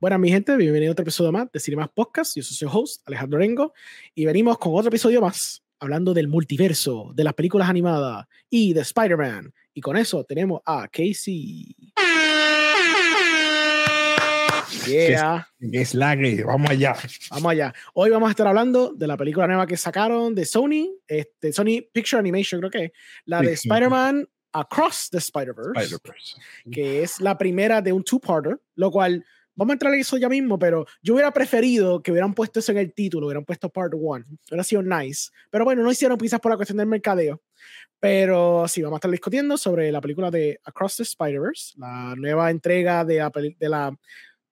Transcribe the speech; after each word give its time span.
Buenas, 0.00 0.20
mi 0.20 0.30
gente, 0.30 0.56
bienvenido 0.56 0.90
a 0.90 0.92
otro 0.92 1.02
episodio 1.02 1.32
más 1.32 1.50
de 1.50 1.58
Cinemas 1.58 1.88
Podcast. 1.92 2.36
Yo 2.36 2.42
soy 2.44 2.56
su 2.56 2.68
host, 2.68 3.02
Alejandro 3.08 3.40
Rengo, 3.40 3.74
y 4.14 4.26
venimos 4.26 4.56
con 4.56 4.72
otro 4.76 4.90
episodio 4.90 5.20
más, 5.20 5.64
hablando 5.80 6.14
del 6.14 6.28
multiverso, 6.28 7.10
de 7.16 7.24
las 7.24 7.34
películas 7.34 7.68
animadas 7.68 8.24
y 8.48 8.74
de 8.74 8.82
Spider-Man. 8.82 9.52
Y 9.74 9.80
con 9.80 9.96
eso 9.96 10.22
tenemos 10.22 10.60
a 10.64 10.86
Casey. 10.86 11.74
Yeah. 14.86 15.48
Que 15.58 15.80
es 15.80 15.94
la 15.94 16.16
que 16.16 16.44
vamos 16.44 16.70
allá. 16.70 16.94
Vamos 17.32 17.50
allá. 17.50 17.74
Hoy 17.92 18.10
vamos 18.10 18.28
a 18.28 18.30
estar 18.30 18.46
hablando 18.46 18.92
de 18.94 19.08
la 19.08 19.16
película 19.16 19.48
nueva 19.48 19.66
que 19.66 19.76
sacaron 19.76 20.32
de 20.32 20.44
Sony, 20.44 20.90
este, 21.08 21.52
Sony 21.52 21.82
Picture 21.92 22.20
Animation, 22.20 22.60
creo 22.60 22.70
que, 22.70 22.92
la 23.24 23.40
de 23.40 23.54
Spider-Man 23.54 24.28
Across 24.52 25.10
the 25.10 25.18
Spider-Verse, 25.18 25.96
que 26.70 27.02
es 27.02 27.20
la 27.20 27.36
primera 27.36 27.82
de 27.82 27.92
un 27.92 28.04
two-parter, 28.04 28.60
lo 28.76 28.92
cual 28.92 29.24
Vamos 29.58 29.72
a 29.72 29.74
entrar 29.74 29.92
en 29.92 29.98
eso 29.98 30.16
ya 30.16 30.28
mismo, 30.28 30.56
pero 30.56 30.86
yo 31.02 31.14
hubiera 31.14 31.32
preferido 31.32 32.00
que 32.00 32.12
hubieran 32.12 32.32
puesto 32.32 32.60
eso 32.60 32.70
en 32.70 32.78
el 32.78 32.92
título, 32.92 33.26
hubieran 33.26 33.44
puesto 33.44 33.68
Part 33.68 33.92
1. 33.92 34.24
Hubiera 34.48 34.62
sido 34.62 34.84
nice. 34.84 35.30
Pero 35.50 35.64
bueno, 35.64 35.82
no 35.82 35.90
hicieron 35.90 36.16
quizás 36.16 36.38
por 36.38 36.52
la 36.52 36.56
cuestión 36.56 36.78
del 36.78 36.86
mercadeo. 36.86 37.42
Pero 37.98 38.68
sí, 38.68 38.82
vamos 38.82 38.98
a 38.98 38.98
estar 38.98 39.10
discutiendo 39.10 39.56
sobre 39.56 39.90
la 39.90 40.00
película 40.00 40.30
de 40.30 40.60
Across 40.62 40.98
the 40.98 41.02
Spider-Verse, 41.02 41.74
la 41.76 42.14
nueva 42.16 42.52
entrega 42.52 43.04
de 43.04 43.18
la, 43.18 43.32
de 43.34 43.68
la, 43.68 43.98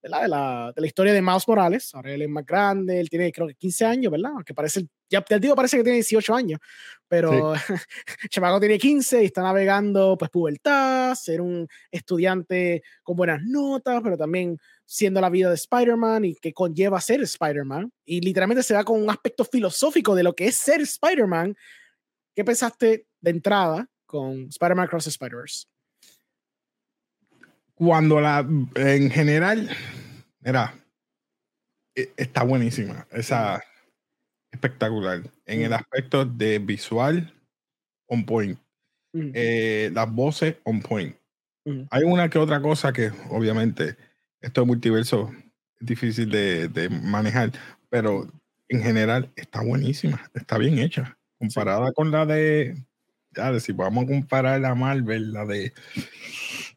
de 0.03 0.09
la, 0.09 0.23
de 0.23 0.29
la, 0.29 0.73
de 0.75 0.81
la 0.81 0.87
historia 0.89 1.13
de 1.13 1.23
Miles 1.23 1.47
Morales. 1.47 1.95
Ahora 1.95 2.13
él 2.13 2.23
es 2.23 2.29
más 2.29 2.45
grande, 2.45 2.99
él 2.99 3.09
tiene 3.09 3.31
creo 3.31 3.47
que 3.47 3.55
15 3.55 3.85
años, 3.85 4.11
¿verdad? 4.11 4.33
Aunque 4.35 4.55
parece, 4.55 4.89
ya 5.09 5.25
el 5.29 5.41
digo 5.41 5.55
parece 5.55 5.77
que 5.77 5.85
tiene 5.85 5.99
18 5.99 6.35
años, 6.35 6.59
pero 7.07 7.55
sí. 7.55 7.75
Chamaco 8.31 8.59
tiene 8.59 8.77
15 8.77 9.23
y 9.23 9.27
está 9.27 9.43
navegando 9.43 10.19
pues 10.19 10.33
pubertad, 10.33 11.15
ser 11.15 11.41
un 11.41 11.69
estudiante 11.93 12.83
con 13.05 13.15
buenas 13.15 13.41
notas, 13.45 14.01
pero 14.03 14.17
también 14.17 14.59
siendo 14.87 15.21
la 15.21 15.29
vida 15.29 15.49
de 15.49 15.57
Spider-Man 15.57 16.25
y 16.25 16.35
que 16.37 16.53
conlleva 16.53 17.01
ser 17.01 17.21
Spider-Man. 17.21 17.93
Y 18.05 18.21
literalmente 18.21 18.63
se 18.63 18.75
da 18.75 18.85
con 18.85 19.03
un 19.03 19.11
aspecto 19.11 19.45
filosófico 19.45 20.15
de 20.15 20.23
lo 20.23 20.35
que 20.35 20.47
es 20.47 20.57
ser 20.57 20.81
Spider-Man. 20.81 21.57
¿Qué 22.35 22.45
pensaste 22.45 23.07
de 23.21 23.31
entrada 23.31 23.89
con 24.07 24.45
Spider-Man 24.49 24.87
Cross 24.87 25.09
Spider-Verse? 25.09 25.67
Cuando 27.75 28.21
la, 28.21 28.47
en 28.77 29.11
general, 29.11 29.69
era, 30.43 30.75
e, 31.95 32.11
está 32.17 32.43
buenísima, 32.43 33.07
esa 33.11 33.63
espectacular. 34.51 35.23
En 35.45 35.63
el 35.63 35.73
aspecto 35.73 36.25
de 36.25 36.59
visual, 36.59 37.35
on 38.07 38.25
point. 38.25 38.59
Mm. 39.13 39.31
Eh, 39.35 39.91
las 39.93 40.11
voces, 40.11 40.57
on 40.65 40.81
point. 40.81 41.17
Mm. 41.67 41.83
Hay 41.91 42.05
una 42.05 42.31
que 42.31 42.39
otra 42.39 42.63
cosa 42.63 42.93
que 42.93 43.11
obviamente 43.31 43.97
esto 44.41 44.63
es 44.63 44.67
multiverso 44.67 45.33
es 45.81 45.87
difícil 45.87 46.31
de, 46.31 46.69
de, 46.69 46.89
manejar, 46.89 47.53
pero 47.89 48.27
en 48.69 48.83
general 48.83 49.31
está 49.37 49.63
buenísima, 49.63 50.31
está 50.35 50.59
bien 50.59 50.79
hecha. 50.79 51.19
Comparada 51.39 51.89
sí. 51.89 51.93
con 51.95 52.11
la 52.11 52.25
de, 52.25 52.77
ya, 53.33 53.59
si 53.61 53.73
vamos 53.73 54.05
a 54.05 54.07
comparar 54.07 54.61
la 54.61 54.75
Marvel, 54.75 55.33
la 55.33 55.45
de 55.45 55.73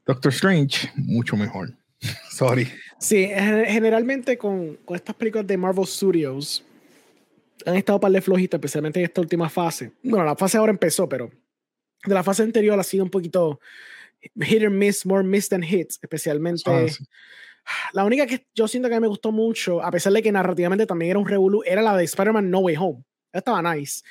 Doctor 0.06 0.32
Strange, 0.32 0.92
mucho 0.96 1.38
mejor. 1.38 1.74
Sorry. 2.32 2.68
Sí, 3.00 3.28
generalmente 3.28 4.38
con, 4.38 4.76
con, 4.78 4.96
estas 4.96 5.16
películas 5.16 5.48
de 5.48 5.58
Marvel 5.58 5.88
Studios 5.88 6.66
han 7.66 7.76
estado 7.76 8.00
para 8.00 8.14
de 8.14 8.22
flojitas, 8.22 8.58
especialmente 8.58 9.00
en 9.00 9.06
esta 9.06 9.22
última 9.22 9.50
fase. 9.50 9.94
Bueno, 10.04 10.26
la 10.26 10.36
fase 10.36 10.58
ahora 10.58 10.72
empezó, 10.72 11.08
pero 11.08 11.30
de 12.06 12.14
la 12.14 12.24
fase 12.24 12.44
anterior 12.44 12.78
ha 12.78 12.84
sido 12.84 13.06
un 13.06 13.10
poquito 13.10 13.60
hit 14.42 14.64
or 14.64 14.70
miss, 14.70 15.06
more 15.06 15.24
miss 15.24 15.48
than 15.48 15.64
hits, 15.64 15.98
especialmente. 16.02 16.64
Ah, 16.66 16.88
sí 16.90 17.06
la 17.94 18.06
única 18.06 18.26
que 18.26 18.48
yo 18.54 18.68
siento 18.68 18.90
que 18.90 19.00
me 19.00 19.08
gustó 19.08 19.32
mucho, 19.32 19.82
a 19.82 19.92
pesar 19.92 20.14
de 20.14 20.22
que 20.22 20.32
narrativamente 20.32 20.86
también 20.86 21.12
era 21.12 21.20
un 21.20 21.28
revolú, 21.28 21.62
era 21.66 21.82
la 21.82 21.96
de 21.96 22.04
Spider-Man 22.04 22.50
No 22.50 22.60
Way 22.60 22.76
Home. 22.78 23.04
Estaba 23.32 23.62
nice. 23.76 24.02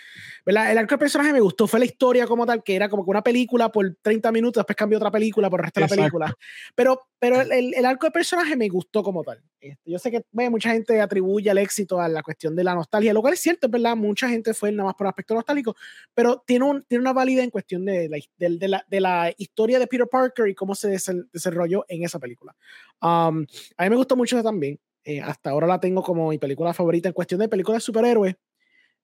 ¿Verdad? 0.47 0.71
El 0.71 0.79
arco 0.79 0.95
de 0.95 0.99
personaje 0.99 1.33
me 1.33 1.41
gustó. 1.41 1.67
Fue 1.67 1.81
la 1.81 1.87
historia 1.87 2.27
como 2.27 2.47
tal, 2.47 2.63
que 2.63 2.77
era 2.77 2.89
como 2.89 3.05
que 3.05 3.11
una 3.11 3.23
película 3.23 3.71
por 3.71 3.97
30 4.01 4.31
minutos, 4.31 4.61
después 4.61 4.77
cambió 4.77 4.99
otra 4.99 5.11
película 5.11 5.51
por 5.51 5.61
el 5.61 5.65
resto 5.65 5.81
de 5.81 5.87
la 5.87 5.97
película. 5.97 6.35
Pero, 6.75 7.09
pero 7.19 7.41
el, 7.41 7.75
el, 7.75 7.85
arco 7.85 8.07
de 8.07 8.13
personaje 8.13 8.57
me 8.57 8.69
gustó 8.69 9.03
como 9.03 9.25
tal. 9.25 9.43
Este, 9.61 9.91
yo 9.91 9.99
sé 9.99 10.13
que 10.13 10.23
bueno, 10.31 10.53
mucha 10.53 10.71
gente 10.71 11.01
atribuye 11.01 11.51
el 11.51 11.59
éxito 11.59 12.01
a 12.01 12.09
la 12.09 12.23
cuestión 12.23 12.55
de 12.55 12.63
la 12.63 12.77
nostalgia, 12.77 13.13
lo 13.13 13.21
cual 13.21 13.35
es 13.35 13.41
cierto, 13.41 13.69
verdad. 13.69 13.97
Mucha 13.97 14.29
gente 14.29 14.55
fue 14.55 14.71
nada 14.71 14.87
más 14.87 14.95
por 14.95 15.09
aspecto 15.09 15.35
nostálgico, 15.35 15.75
pero 16.15 16.45
tiene, 16.47 16.65
un, 16.65 16.85
tiene 16.85 17.03
una 17.03 17.13
validez 17.13 17.45
en 17.45 17.51
cuestión 17.51 17.85
de 17.85 18.09
la, 18.09 18.19
de, 18.37 18.57
de, 18.57 18.69
la, 18.69 18.85
de 18.89 19.01
la 19.01 19.33
historia 19.37 19.81
de 19.81 19.89
Peter 19.89 20.07
Parker 20.09 20.47
y 20.47 20.55
cómo 20.55 20.77
se 20.77 20.89
desarrolló 20.89 21.85
en 21.89 22.05
esa 22.05 22.21
película. 22.21 22.55
Um, 23.01 23.47
a 23.77 23.85
mí 23.85 23.91
me 23.91 23.97
gustó 23.97 24.17
mucho 24.17 24.43
también. 24.43 24.79
Eh, 25.05 25.21
hasta 25.21 25.51
ahora 25.51 25.67
la 25.67 25.81
tengo 25.81 26.03
como 26.03 26.29
mi 26.29 26.39
película 26.39 26.75
favorita 26.75 27.09
en 27.09 27.15
cuestión 27.15 27.41
de 27.41 27.49
películas 27.49 27.83
de 27.83 27.87
superhéroes 27.87 28.37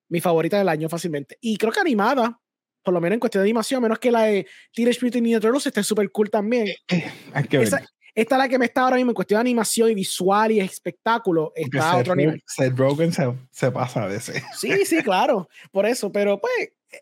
mi 0.08 0.20
favorita 0.20 0.58
del 0.58 0.68
año 0.68 0.88
fácilmente. 0.88 1.38
Y 1.40 1.56
creo 1.56 1.72
que 1.72 1.80
animada, 1.80 2.40
por 2.82 2.94
lo 2.94 3.00
menos 3.00 3.14
en 3.14 3.20
cuestión 3.20 3.42
de 3.42 3.46
animación, 3.46 3.82
menos 3.82 3.98
que 3.98 4.10
la 4.10 4.22
de 4.24 4.46
Teenage 4.72 5.00
Mutant 5.02 5.24
Ninja 5.24 5.40
Turtles, 5.40 5.66
está 5.66 5.82
súper 5.82 6.10
cool 6.10 6.30
también. 6.30 6.68
Eh, 6.88 7.10
hay 7.32 7.44
que 7.44 7.58
ver. 7.58 7.66
Esa, 7.66 7.82
esta 8.14 8.34
es 8.36 8.38
la 8.38 8.48
que 8.48 8.58
me 8.58 8.66
está 8.66 8.82
ahora 8.82 8.96
mismo 8.96 9.10
en 9.10 9.14
cuestión 9.14 9.38
de 9.38 9.42
animación 9.42 9.90
y 9.90 9.94
visual 9.94 10.52
y 10.52 10.60
espectáculo. 10.60 11.52
Está 11.56 11.66
Porque 11.66 11.78
a 11.78 11.96
otro 11.96 12.12
Seth, 12.12 12.16
nivel. 12.16 12.42
Seth 12.46 12.76
Rogen 12.76 13.12
se, 13.12 13.32
se 13.50 13.72
pasa 13.72 14.04
a 14.04 14.06
veces. 14.06 14.42
Sí, 14.56 14.84
sí, 14.84 15.02
claro. 15.02 15.48
Por 15.72 15.86
eso, 15.86 16.12
pero 16.12 16.40
pues 16.40 16.52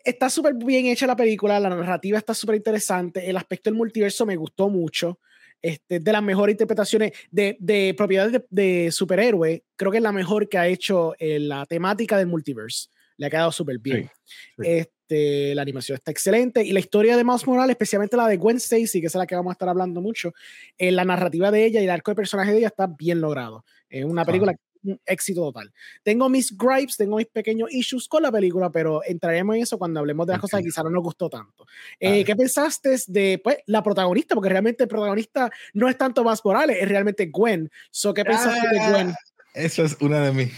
está 0.03 0.29
súper 0.29 0.55
bien 0.55 0.87
hecha 0.87 1.05
la 1.05 1.15
película, 1.15 1.59
la 1.59 1.69
narrativa 1.69 2.17
está 2.17 2.33
súper 2.33 2.55
interesante, 2.55 3.29
el 3.29 3.37
aspecto 3.37 3.69
del 3.69 3.77
multiverso 3.77 4.25
me 4.25 4.35
gustó 4.35 4.69
mucho. 4.69 5.19
Este, 5.63 6.01
de 6.01 6.11
las 6.11 6.21
mejores 6.21 6.55
interpretaciones 6.55 7.13
de, 7.31 7.55
de 7.57 7.93
propiedades 7.97 8.33
de, 8.33 8.45
de 8.49 8.91
superhéroe, 8.91 9.63
creo 9.77 9.91
que 9.91 9.97
es 9.99 10.03
la 10.03 10.11
mejor 10.11 10.49
que 10.49 10.57
ha 10.57 10.67
hecho 10.67 11.15
eh, 11.17 11.39
la 11.39 11.65
temática 11.65 12.17
del 12.17 12.27
multiverse. 12.27 12.89
Le 13.15 13.27
ha 13.27 13.29
quedado 13.29 13.49
súper 13.49 13.79
bien. 13.79 14.11
Sí, 14.25 14.33
sí. 14.57 14.63
Este, 14.67 15.55
la 15.55 15.61
animación 15.61 15.95
está 15.95 16.11
excelente 16.11 16.63
y 16.65 16.73
la 16.73 16.81
historia 16.81 17.15
de 17.15 17.23
Miles 17.23 17.47
Morales, 17.47 17.75
especialmente 17.75 18.17
la 18.17 18.27
de 18.27 18.35
Gwen 18.35 18.57
Stacy, 18.57 18.99
que 18.99 19.07
es 19.07 19.15
la 19.15 19.25
que 19.25 19.35
vamos 19.35 19.51
a 19.51 19.53
estar 19.53 19.69
hablando 19.69 20.01
mucho, 20.01 20.33
eh, 20.77 20.91
la 20.91 21.05
narrativa 21.05 21.49
de 21.49 21.65
ella 21.65 21.79
y 21.79 21.85
el 21.85 21.91
arco 21.91 22.11
de 22.11 22.15
personaje 22.15 22.51
de 22.51 22.57
ella 22.57 22.67
está 22.67 22.87
bien 22.87 23.21
logrado. 23.21 23.63
Es 23.87 24.03
una 24.03 24.25
película 24.25 24.51
ah. 24.51 24.72
Un 24.83 24.99
éxito 25.05 25.41
total. 25.41 25.73
Tengo 26.03 26.29
mis 26.29 26.55
gripes, 26.57 26.97
tengo 26.97 27.17
mis 27.17 27.27
pequeños 27.27 27.71
issues 27.71 28.07
con 28.07 28.23
la 28.23 28.31
película, 28.31 28.69
pero 28.71 29.01
entraremos 29.03 29.55
en 29.55 29.63
eso 29.63 29.77
cuando 29.77 29.99
hablemos 29.99 30.27
de 30.27 30.33
las 30.33 30.39
okay. 30.39 30.41
cosas 30.41 30.59
que 30.59 30.65
quizás 30.65 30.83
no 30.83 30.89
nos 30.89 31.03
gustó 31.03 31.29
tanto. 31.29 31.65
Eh, 31.99 32.23
¿Qué 32.23 32.35
pensaste 32.35 32.97
de 33.07 33.39
pues, 33.43 33.57
la 33.65 33.81
protagonista? 33.83 34.35
Porque 34.35 34.49
realmente 34.49 34.83
el 34.83 34.89
protagonista 34.89 35.49
no 35.73 35.89
es 35.89 35.97
tanto 35.97 36.23
Miles 36.23 36.41
Morales, 36.43 36.77
es 36.79 36.89
realmente 36.89 37.27
Gwen. 37.27 37.69
So, 37.91 38.13
¿Qué 38.13 38.23
pensaste 38.23 38.67
ah, 38.67 38.71
de 38.71 38.91
Gwen? 38.91 39.15
Eso 39.53 39.83
es 39.83 39.97
uno 40.01 40.19
de 40.19 40.31
mis 40.31 40.51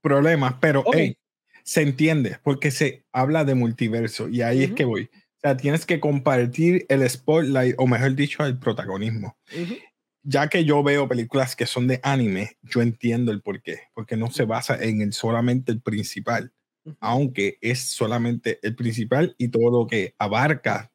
problemas, 0.00 0.54
pero 0.60 0.80
okay. 0.80 1.00
hey, 1.00 1.18
se 1.62 1.82
entiende 1.82 2.38
porque 2.42 2.70
se 2.70 3.04
habla 3.12 3.44
de 3.44 3.54
multiverso 3.54 4.28
y 4.28 4.42
ahí 4.42 4.58
uh 4.58 4.60
-huh. 4.60 4.68
es 4.70 4.72
que 4.72 4.84
voy. 4.84 5.10
O 5.38 5.40
sea, 5.40 5.56
tienes 5.56 5.86
que 5.86 6.00
compartir 6.00 6.84
el 6.88 7.08
spotlight, 7.08 7.76
o 7.78 7.86
mejor 7.86 8.14
dicho, 8.14 8.44
el 8.44 8.58
protagonismo. 8.58 9.36
Uh 9.52 9.60
-huh. 9.60 9.82
Ya 10.30 10.48
que 10.48 10.66
yo 10.66 10.82
veo 10.82 11.08
películas 11.08 11.56
que 11.56 11.64
son 11.64 11.86
de 11.86 12.00
anime, 12.02 12.58
yo 12.62 12.82
entiendo 12.82 13.32
el 13.32 13.40
por 13.40 13.62
qué, 13.62 13.84
porque 13.94 14.14
no 14.14 14.30
se 14.30 14.44
basa 14.44 14.76
en 14.78 15.00
el, 15.00 15.14
solamente 15.14 15.72
el 15.72 15.80
principal, 15.80 16.52
aunque 17.00 17.56
es 17.62 17.92
solamente 17.92 18.58
el 18.62 18.76
principal 18.76 19.34
y 19.38 19.48
todo 19.48 19.70
lo 19.70 19.86
que 19.86 20.14
abarca 20.18 20.92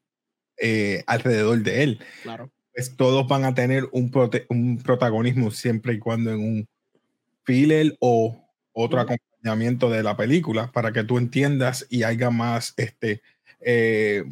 eh, 0.61 1.03
alrededor 1.07 1.63
de 1.63 1.81
él. 1.81 1.99
Claro. 2.21 2.51
Pues 2.75 2.95
todos 2.95 3.27
van 3.27 3.43
a 3.43 3.55
tener 3.55 3.89
un, 3.91 4.11
prote 4.11 4.45
un 4.49 4.77
protagonismo 4.77 5.49
siempre 5.49 5.93
y 5.93 5.99
cuando 5.99 6.29
en 6.29 6.39
un 6.39 6.67
filler 7.43 7.97
o 8.01 8.39
otro 8.71 8.99
acompañamiento 8.99 9.89
de 9.89 10.03
la 10.03 10.15
película 10.15 10.71
para 10.71 10.91
que 10.91 11.03
tú 11.03 11.17
entiendas 11.17 11.87
y 11.89 12.03
haya 12.03 12.29
más 12.29 12.75
este 12.77 13.23
eh, 13.61 14.25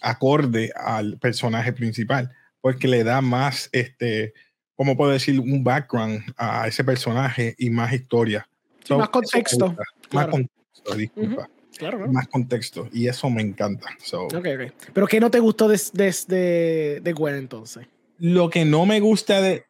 acorde 0.00 0.72
al 0.74 1.16
personaje 1.18 1.72
principal 1.72 2.34
porque 2.60 2.88
le 2.88 3.04
da 3.04 3.20
más 3.20 3.68
este 3.72 4.34
como 4.78 4.96
puedo 4.96 5.10
decir 5.10 5.40
un 5.40 5.64
background 5.64 6.22
a 6.36 6.68
ese 6.68 6.84
personaje 6.84 7.56
y 7.58 7.68
más 7.68 7.92
historia 7.92 8.48
sí, 8.78 8.86
so, 8.86 8.98
más 8.98 9.08
contexto 9.08 9.76
más 10.12 10.26
contexto 10.28 10.94
disculpa 10.94 11.42
uh 11.42 11.44
-huh. 11.44 11.50
Claro, 11.78 11.98
claro. 11.98 12.12
más 12.12 12.26
contexto 12.28 12.88
y 12.92 13.06
eso 13.06 13.28
me 13.28 13.42
encanta 13.42 13.88
so. 14.02 14.26
okay, 14.26 14.54
okay. 14.54 14.72
pero 14.92 15.06
qué 15.06 15.20
no 15.20 15.30
te 15.30 15.40
gustó 15.40 15.68
de, 15.68 15.80
de, 15.92 17.00
de 17.02 17.12
Gwen 17.12 17.34
entonces 17.34 17.86
lo 18.18 18.50
que 18.50 18.64
no 18.64 18.86
me 18.86 19.00
gusta 19.00 19.40
de 19.40 19.64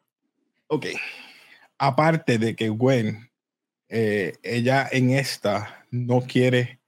ok 0.69 0.87
aparte 1.79 2.39
de 2.39 2.55
que 2.55 2.69
Gwen 2.69 3.31
eh, 3.89 4.35
ella 4.43 4.87
en 4.93 5.11
esta 5.11 5.87
no 5.91 6.21
quiere 6.21 6.79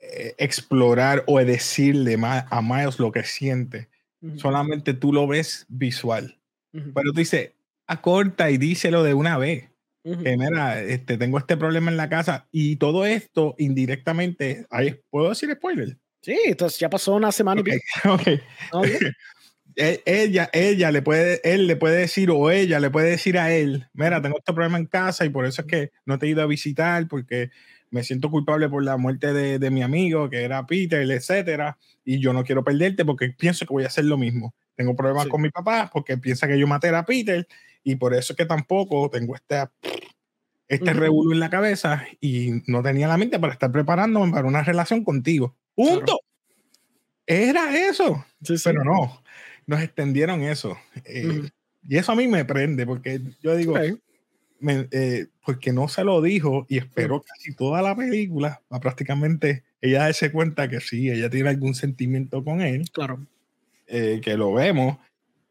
eh, 0.00 0.34
explorar 0.38 1.24
o 1.26 1.38
decirle 1.38 2.16
a 2.22 2.62
Miles 2.62 2.98
lo 2.98 3.10
que 3.10 3.24
siente. 3.24 3.88
Uh 4.20 4.28
-huh. 4.28 4.38
Solamente 4.38 4.94
tú 4.94 5.12
lo 5.12 5.26
ves 5.26 5.66
visual. 5.68 6.38
Uh 6.72 6.78
-huh. 6.78 6.92
Pero 6.94 7.12
tú 7.12 7.18
dices, 7.18 7.52
acorta 7.86 8.50
y 8.50 8.58
díselo 8.58 9.02
de 9.02 9.14
una 9.14 9.38
vez. 9.38 9.70
Uh 10.04 10.14
-huh. 10.14 10.22
Que 10.22 10.36
mira, 10.36 10.82
este, 10.82 11.18
tengo 11.18 11.38
este 11.38 11.56
problema 11.56 11.90
en 11.90 11.96
la 11.96 12.08
casa 12.08 12.48
y 12.52 12.76
todo 12.76 13.06
esto 13.06 13.54
indirectamente, 13.58 14.66
ahí, 14.70 15.00
¿puedo 15.10 15.30
decir 15.30 15.50
spoiler? 15.52 15.96
Sí, 16.22 16.36
entonces 16.44 16.78
ya 16.78 16.90
pasó 16.90 17.14
una 17.14 17.32
semana 17.32 17.60
okay. 17.60 17.74
y 18.04 18.08
okay. 18.08 18.40
okay. 18.72 18.98
e, 19.76 20.02
ella, 20.06 20.50
ella 20.52 20.90
le 20.90 21.02
puede, 21.02 21.40
él 21.44 21.66
le 21.66 21.76
puede 21.76 21.98
decir 21.98 22.30
o 22.30 22.50
ella 22.50 22.80
le 22.80 22.90
puede 22.90 23.10
decir 23.10 23.38
a 23.38 23.52
él, 23.52 23.86
mira, 23.92 24.20
tengo 24.22 24.38
este 24.38 24.52
problema 24.52 24.78
en 24.78 24.86
casa 24.86 25.24
y 25.24 25.28
por 25.28 25.46
eso 25.46 25.62
es 25.62 25.68
que 25.68 25.90
no 26.04 26.18
te 26.18 26.26
he 26.26 26.30
ido 26.30 26.42
a 26.42 26.46
visitar 26.46 27.06
porque 27.08 27.50
me 27.90 28.02
siento 28.02 28.30
culpable 28.30 28.68
por 28.68 28.84
la 28.84 28.96
muerte 28.96 29.32
de, 29.32 29.58
de 29.58 29.70
mi 29.70 29.82
amigo 29.82 30.28
que 30.30 30.42
era 30.42 30.66
Peter, 30.66 31.08
etcétera, 31.10 31.78
y 32.04 32.20
yo 32.20 32.32
no 32.32 32.44
quiero 32.44 32.64
perderte 32.64 33.04
porque 33.04 33.30
pienso 33.30 33.66
que 33.66 33.72
voy 33.72 33.84
a 33.84 33.88
hacer 33.88 34.04
lo 34.04 34.18
mismo. 34.18 34.54
Tengo 34.76 34.94
problemas 34.94 35.26
con 35.26 35.42
mi 35.42 35.50
papá 35.50 35.90
porque 35.92 36.18
piensa 36.18 36.46
que 36.46 36.58
yo 36.58 36.66
maté 36.66 36.88
a 36.88 37.04
Peter 37.04 37.46
y 37.82 37.96
por 37.96 38.14
eso 38.14 38.32
es 38.32 38.36
que 38.36 38.46
tampoco 38.46 39.08
tengo 39.10 39.34
este, 39.34 39.64
este 40.68 40.92
revuelo 40.92 41.32
en 41.32 41.40
la 41.40 41.50
cabeza 41.50 42.04
y 42.20 42.62
no 42.66 42.82
tenía 42.82 43.08
la 43.08 43.16
mente 43.16 43.38
para 43.38 43.54
estar 43.54 43.72
preparándome 43.72 44.32
para 44.32 44.46
una 44.46 44.62
relación 44.62 45.02
contigo. 45.02 45.56
Punto. 45.74 46.20
Era 47.26 47.76
eso. 47.88 48.24
Pero 48.64 48.84
no, 48.84 49.22
nos 49.66 49.82
extendieron 49.82 50.42
eso. 50.42 50.76
Eh, 51.04 51.48
y 51.88 51.96
eso 51.96 52.12
a 52.12 52.16
mí 52.16 52.28
me 52.28 52.44
prende 52.44 52.86
porque 52.86 53.20
yo 53.42 53.56
digo, 53.56 53.76
eh, 53.78 55.26
porque 55.44 55.72
no 55.72 55.88
se 55.88 56.04
lo 56.04 56.20
dijo 56.20 56.66
y 56.68 56.78
esperó 56.78 57.22
casi 57.22 57.54
toda 57.54 57.82
la 57.82 57.94
película 57.94 58.62
prácticamente 58.80 59.64
ella 59.80 60.00
darse 60.00 60.32
cuenta 60.32 60.68
que 60.68 60.80
sí, 60.80 61.10
ella 61.10 61.30
tiene 61.30 61.50
algún 61.50 61.74
sentimiento 61.74 62.42
con 62.42 62.60
él. 62.60 62.88
Claro. 62.92 63.26
Eh, 63.86 64.20
que 64.22 64.36
lo 64.36 64.52
vemos. 64.52 64.98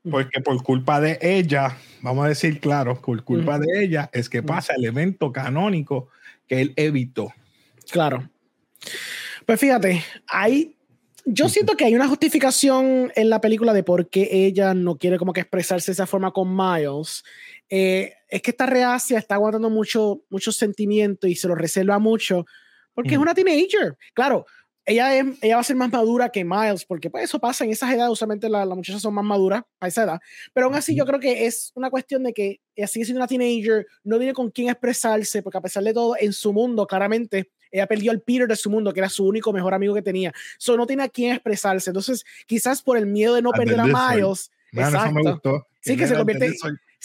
Porque 0.09 0.39
por 0.39 0.61
culpa 0.61 1.01
de 1.01 1.17
ella, 1.21 1.77
vamos 2.01 2.25
a 2.25 2.29
decir 2.29 2.59
claro, 2.59 3.01
por 3.01 3.23
culpa 3.23 3.57
de 3.57 3.83
ella 3.83 4.07
es 4.13 4.29
que 4.29 4.43
pasa 4.43 4.75
el 4.77 4.85
evento 4.85 5.31
canónico 5.31 6.09
que 6.47 6.61
él 6.61 6.73
evitó. 6.75 7.33
Claro. 7.91 8.29
Pues 9.47 9.59
fíjate, 9.59 10.03
hay 10.27 10.75
yo 11.25 11.49
siento 11.49 11.75
que 11.75 11.85
hay 11.85 11.95
una 11.95 12.07
justificación 12.07 13.11
en 13.15 13.29
la 13.31 13.41
película 13.41 13.73
de 13.73 13.81
por 13.81 14.09
qué 14.09 14.29
ella 14.31 14.75
no 14.75 14.97
quiere 14.97 15.17
como 15.17 15.33
que 15.33 15.41
expresarse 15.41 15.87
de 15.87 15.93
esa 15.93 16.05
forma 16.05 16.31
con 16.31 16.55
Miles. 16.55 17.23
Eh, 17.67 18.13
es 18.29 18.43
que 18.43 18.51
esta 18.51 18.67
reacia 18.67 19.17
está 19.17 19.33
aguantando 19.33 19.71
mucho, 19.71 20.21
muchos 20.29 20.55
sentimientos 20.55 21.27
y 21.27 21.35
se 21.35 21.47
lo 21.47 21.55
reserva 21.55 21.97
mucho 21.97 22.45
porque 22.93 23.15
es 23.15 23.19
una 23.19 23.33
teenager. 23.33 23.97
Claro, 24.13 24.45
ella, 24.85 25.17
ella 25.41 25.55
va 25.55 25.61
a 25.61 25.63
ser 25.63 25.75
más 25.75 25.91
madura 25.91 26.29
que 26.29 26.45
Miles, 26.45 26.85
porque 26.85 27.09
pues 27.09 27.23
eso 27.23 27.39
pasa 27.39 27.65
en 27.65 27.71
esas 27.71 27.91
edades, 27.91 28.11
usualmente 28.11 28.49
las 28.49 28.67
muchachas 28.67 29.01
son 29.01 29.13
más 29.13 29.25
maduras 29.25 29.63
a 29.79 29.87
esa 29.87 30.03
edad, 30.03 30.19
pero 30.53 30.67
aún 30.67 30.75
así 30.75 30.95
yo 30.95 31.05
creo 31.05 31.19
que 31.19 31.45
es 31.45 31.71
una 31.75 31.89
cuestión 31.89 32.23
de 32.23 32.33
que 32.33 32.61
ella 32.75 32.87
sigue 32.87 33.05
siendo 33.05 33.19
una 33.19 33.27
teenager, 33.27 33.87
no 34.03 34.17
tiene 34.17 34.33
con 34.33 34.51
quién 34.51 34.69
expresarse, 34.69 35.41
porque 35.41 35.57
a 35.57 35.61
pesar 35.61 35.83
de 35.83 35.93
todo, 35.93 36.15
en 36.19 36.33
su 36.33 36.53
mundo, 36.53 36.85
claramente, 36.85 37.51
ella 37.71 37.87
perdió 37.87 38.11
al 38.11 38.21
Peter 38.21 38.47
de 38.47 38.55
su 38.55 38.69
mundo, 38.69 38.93
que 38.93 38.99
era 38.99 39.09
su 39.09 39.25
único 39.25 39.51
mejor 39.51 39.73
amigo 39.73 39.93
que 39.93 40.01
tenía, 40.01 40.31
so 40.57 40.77
no 40.77 40.85
tiene 40.85 41.03
a 41.03 41.09
quién 41.09 41.33
expresarse, 41.33 41.89
entonces 41.89 42.23
quizás 42.45 42.81
por 42.81 42.97
el 42.97 43.07
miedo 43.07 43.35
de 43.35 43.41
no 43.41 43.51
perder 43.51 43.79
a 43.79 43.85
Miles, 43.85 44.51
exacto, 44.71 45.67
sí 45.81 45.97
que 45.97 46.07
se 46.07 46.15
convierte 46.15 46.53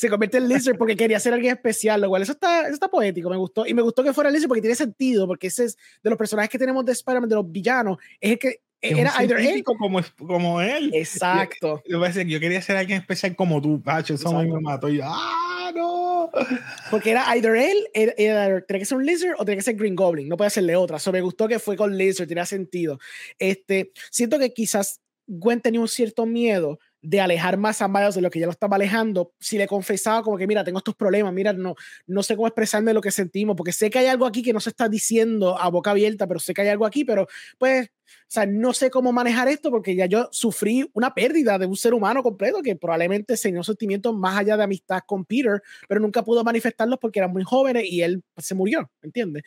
se 0.00 0.08
convierte 0.08 0.38
en 0.38 0.49
Lizard 0.49 0.79
porque 0.79 0.97
quería 0.97 1.20
ser 1.20 1.35
alguien 1.35 1.52
especial, 1.52 2.00
lo 2.00 2.08
cual 2.08 2.23
eso 2.23 2.32
está, 2.32 2.62
eso 2.62 2.73
está 2.73 2.88
poético, 2.88 3.29
me 3.29 3.37
gustó. 3.37 3.67
Y 3.67 3.75
me 3.75 3.82
gustó 3.82 4.02
que 4.02 4.14
fuera 4.14 4.31
Lizard 4.31 4.49
porque 4.49 4.62
tiene 4.62 4.75
sentido, 4.75 5.26
porque 5.26 5.49
ese 5.49 5.67
es 5.67 5.76
de 6.02 6.08
los 6.08 6.19
personajes 6.19 6.49
que 6.49 6.58
tenemos 6.58 6.87
de 6.87 6.93
Spider-Man, 6.93 7.29
de 7.29 7.35
los 7.35 7.52
villanos, 7.52 7.99
es 8.19 8.31
el 8.31 8.38
que 8.38 8.62
era 8.81 9.12
either 9.20 9.38
él. 9.38 9.62
Como, 9.62 10.00
como 10.17 10.62
él. 10.62 10.91
Exacto. 10.94 11.82
Yo, 11.87 12.02
yo, 12.02 12.41
quería 12.41 12.62
ser 12.62 12.79
alguien 12.79 12.99
especial 12.99 13.37
como 13.37 13.61
tú, 13.61 13.82
Pacho, 13.82 14.14
eso 14.14 14.32
me 14.32 14.58
mató. 14.58 14.88
Y 14.88 14.97
yo, 14.97 15.02
¡ah, 15.05 15.70
no! 15.75 16.31
Porque 16.91 17.11
era 17.11 17.37
either 17.37 17.56
él, 17.56 17.76
era, 17.93 18.62
tenía 18.62 18.79
que 18.79 18.87
ser 18.87 18.97
un 18.97 19.05
Lizard 19.05 19.35
o 19.37 19.44
tenía 19.44 19.56
que 19.56 19.64
ser 19.64 19.76
Green 19.76 19.97
Goblin, 19.97 20.31
no 20.31 20.38
puede 20.38 20.49
hacerle 20.49 20.76
otra. 20.76 20.99
So, 20.99 21.12
me 21.12 21.20
gustó 21.20 21.47
que 21.47 21.58
fue 21.58 21.76
con 21.76 21.94
Lizard, 21.94 22.26
tenía 22.26 22.47
sentido. 22.47 22.99
Este, 23.38 23.93
siento 24.11 24.38
que 24.38 24.55
quizás 24.55 25.02
Gwen 25.26 25.61
tenía 25.61 25.81
un 25.81 25.88
cierto 25.88 26.25
miedo 26.25 26.79
de 27.02 27.20
alejar 27.20 27.56
más 27.56 27.81
a 27.82 27.88
Miles 27.88 28.14
de 28.14 28.20
lo 28.20 28.31
que 28.31 28.41
ya 28.41 28.47
lo 28.47 28.52
estaba 28.52 28.76
alejando, 28.76 29.32
si 29.41 29.58
le 29.58 29.67
confesaba 29.67 30.23
como 30.23 30.37
que, 30.37 30.47
mira, 30.47 30.64
tengo 30.64 30.79
estos 30.79 30.94
problemas, 30.94 31.32
mira, 31.32 31.52
no, 31.52 31.75
no 32.06 32.23
sé 32.23 32.37
cómo 32.37 32.47
expresarme 32.47 32.93
lo 32.93 33.00
que 33.00 33.11
sentimos, 33.11 33.56
porque 33.56 33.73
sé 33.73 33.91
que 33.91 33.99
hay 33.99 34.06
algo 34.06 34.26
aquí 34.26 34.43
que 34.43 34.52
no 34.52 34.61
se 34.61 34.70
está 34.70 34.88
diciendo 34.88 35.58
a 35.58 35.69
boca 35.70 35.93
abierta, 35.93 36.26
pero 36.26 36.41
sé 36.41 36.55
que 36.55 36.62
hay 36.62 36.69
algo 36.69 36.87
aquí, 36.87 37.05
pero 37.05 37.26
pues, 37.58 37.91
o 38.31 38.33
sea, 38.33 38.47
no 38.47 38.73
sé 38.73 38.91
cómo 38.91 39.12
manejar 39.12 39.49
esto 39.49 39.71
porque 39.71 39.95
ya 39.95 40.07
yo 40.07 40.29
sufrí 40.31 40.89
una 40.95 41.15
pérdida 41.15 41.59
de 41.59 41.67
un 41.67 41.77
ser 41.77 41.95
humano 41.95 42.23
completo 42.23 42.62
que 42.62 42.77
probablemente 42.77 43.33
enseñó 43.35 43.62
sentimientos 43.65 44.15
más 44.15 44.39
allá 44.39 44.57
de 44.57 44.65
amistad 44.65 45.01
con 45.07 45.25
Peter, 45.25 45.62
pero 45.89 46.01
nunca 46.01 46.23
pudo 46.23 46.45
manifestarlos 46.45 46.99
porque 47.01 47.19
eran 47.19 47.33
muy 47.33 47.43
jóvenes 47.43 47.85
y 47.87 48.03
él 48.03 48.23
pues, 48.35 48.47
se 48.47 48.55
murió, 48.55 48.91
¿entiendes? 49.03 49.43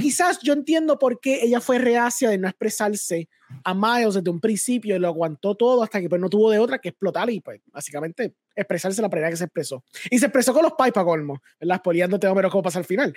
quizás 0.00 0.38
yo 0.42 0.52
entiendo 0.52 0.98
por 0.98 1.20
qué 1.20 1.42
ella 1.42 1.60
fue 1.60 1.78
reacia 1.78 2.30
de 2.30 2.38
no 2.38 2.48
expresarse 2.48 3.28
a 3.64 3.74
Miles 3.74 4.14
desde 4.14 4.30
un 4.30 4.40
principio 4.40 4.96
y 4.96 4.98
lo 4.98 5.08
aguantó 5.08 5.54
todo 5.54 5.82
hasta 5.82 6.00
que 6.00 6.08
pues 6.08 6.20
no 6.20 6.28
tuvo 6.28 6.50
de 6.50 6.58
otra 6.58 6.78
que 6.78 6.90
explotar 6.90 7.30
y 7.30 7.40
pues 7.40 7.60
básicamente 7.66 8.34
expresarse 8.54 9.00
la 9.00 9.08
primera 9.08 9.30
que 9.30 9.36
se 9.36 9.44
expresó. 9.44 9.84
Y 10.10 10.18
se 10.18 10.26
expresó 10.26 10.52
con 10.52 10.62
los 10.62 10.72
pais 10.72 10.92
para 10.92 11.06
colmo, 11.06 11.40
¿verdad? 11.60 11.80
Poliándote 11.82 12.28
pero 12.34 12.50
cómo 12.50 12.62
pasa 12.62 12.78
al 12.78 12.84
final. 12.84 13.14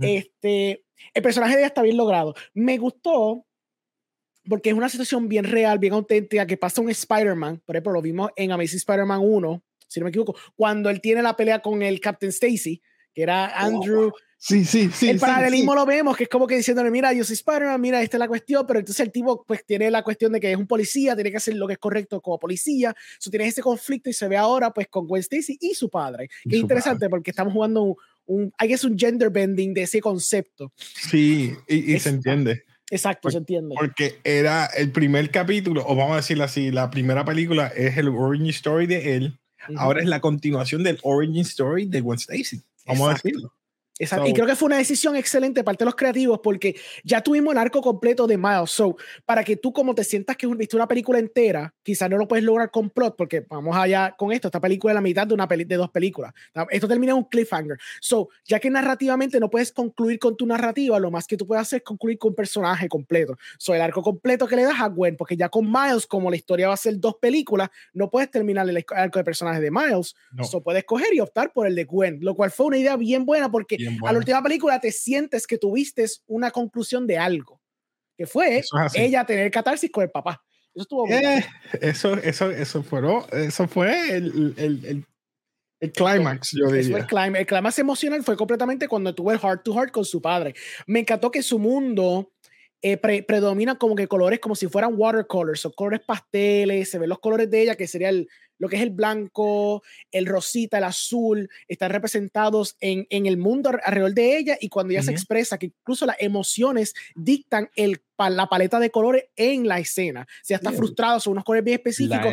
este, 0.00 0.84
el 1.14 1.22
personaje 1.22 1.54
de 1.54 1.60
ella 1.60 1.68
está 1.68 1.82
bien 1.82 1.96
logrado. 1.96 2.34
Me 2.54 2.78
gustó 2.78 3.46
porque 4.50 4.70
es 4.70 4.76
una 4.76 4.88
situación 4.88 5.28
bien 5.28 5.44
real, 5.44 5.78
bien 5.78 5.94
auténtica 5.94 6.46
que 6.46 6.56
pasa 6.56 6.82
un 6.82 6.90
Spider-Man, 6.90 7.62
por 7.64 7.76
ejemplo, 7.76 7.92
lo 7.92 8.02
vimos 8.02 8.30
en 8.36 8.52
Amazing 8.52 8.78
Spider-Man 8.78 9.20
1, 9.22 9.62
si 9.86 10.00
no 10.00 10.04
me 10.04 10.10
equivoco, 10.10 10.36
cuando 10.56 10.90
él 10.90 11.00
tiene 11.00 11.22
la 11.22 11.36
pelea 11.36 11.60
con 11.60 11.82
el 11.82 12.00
Captain 12.00 12.30
Stacy, 12.30 12.82
que 13.14 13.22
era 13.22 13.46
Andrew. 13.46 14.12
Sí, 14.36 14.64
sí, 14.64 14.90
sí. 14.92 15.08
El 15.08 15.20
paralelismo 15.20 15.74
lo 15.74 15.86
vemos, 15.86 16.16
que 16.16 16.24
es 16.24 16.28
como 16.28 16.46
que 16.46 16.56
diciéndole, 16.56 16.90
mira, 16.90 17.12
yo 17.12 17.24
soy 17.24 17.34
Spider-Man, 17.34 17.80
mira, 17.80 18.02
esta 18.02 18.16
es 18.16 18.18
la 18.18 18.26
cuestión, 18.26 18.66
pero 18.66 18.80
entonces 18.80 19.04
el 19.04 19.12
tipo 19.12 19.44
pues 19.44 19.64
tiene 19.64 19.90
la 19.90 20.02
cuestión 20.02 20.32
de 20.32 20.40
que 20.40 20.50
es 20.50 20.56
un 20.56 20.66
policía, 20.66 21.14
tiene 21.14 21.30
que 21.30 21.36
hacer 21.36 21.54
lo 21.54 21.66
que 21.66 21.74
es 21.74 21.78
correcto 21.78 22.20
como 22.20 22.38
policía, 22.38 22.94
eso 23.18 23.30
tiene 23.30 23.46
ese 23.46 23.62
conflicto 23.62 24.10
y 24.10 24.14
se 24.14 24.26
ve 24.28 24.36
ahora 24.36 24.72
pues 24.72 24.88
con 24.88 25.06
Gwen 25.06 25.20
Stacy 25.20 25.58
y 25.60 25.74
su 25.74 25.90
padre. 25.90 26.28
Qué 26.48 26.56
interesante 26.56 27.08
porque 27.08 27.30
estamos 27.30 27.52
jugando 27.52 27.96
un, 28.26 28.52
hay 28.58 28.68
que 28.68 28.74
es 28.74 28.84
un 28.84 28.98
gender 28.98 29.30
bending 29.30 29.74
de 29.74 29.82
ese 29.82 30.00
concepto. 30.00 30.72
Sí, 30.76 31.52
y, 31.68 31.98
se 32.00 32.08
entiende. 32.08 32.64
Exacto, 32.90 33.30
se 33.30 33.38
entiende. 33.38 33.74
Porque 33.78 34.18
era 34.24 34.66
el 34.66 34.90
primer 34.90 35.30
capítulo, 35.30 35.84
o 35.86 35.94
vamos 35.94 36.14
a 36.14 36.16
decirlo 36.16 36.44
así, 36.44 36.70
la 36.70 36.90
primera 36.90 37.24
película 37.24 37.68
es 37.68 37.96
el 37.96 38.08
origin 38.08 38.48
story 38.48 38.86
de 38.86 39.16
él, 39.16 39.38
ahora 39.76 40.00
es 40.00 40.06
la 40.06 40.20
continuación 40.20 40.82
del 40.82 40.98
origin 41.02 41.42
story 41.42 41.86
de 41.86 42.00
Gwen 42.00 42.18
Stacy. 42.18 42.62
Vamos 42.86 43.10
a 43.10 43.12
decirlo 43.14 43.52
y 44.26 44.32
creo 44.32 44.46
que 44.46 44.56
fue 44.56 44.66
una 44.66 44.78
decisión 44.78 45.14
excelente 45.14 45.62
parte 45.62 45.84
de 45.84 45.86
los 45.86 45.94
creativos 45.94 46.40
porque 46.42 46.74
ya 47.04 47.20
tuvimos 47.20 47.52
el 47.52 47.58
arco 47.58 47.82
completo 47.82 48.26
de 48.26 48.38
Miles. 48.38 48.70
So, 48.70 48.96
para 49.26 49.44
que 49.44 49.56
tú 49.56 49.72
como 49.72 49.94
te 49.94 50.04
sientas 50.04 50.36
que 50.36 50.46
viste 50.46 50.76
una 50.76 50.88
película 50.88 51.18
entera, 51.18 51.74
quizás 51.82 52.08
no 52.08 52.16
lo 52.16 52.26
puedes 52.26 52.44
lograr 52.44 52.70
con 52.70 52.90
plot 52.90 53.16
porque 53.16 53.44
vamos 53.48 53.76
allá 53.76 54.14
con 54.16 54.32
esto, 54.32 54.48
esta 54.48 54.60
película 54.60 54.92
es 54.92 54.94
la 54.94 55.00
mitad 55.00 55.26
de 55.26 55.34
una 55.34 55.46
peli 55.46 55.64
de 55.64 55.76
dos 55.76 55.90
películas. 55.90 56.32
Esto 56.70 56.88
termina 56.88 57.12
en 57.12 57.18
un 57.18 57.24
cliffhanger. 57.24 57.78
So, 58.00 58.30
ya 58.44 58.58
que 58.58 58.70
narrativamente 58.70 59.38
no 59.38 59.50
puedes 59.50 59.72
concluir 59.72 60.18
con 60.18 60.36
tu 60.36 60.46
narrativa, 60.46 60.98
lo 60.98 61.10
más 61.10 61.26
que 61.26 61.36
tú 61.36 61.46
puedes 61.46 61.62
hacer 61.62 61.78
es 61.78 61.84
concluir 61.84 62.18
con 62.18 62.30
un 62.30 62.34
personaje 62.34 62.88
completo. 62.88 63.36
So, 63.58 63.74
el 63.74 63.82
arco 63.82 64.02
completo 64.02 64.46
que 64.46 64.56
le 64.56 64.62
das 64.62 64.80
a 64.80 64.88
Gwen, 64.88 65.16
porque 65.16 65.36
ya 65.36 65.48
con 65.48 65.70
Miles, 65.70 66.06
como 66.06 66.30
la 66.30 66.36
historia 66.36 66.68
va 66.68 66.74
a 66.74 66.78
ser 66.78 66.98
dos 66.98 67.16
películas, 67.16 67.68
no 67.92 68.10
puedes 68.10 68.30
terminar 68.30 68.68
el 68.68 68.84
arco 68.94 69.18
de 69.18 69.24
personaje 69.24 69.60
de 69.60 69.70
Miles. 69.70 70.14
No. 70.32 70.44
So, 70.44 70.62
puedes 70.62 70.84
coger 70.84 71.12
y 71.12 71.20
optar 71.20 71.52
por 71.52 71.66
el 71.66 71.74
de 71.74 71.84
Gwen, 71.84 72.18
lo 72.22 72.34
cual 72.34 72.50
fue 72.50 72.66
una 72.66 72.78
idea 72.78 72.96
bien 72.96 73.26
buena 73.26 73.50
porque 73.50 73.76
a 74.04 74.12
la 74.12 74.18
última 74.18 74.42
película 74.42 74.80
te 74.80 74.92
sientes 74.92 75.46
que 75.46 75.58
tuviste 75.58 76.04
una 76.26 76.50
conclusión 76.50 77.06
de 77.06 77.18
algo, 77.18 77.60
que 78.16 78.26
fue 78.26 78.62
ella 78.94 79.24
tener 79.24 79.50
catarsis 79.50 79.90
con 79.90 80.04
el 80.04 80.10
papá. 80.10 80.42
Eso 80.74 80.82
estuvo 80.82 81.08
eh, 81.08 81.44
eso, 81.80 82.14
eso, 82.14 82.50
eso, 82.50 82.82
fue, 82.82 83.00
eso 83.32 83.66
fue 83.66 84.16
el, 84.16 84.54
el, 84.56 84.84
el, 84.84 85.06
el 85.80 85.92
clímax, 85.92 86.50
yo 86.52 86.70
diría. 86.70 86.98
El 86.98 87.46
clímax 87.46 87.78
emocional 87.78 88.22
fue 88.22 88.36
completamente 88.36 88.86
cuando 88.86 89.14
tuvo 89.14 89.32
el 89.32 89.38
heart 89.38 89.64
to 89.64 89.74
heart 89.74 89.90
con 89.90 90.04
su 90.04 90.20
padre. 90.20 90.54
Me 90.86 91.00
encantó 91.00 91.30
que 91.30 91.42
su 91.42 91.58
mundo 91.58 92.32
eh, 92.82 92.96
predomina 92.96 93.76
como 93.76 93.94
que 93.94 94.08
colores 94.08 94.40
como 94.40 94.54
si 94.54 94.66
fueran 94.66 94.94
watercolors 94.96 95.66
o 95.66 95.72
colores 95.72 96.00
pasteles, 96.00 96.90
se 96.90 96.98
ven 96.98 97.08
los 97.08 97.18
colores 97.18 97.50
de 97.50 97.62
ella, 97.62 97.76
que 97.76 97.86
sería 97.86 98.08
el, 98.08 98.28
lo 98.60 98.68
que 98.68 98.76
es 98.76 98.82
el 98.82 98.90
blanco, 98.90 99.82
el 100.12 100.26
rosita, 100.26 100.78
el 100.78 100.84
azul, 100.84 101.50
están 101.66 101.90
representados 101.90 102.76
en, 102.80 103.06
en 103.10 103.26
el 103.26 103.38
mundo 103.38 103.70
alrededor 103.82 104.14
de 104.14 104.36
ella 104.36 104.58
y 104.60 104.68
cuando 104.68 104.92
ella 104.92 105.02
se 105.02 105.12
expresa, 105.12 105.58
que 105.58 105.66
incluso 105.66 106.06
las 106.06 106.16
emociones 106.20 106.94
dictan 107.14 107.70
el, 107.74 108.02
la 108.18 108.46
paleta 108.46 108.78
de 108.78 108.90
colores 108.90 109.24
en 109.34 109.66
la 109.66 109.78
escena. 109.78 110.26
Si 110.42 110.52
está 110.52 110.72
frustrado, 110.72 111.20
son 111.20 111.32
unos 111.32 111.44
colores 111.44 111.64
bien 111.64 111.76
específicos. 111.76 112.32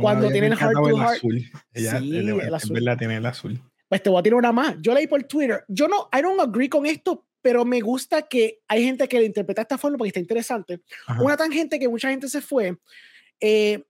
cuando 0.00 0.28
tienen 0.30 0.56
heart 0.56 0.74
to 0.74 0.96
heart. 0.96 1.16
Azul. 1.16 1.50
Ella, 1.72 2.00
sí, 2.00 2.16
el, 2.16 2.54
azul. 2.54 2.76
En 2.76 2.84
verdad 2.84 2.98
tiene 2.98 3.16
el 3.16 3.26
azul. 3.26 3.62
Pues 3.88 4.02
te 4.02 4.10
voy 4.10 4.20
a 4.20 4.22
tirar 4.22 4.38
una 4.38 4.52
más. 4.52 4.76
Yo 4.80 4.92
leí 4.92 5.06
por 5.06 5.22
Twitter. 5.24 5.64
Yo 5.68 5.86
no, 5.86 6.08
I 6.16 6.20
don't 6.22 6.40
agree 6.40 6.68
con 6.68 6.86
esto, 6.86 7.24
pero 7.42 7.64
me 7.64 7.80
gusta 7.80 8.22
que 8.22 8.60
hay 8.68 8.84
gente 8.84 9.08
que 9.08 9.18
lo 9.18 9.24
interpreta 9.24 9.60
de 9.60 9.64
esta 9.64 9.78
forma 9.78 9.98
porque 9.98 10.08
está 10.08 10.20
interesante. 10.20 10.80
Una 11.20 11.36
tangente 11.36 11.78
que 11.78 11.88
mucha 11.88 12.10
gente 12.10 12.28
se 12.28 12.40
fue. 12.40 12.76
Eh, 13.40 13.82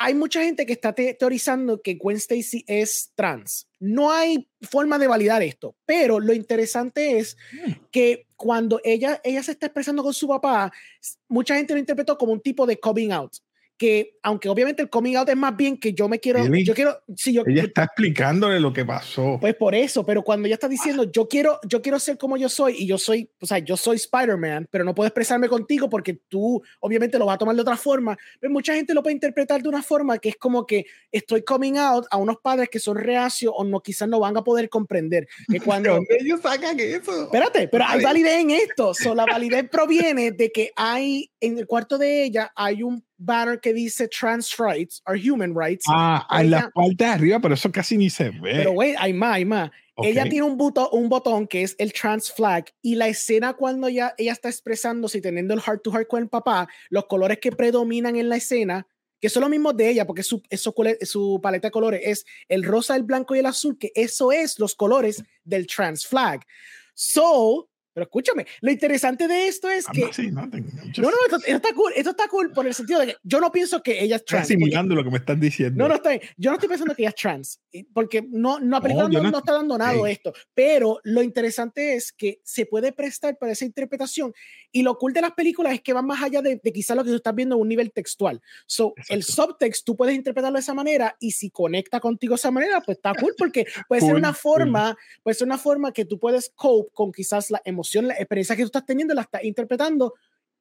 hay 0.00 0.14
mucha 0.14 0.42
gente 0.42 0.64
que 0.64 0.72
está 0.72 0.94
teorizando 0.94 1.82
que 1.82 1.94
Gwen 1.94 2.18
Stacy 2.18 2.64
es 2.68 3.10
trans. 3.16 3.68
No 3.80 4.12
hay 4.12 4.48
forma 4.62 4.96
de 4.96 5.08
validar 5.08 5.42
esto, 5.42 5.76
pero 5.84 6.20
lo 6.20 6.32
interesante 6.32 7.18
es 7.18 7.36
mm. 7.52 7.72
que 7.90 8.28
cuando 8.36 8.80
ella, 8.84 9.20
ella 9.24 9.42
se 9.42 9.52
está 9.52 9.66
expresando 9.66 10.04
con 10.04 10.14
su 10.14 10.28
papá, 10.28 10.72
mucha 11.26 11.56
gente 11.56 11.74
lo 11.74 11.80
interpretó 11.80 12.16
como 12.16 12.32
un 12.32 12.40
tipo 12.40 12.64
de 12.64 12.78
coming 12.78 13.10
out. 13.10 13.32
Que 13.78 14.18
aunque 14.22 14.48
obviamente 14.48 14.82
el 14.82 14.90
coming 14.90 15.14
out 15.14 15.28
es 15.28 15.36
más 15.36 15.56
bien 15.56 15.78
que 15.78 15.94
yo 15.94 16.08
me 16.08 16.18
quiero, 16.18 16.44
yo 16.44 16.74
quiero, 16.74 16.98
si 17.16 17.32
yo, 17.32 17.44
ella 17.46 17.62
está 17.62 17.84
explicándole 17.84 18.58
lo 18.58 18.72
que 18.72 18.84
pasó. 18.84 19.38
Pues 19.40 19.54
por 19.54 19.74
eso, 19.74 20.04
pero 20.04 20.22
cuando 20.22 20.46
ella 20.46 20.56
está 20.56 20.68
diciendo, 20.68 21.04
yo 21.04 21.28
quiero, 21.28 21.60
yo 21.66 21.80
quiero 21.80 21.98
ser 22.00 22.18
como 22.18 22.36
yo 22.36 22.48
soy 22.48 22.74
y 22.78 22.86
yo 22.86 22.98
soy, 22.98 23.30
o 23.40 23.46
sea, 23.46 23.58
yo 23.58 23.76
soy 23.76 23.96
Spider-Man, 23.96 24.66
pero 24.70 24.84
no 24.84 24.94
puedo 24.94 25.06
expresarme 25.06 25.48
contigo 25.48 25.88
porque 25.88 26.14
tú 26.28 26.60
obviamente 26.80 27.18
lo 27.18 27.26
vas 27.26 27.36
a 27.36 27.38
tomar 27.38 27.54
de 27.54 27.62
otra 27.62 27.76
forma, 27.76 28.18
pues 28.40 28.50
mucha 28.50 28.74
gente 28.74 28.92
lo 28.92 29.02
puede 29.02 29.14
interpretar 29.14 29.62
de 29.62 29.68
una 29.68 29.82
forma 29.82 30.18
que 30.18 30.30
es 30.30 30.36
como 30.36 30.66
que 30.66 30.84
estoy 31.12 31.42
coming 31.42 31.76
out 31.76 32.04
a 32.10 32.16
unos 32.16 32.38
padres 32.42 32.68
que 32.68 32.80
son 32.80 32.96
reacios 32.96 33.52
o 33.56 33.64
no, 33.64 33.80
quizás 33.80 34.08
no 34.08 34.18
van 34.18 34.36
a 34.36 34.42
poder 34.42 34.68
comprender. 34.68 35.28
Que 35.48 35.60
cuando 35.60 36.00
ellos 36.08 36.40
sacan 36.42 36.80
eso. 36.80 37.24
Espérate, 37.24 37.68
pero 37.68 37.84
hay 37.86 38.02
validez 38.02 38.40
en 38.40 38.50
esto. 38.50 38.92
So, 38.92 39.14
la 39.14 39.24
validez 39.24 39.68
proviene 39.70 40.32
de 40.32 40.50
que 40.50 40.72
hay 40.74 41.30
en 41.40 41.58
el 41.58 41.66
cuarto 41.66 41.96
de 41.96 42.24
ella 42.24 42.52
hay 42.56 42.82
un 42.82 43.04
banner 43.18 43.60
que 43.60 43.72
dice 43.72 44.08
trans 44.08 44.56
rights 44.58 45.02
are 45.04 45.18
human 45.18 45.54
rights. 45.54 45.84
Ah, 45.88 46.26
en 46.40 46.50
la 46.50 46.70
parte 46.70 47.04
de 47.04 47.06
arriba, 47.06 47.40
pero 47.40 47.54
eso 47.54 47.70
casi 47.70 47.96
ni 47.98 48.08
se 48.08 48.30
ve. 48.30 48.52
Pero 48.56 48.72
güey, 48.72 48.94
hay 48.98 49.12
más, 49.12 49.34
hay 49.34 49.44
más. 49.44 49.70
Ella 50.00 50.24
tiene 50.28 50.42
un 50.42 50.56
botón, 50.56 50.86
un 50.92 51.08
botón 51.08 51.48
que 51.48 51.62
es 51.62 51.74
el 51.78 51.92
trans 51.92 52.32
flag 52.32 52.66
y 52.80 52.94
la 52.94 53.08
escena 53.08 53.54
cuando 53.54 53.88
ella, 53.88 54.14
ella 54.16 54.32
está 54.32 54.48
expresándose 54.48 55.18
y 55.18 55.20
teniendo 55.20 55.54
el 55.54 55.60
heart 55.60 55.82
to 55.82 55.90
heart 55.90 56.06
con 56.06 56.22
el 56.22 56.28
papá, 56.28 56.68
los 56.88 57.06
colores 57.06 57.38
que 57.40 57.50
predominan 57.50 58.14
en 58.14 58.28
la 58.28 58.36
escena, 58.36 58.86
que 59.20 59.28
son 59.28 59.40
los 59.40 59.50
mismos 59.50 59.76
de 59.76 59.90
ella, 59.90 60.06
porque 60.06 60.22
su, 60.22 60.40
eso, 60.50 60.72
su 61.02 61.40
paleta 61.42 61.66
de 61.68 61.72
colores 61.72 62.00
es 62.04 62.26
el 62.48 62.62
rosa, 62.62 62.94
el 62.94 63.02
blanco 63.02 63.34
y 63.34 63.40
el 63.40 63.46
azul, 63.46 63.76
que 63.76 63.90
eso 63.96 64.30
es 64.30 64.60
los 64.60 64.76
colores 64.76 65.24
del 65.42 65.66
trans 65.66 66.06
flag. 66.06 66.46
So, 66.94 67.68
pero 67.92 68.04
escúchame, 68.04 68.46
lo 68.60 68.70
interesante 68.70 69.26
de 69.26 69.48
esto 69.48 69.68
es 69.68 69.86
que. 69.86 70.30
no, 70.30 70.46
no, 70.46 71.10
esto, 71.26 71.38
está 71.46 71.72
cool. 71.74 71.92
Esto 71.96 72.10
está 72.10 72.28
cool 72.28 72.52
por 72.52 72.66
el 72.66 72.74
sentido 72.74 73.00
de 73.00 73.06
que 73.06 73.16
yo 73.22 73.40
no 73.40 73.50
pienso 73.50 73.82
que 73.82 74.02
ella 74.02 74.16
es 74.16 74.24
trans. 74.24 74.44
asimilando 74.44 74.94
lo 74.94 75.02
que 75.02 75.10
me 75.10 75.18
estás 75.18 75.40
diciendo. 75.40 75.82
No, 75.82 75.88
no 75.88 75.96
estoy. 75.96 76.20
Yo 76.36 76.50
no 76.50 76.56
estoy 76.56 76.68
pensando 76.68 76.94
que 76.94 77.02
ella 77.02 77.10
es 77.10 77.14
trans. 77.16 77.60
Porque 77.92 78.22
no, 78.22 78.60
no, 78.60 78.78
no, 78.80 79.08
no, 79.08 79.38
está 79.38 79.52
dando 79.52 79.76
nada 79.76 80.08
esto. 80.08 80.32
Pero 80.54 81.00
lo 81.02 81.22
interesante 81.22 81.94
es 81.94 82.12
que 82.12 82.40
se 82.44 82.66
puede 82.66 82.92
prestar 82.92 83.36
para 83.36 83.52
esa 83.52 83.64
interpretación. 83.64 84.32
Y 84.70 84.82
lo 84.82 84.96
cool 84.96 85.12
de 85.12 85.22
las 85.22 85.32
películas 85.32 85.74
es 85.74 85.80
que 85.80 85.92
van 85.92 86.06
más 86.06 86.22
allá 86.22 86.40
de, 86.40 86.60
de 86.62 86.72
quizás 86.72 86.96
lo 86.96 87.02
que 87.02 87.10
tú 87.10 87.16
estás 87.16 87.34
viendo 87.34 87.56
en 87.56 87.62
un 87.62 87.68
nivel 87.68 87.90
textual. 87.92 88.40
So, 88.66 88.94
el 89.08 89.24
subtext 89.24 89.84
tú 89.84 89.96
puedes 89.96 90.14
interpretarlo 90.14 90.56
de 90.56 90.60
esa 90.60 90.74
manera 90.74 91.16
y 91.18 91.32
si 91.32 91.50
conecta 91.50 92.00
contigo 92.00 92.34
de 92.34 92.36
esa 92.36 92.50
manera, 92.50 92.80
pues 92.80 92.98
está 92.98 93.12
cool 93.14 93.34
porque 93.36 93.66
puede 93.88 94.02
ser 94.02 94.14
una 94.14 94.34
forma, 94.34 94.96
puede 95.22 95.34
ser 95.34 95.46
una 95.46 95.58
forma 95.58 95.92
que 95.92 96.04
tú 96.04 96.18
puedes 96.18 96.52
cope 96.54 96.90
con 96.94 97.12
quizás 97.12 97.50
la 97.50 97.60
emoción 97.64 97.87
la 97.94 98.14
experiencia 98.14 98.56
que 98.56 98.62
tú 98.62 98.66
estás 98.66 98.86
teniendo, 98.86 99.14
la 99.14 99.22
estás 99.22 99.44
interpretando 99.44 100.14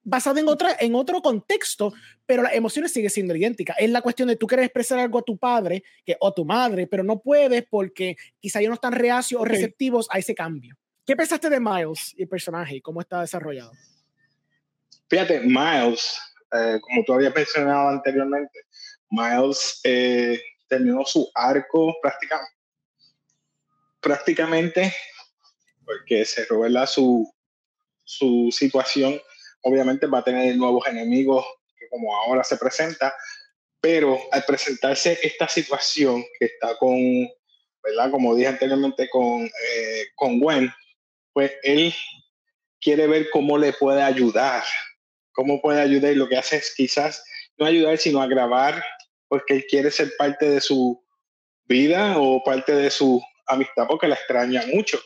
basada 0.10 0.40
en, 0.40 0.48
otra, 0.48 0.78
en 0.80 0.96
otro 0.96 1.22
contexto, 1.22 1.94
pero 2.26 2.42
las 2.42 2.54
emociones 2.54 2.94
siguen 2.94 3.10
siendo 3.10 3.36
idénticas. 3.36 3.76
Es 3.78 3.90
la 3.90 4.02
cuestión 4.02 4.30
de 4.30 4.38
tú 4.38 4.48
quieres 4.48 4.66
expresar 4.66 5.00
algo 5.00 5.20
a 5.20 5.22
tu 5.22 5.38
padre 5.38 5.84
que, 6.06 6.16
o 6.22 6.30
a 6.30 6.34
tu 6.34 6.46
madre, 6.46 6.88
pero 6.88 7.04
no 7.04 7.20
puedes 7.20 7.66
porque 7.70 8.16
quizá 8.40 8.60
ellos 8.60 8.70
no 8.70 8.76
están 8.76 8.94
reacios 8.94 9.42
o 9.42 9.44
receptivos 9.44 10.08
a 10.10 10.18
ese 10.18 10.34
cambio. 10.34 10.78
¿Qué 11.06 11.16
pensaste 11.18 11.50
de 11.50 11.60
Miles 11.60 12.14
y 12.18 12.22
el 12.22 12.30
personaje 12.30 12.78
y 12.78 12.82
cómo 12.82 13.02
está 13.02 13.20
desarrollado? 13.20 13.74
Fíjate, 15.10 15.42
Miles, 15.42 16.18
eh, 16.54 16.80
como 16.82 17.04
tú 17.06 17.14
habías 17.14 17.36
mencionado 17.36 17.90
anteriormente, 17.90 18.62
Miles 19.10 19.82
eh, 19.84 20.40
terminó 20.70 21.06
su 21.06 21.30
arco 21.36 21.94
prácticamente, 22.02 22.54
prácticamente 24.00 24.94
porque 25.88 26.26
se 26.26 26.46
revela 26.46 26.86
su, 26.86 27.34
su 28.04 28.50
situación. 28.52 29.20
Obviamente 29.62 30.06
va 30.06 30.20
a 30.20 30.24
tener 30.24 30.56
nuevos 30.58 30.86
enemigos 30.86 31.46
que 31.80 31.88
como 31.88 32.14
ahora 32.14 32.44
se 32.44 32.58
presenta, 32.58 33.16
pero 33.80 34.20
al 34.32 34.44
presentarse 34.44 35.18
esta 35.24 35.48
situación 35.48 36.24
que 36.38 36.48
está 36.48 36.78
con, 36.78 37.00
¿verdad? 37.82 38.12
Como 38.12 38.36
dije 38.36 38.50
anteriormente, 38.50 39.08
con, 39.10 39.46
eh, 39.46 40.08
con 40.16 40.40
Gwen, 40.40 40.72
pues 41.32 41.54
él 41.64 41.94
quiere 42.82 43.08
ver 43.08 43.30
cómo 43.32 43.58
le 43.58 43.72
puede 43.72 44.02
ayudar, 44.02 44.64
cómo 45.32 45.62
puede 45.62 45.80
ayudar 45.80 46.12
y 46.12 46.16
lo 46.16 46.28
que 46.28 46.38
hace 46.38 46.58
es 46.58 46.74
quizás 46.76 47.24
no 47.58 47.66
ayudar, 47.66 47.98
sino 47.98 48.22
agravar, 48.22 48.84
porque 49.30 49.54
él 49.54 49.66
quiere 49.70 49.90
ser 49.90 50.12
parte 50.18 50.50
de 50.50 50.60
su 50.60 51.02
vida 51.64 52.20
o 52.20 52.44
parte 52.44 52.74
de 52.74 52.90
su 52.90 53.22
amistad 53.46 53.86
porque 53.88 54.08
la 54.08 54.16
extraña 54.16 54.64
mucho 54.68 55.00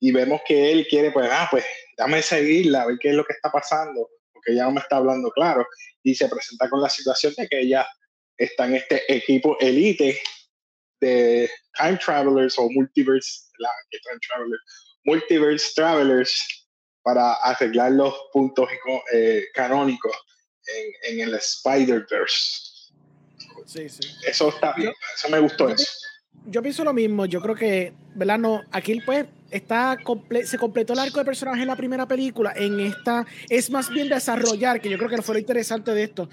y 0.00 0.10
vemos 0.12 0.40
que 0.46 0.72
él 0.72 0.86
quiere, 0.88 1.10
pues, 1.12 1.28
ah, 1.30 1.46
pues, 1.50 1.64
dame 1.96 2.22
seguirla, 2.22 2.82
a 2.82 2.86
ver 2.86 2.96
qué 2.98 3.10
es 3.10 3.14
lo 3.14 3.24
que 3.24 3.34
está 3.34 3.50
pasando, 3.52 4.08
porque 4.32 4.54
ya 4.54 4.64
no 4.64 4.72
me 4.72 4.80
está 4.80 4.96
hablando 4.96 5.30
claro, 5.30 5.66
y 6.02 6.14
se 6.14 6.28
presenta 6.28 6.68
con 6.70 6.80
la 6.80 6.88
situación 6.88 7.34
de 7.36 7.46
que 7.46 7.60
ella 7.60 7.86
está 8.38 8.66
en 8.66 8.76
este 8.76 9.14
equipo 9.14 9.58
elite 9.60 10.18
de 11.00 11.50
time 11.76 11.98
travelers 11.98 12.58
o 12.58 12.68
multiverse, 12.70 13.42
time 13.90 14.18
travelers, 14.26 14.62
multiverse 15.04 15.72
travelers 15.74 16.66
para 17.02 17.34
arreglar 17.34 17.92
los 17.92 18.14
puntos 18.32 18.68
eh, 19.12 19.44
canónicos 19.54 20.16
en, 20.66 21.20
en 21.20 21.28
el 21.28 21.34
Spider-Verse. 21.34 22.70
Sí, 23.66 23.88
sí. 23.88 24.00
Eso 24.26 24.48
está 24.48 24.72
bien, 24.72 24.92
eso 25.14 25.28
me 25.28 25.38
gustó 25.38 25.68
eso 25.68 25.84
yo 26.46 26.62
pienso 26.62 26.84
lo 26.84 26.92
mismo. 26.92 27.26
Yo 27.26 27.40
creo 27.40 27.54
que, 27.54 27.92
¿verdad? 28.14 28.38
No, 28.38 28.62
aquí 28.72 29.00
pues 29.00 29.26
está 29.50 29.98
se 30.44 30.58
completó 30.58 30.92
el 30.92 30.98
arco 30.98 31.18
de 31.18 31.24
personaje 31.24 31.62
en 31.62 31.68
la 31.68 31.76
primera 31.76 32.06
película. 32.06 32.52
En 32.56 32.80
esta 32.80 33.26
es 33.48 33.70
más 33.70 33.90
bien 33.90 34.08
desarrollar, 34.08 34.80
que 34.80 34.90
yo 34.90 34.98
creo 34.98 35.10
que 35.10 35.22
fue 35.22 35.34
lo 35.34 35.40
interesante 35.40 35.92
de 35.92 36.04
esto. 36.04 36.28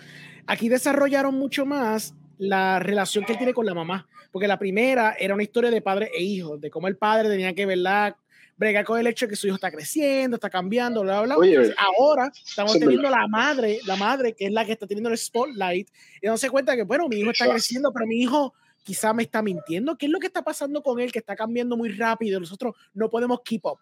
Aquí 0.45 0.69
desarrollaron 0.69 1.35
mucho 1.35 1.65
más 1.65 2.13
la 2.37 2.79
relación 2.79 3.25
que 3.25 3.33
él 3.33 3.37
tiene 3.37 3.53
con 3.53 3.65
la 3.65 3.73
mamá. 3.73 4.07
Porque 4.31 4.47
la 4.47 4.59
primera 4.59 5.15
era 5.17 5.33
una 5.33 5.43
historia 5.43 5.71
de 5.71 5.81
padre 5.81 6.11
e 6.13 6.21
hijo, 6.21 6.57
de 6.57 6.69
cómo 6.69 6.87
el 6.87 6.97
padre 6.97 7.29
tenía 7.29 7.53
que, 7.53 7.65
¿verdad? 7.65 8.15
bregar 8.57 8.83
con 8.85 8.99
el 8.99 9.07
hecho 9.07 9.25
de 9.25 9.29
que 9.29 9.35
su 9.35 9.47
hijo 9.47 9.55
está 9.55 9.71
creciendo, 9.71 10.35
está 10.35 10.49
cambiando, 10.49 11.03
bla, 11.03 11.21
bla, 11.21 11.37
bla. 11.37 11.75
ahora 11.77 12.31
estamos 12.33 12.73
teniendo 12.73 13.09
la 13.09 13.27
madre, 13.27 13.79
la 13.85 13.95
madre 13.95 14.33
que 14.33 14.47
es 14.47 14.51
la 14.51 14.65
que 14.65 14.71
está 14.71 14.87
teniendo 14.87 15.09
el 15.11 15.17
spotlight 15.17 15.87
y 16.21 16.25
no 16.25 16.37
se 16.37 16.49
cuenta 16.49 16.75
que, 16.75 16.83
bueno, 16.83 17.07
mi 17.07 17.17
hijo 17.17 17.29
está 17.29 17.47
creciendo, 17.47 17.93
pero 17.93 18.07
mi 18.07 18.19
hijo 18.19 18.55
quizá 18.87 19.11
me 19.11 19.23
está 19.23 19.41
mintiendo. 19.41 19.97
¿Qué 19.97 20.05
es 20.05 20.11
lo 20.13 20.17
que 20.17 20.27
está 20.27 20.43
pasando 20.43 20.81
con 20.81 21.01
él 21.01 21.11
que 21.11 21.19
está 21.19 21.35
cambiando 21.35 21.75
muy 21.75 21.89
rápido? 21.89 22.39
Nosotros 22.39 22.73
no 22.93 23.09
podemos 23.09 23.41
keep 23.43 23.65
up. 23.65 23.79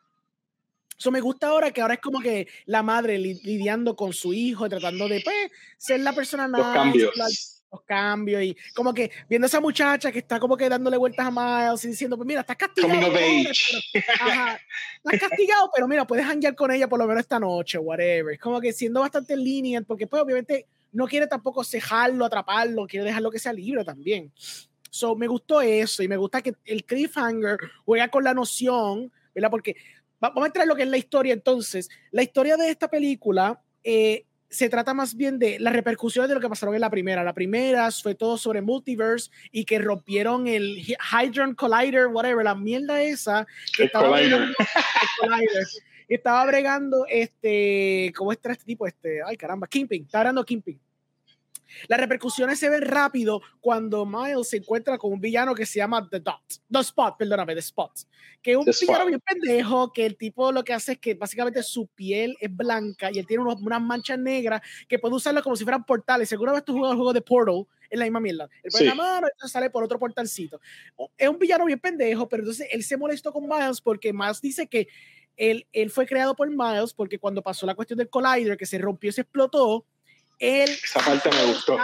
Eso 0.97 1.11
me 1.11 1.21
gusta 1.21 1.49
ahora 1.49 1.69
que 1.69 1.81
ahora 1.81 1.93
es 1.93 1.99
como 1.99 2.19
que 2.19 2.47
la 2.65 2.81
madre 2.81 3.19
lidiando 3.19 3.95
con 3.95 4.13
su 4.13 4.33
hijo, 4.33 4.67
tratando 4.67 5.07
de 5.07 5.21
pues, 5.23 5.51
ser 5.77 5.99
la 5.99 6.11
persona 6.13 6.47
Los 6.47 6.65
cambios. 6.73 7.11
los 7.15 7.81
cambios 7.85 8.41
y 8.41 8.57
como 8.73 8.95
que 8.95 9.11
viendo 9.29 9.45
a 9.45 9.49
esa 9.49 9.59
muchacha 9.59 10.11
que 10.11 10.19
está 10.19 10.39
como 10.39 10.57
que 10.57 10.67
dándole 10.67 10.97
vueltas 10.97 11.27
a 11.27 11.31
Miles 11.31 11.85
y 11.85 11.89
diciendo, 11.89 12.17
pues 12.17 12.25
mira, 12.25 12.41
estás 12.41 12.55
castigado. 12.55 13.11
Pero, 13.13 13.51
estás 13.93 15.29
castigado, 15.29 15.69
pero 15.75 15.87
mira, 15.87 16.07
puedes 16.07 16.25
hangar 16.25 16.55
con 16.55 16.71
ella 16.71 16.87
por 16.87 16.97
lo 16.97 17.05
menos 17.05 17.21
esta 17.21 17.39
noche, 17.39 17.77
whatever. 17.77 18.33
Es 18.33 18.39
como 18.39 18.59
que 18.59 18.73
siendo 18.73 19.01
bastante 19.01 19.37
lineal, 19.37 19.85
porque 19.85 20.07
pues 20.07 20.23
obviamente 20.23 20.65
no 20.93 21.07
quiere 21.07 21.27
tampoco 21.27 21.63
cejarlo, 21.63 22.25
atraparlo, 22.25 22.87
quiere 22.87 23.05
dejarlo 23.05 23.29
que 23.29 23.37
sea 23.37 23.53
libre 23.53 23.83
también. 23.83 24.31
So, 24.95 25.13
me 25.13 25.27
gustó 25.27 25.59
eso 25.59 26.03
y 26.03 26.07
me 26.07 26.15
gusta 26.15 26.41
que 26.41 26.55
el 26.63 26.85
cliffhanger 26.85 27.57
juega 27.83 28.07
con 28.07 28.23
la 28.23 28.33
noción, 28.33 29.11
¿verdad? 29.33 29.51
Porque 29.51 29.75
vamos 30.21 30.41
a 30.41 30.47
entrar 30.47 30.63
en 30.63 30.69
lo 30.69 30.75
que 30.77 30.83
es 30.83 30.89
la 30.89 30.95
historia 30.95 31.33
entonces. 31.33 31.89
La 32.11 32.23
historia 32.23 32.55
de 32.55 32.69
esta 32.69 32.87
película 32.87 33.61
eh, 33.83 34.23
se 34.47 34.69
trata 34.69 34.93
más 34.93 35.17
bien 35.17 35.37
de 35.37 35.59
las 35.59 35.73
repercusiones 35.73 36.29
de 36.29 36.35
lo 36.35 36.39
que 36.39 36.47
pasaron 36.47 36.75
en 36.75 36.79
la 36.79 36.89
primera. 36.89 37.25
La 37.25 37.33
primera 37.33 37.91
fue 37.91 38.15
todo 38.15 38.37
sobre 38.37 38.61
multiverse 38.61 39.29
y 39.51 39.65
que 39.65 39.79
rompieron 39.79 40.47
el 40.47 40.77
Hydron 40.77 41.55
Collider, 41.55 42.07
whatever, 42.07 42.45
la 42.45 42.55
mierda 42.55 43.03
esa. 43.03 43.45
Que 43.75 43.83
estaba 43.83 44.09
Bregando, 44.09 44.53
estaba 46.07 46.45
bregando, 46.45 47.05
este, 47.09 48.13
¿cómo 48.15 48.31
está 48.31 48.53
este 48.53 48.63
tipo? 48.63 48.87
Este, 48.87 49.19
ay 49.25 49.35
caramba, 49.35 49.67
Kimping, 49.67 50.03
estaba 50.03 50.21
bregando 50.21 50.45
Kimping. 50.45 50.79
Las 51.87 51.99
repercusiones 51.99 52.59
se 52.59 52.69
ven 52.69 52.81
rápido 52.81 53.41
cuando 53.59 54.05
Miles 54.05 54.49
se 54.49 54.57
encuentra 54.57 54.97
con 54.97 55.13
un 55.13 55.19
villano 55.19 55.55
que 55.55 55.65
se 55.65 55.79
llama 55.79 56.07
The 56.09 56.19
Dot, 56.19 56.61
The 56.71 56.79
Spot, 56.79 57.17
perdóname, 57.17 57.53
The 57.53 57.59
Spot, 57.59 57.91
que 58.41 58.51
es 58.51 58.57
un 58.57 58.65
villano 58.65 59.05
bien 59.05 59.21
pendejo, 59.21 59.91
que 59.91 60.05
el 60.05 60.17
tipo 60.17 60.51
lo 60.51 60.63
que 60.63 60.73
hace 60.73 60.93
es 60.93 60.99
que 60.99 61.13
básicamente 61.13 61.63
su 61.63 61.87
piel 61.87 62.35
es 62.39 62.55
blanca 62.55 63.09
y 63.11 63.19
él 63.19 63.27
tiene 63.27 63.43
unas 63.43 63.81
manchas 63.81 64.19
negras 64.19 64.61
que 64.87 64.99
puede 64.99 65.15
usarlo 65.15 65.41
como 65.41 65.55
si 65.55 65.63
fueran 65.63 65.85
portales. 65.85 66.29
Seguramente 66.29 66.65
tú 66.65 66.73
juegas 66.73 66.91
el 66.91 66.97
juego 66.97 67.13
de 67.13 67.21
Portal, 67.21 67.67
es 67.89 67.99
la 67.99 68.05
misma 68.05 68.19
mierda. 68.19 68.49
Él 68.63 68.71
pone 68.71 68.85
la 68.85 68.95
mano 68.95 69.27
y 69.27 69.47
sale 69.47 69.69
por 69.69 69.83
otro 69.83 69.99
portalcito. 69.99 70.59
Es 71.17 71.29
un 71.29 71.39
villano 71.39 71.65
bien 71.65 71.79
pendejo, 71.79 72.27
pero 72.27 72.43
entonces 72.43 72.67
él 72.71 72.83
se 72.83 72.97
molestó 72.97 73.31
con 73.31 73.47
Miles 73.47 73.81
porque 73.81 74.13
Miles 74.13 74.41
dice 74.41 74.67
que 74.67 74.87
él, 75.37 75.67
él 75.73 75.89
fue 75.89 76.05
creado 76.05 76.35
por 76.35 76.49
Miles 76.49 76.93
porque 76.93 77.19
cuando 77.19 77.41
pasó 77.41 77.65
la 77.65 77.75
cuestión 77.75 77.97
del 77.97 78.09
Collider, 78.09 78.57
que 78.57 78.65
se 78.65 78.77
rompió, 78.77 79.11
se 79.11 79.21
explotó, 79.21 79.85
él, 80.39 80.69
Esa 80.83 80.99
parte 80.99 81.29
me 81.31 81.53
gustó. 81.53 81.77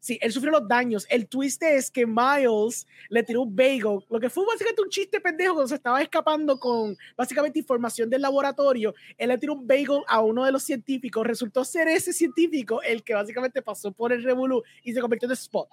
Sí, 0.00 0.16
él 0.22 0.32
sufrió 0.32 0.52
los 0.52 0.68
daños. 0.68 1.06
El 1.10 1.26
twist 1.28 1.62
es 1.62 1.90
que 1.90 2.06
Miles 2.06 2.86
le 3.08 3.22
tiró 3.24 3.42
un 3.42 3.54
bagel, 3.54 3.98
lo 4.08 4.20
que 4.20 4.30
fue 4.30 4.46
básicamente 4.46 4.80
un 4.80 4.88
chiste 4.88 5.20
pendejo 5.20 5.54
cuando 5.54 5.68
se 5.68 5.74
estaba 5.74 6.00
escapando 6.00 6.58
con 6.58 6.96
básicamente 7.16 7.58
información 7.58 8.08
del 8.08 8.22
laboratorio. 8.22 8.94
Él 9.16 9.28
le 9.28 9.38
tiró 9.38 9.54
un 9.54 9.66
bagel 9.66 10.02
a 10.06 10.20
uno 10.20 10.44
de 10.44 10.52
los 10.52 10.62
científicos. 10.62 11.26
Resultó 11.26 11.64
ser 11.64 11.88
ese 11.88 12.12
científico 12.12 12.80
el 12.82 13.02
que 13.02 13.14
básicamente 13.14 13.60
pasó 13.60 13.90
por 13.90 14.12
el 14.12 14.22
Revolu 14.22 14.62
y 14.84 14.92
se 14.92 15.00
convirtió 15.00 15.26
en 15.26 15.32
Spot 15.32 15.68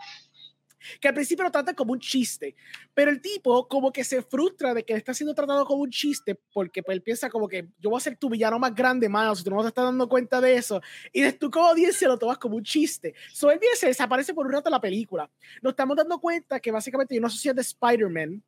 que 0.99 1.07
al 1.07 1.13
principio 1.13 1.43
lo 1.43 1.51
trata 1.51 1.73
como 1.73 1.93
un 1.93 1.99
chiste, 1.99 2.55
pero 2.93 3.11
el 3.11 3.21
tipo 3.21 3.67
como 3.67 3.91
que 3.91 4.03
se 4.03 4.21
frustra 4.21 4.73
de 4.73 4.83
que 4.83 4.93
está 4.93 5.13
siendo 5.13 5.33
tratado 5.33 5.65
como 5.65 5.83
un 5.83 5.89
chiste 5.89 6.35
porque 6.53 6.83
pues, 6.83 6.95
él 6.95 7.01
piensa 7.01 7.29
como 7.29 7.47
que 7.47 7.67
yo 7.79 7.89
voy 7.89 7.97
a 7.97 8.01
ser 8.01 8.17
tu 8.17 8.29
villano 8.29 8.59
más 8.59 8.73
grande, 8.73 9.09
Miles, 9.09 9.43
tú 9.43 9.49
no 9.49 9.61
a 9.61 9.67
estar 9.67 9.85
dando 9.85 10.07
cuenta 10.07 10.41
de 10.41 10.55
eso, 10.55 10.81
y 11.11 11.21
de 11.21 11.33
tú 11.33 11.49
como 11.49 11.67
audiencia 11.67 12.07
lo 12.07 12.17
tomas 12.17 12.37
como 12.37 12.55
un 12.55 12.63
chiste. 12.63 13.13
So 13.31 13.51
él 13.51 13.59
viene, 13.59 13.75
se 13.75 13.87
desaparece 13.87 14.33
por 14.33 14.45
un 14.45 14.51
rato 14.51 14.69
la 14.69 14.81
película. 14.81 15.29
Nos 15.61 15.71
estamos 15.71 15.97
dando 15.97 16.19
cuenta 16.19 16.59
que 16.59 16.71
básicamente 16.71 17.13
hay 17.13 17.19
una 17.19 17.29
sociedad 17.29 17.55
de 17.55 17.61
Spider-Man 17.61 18.43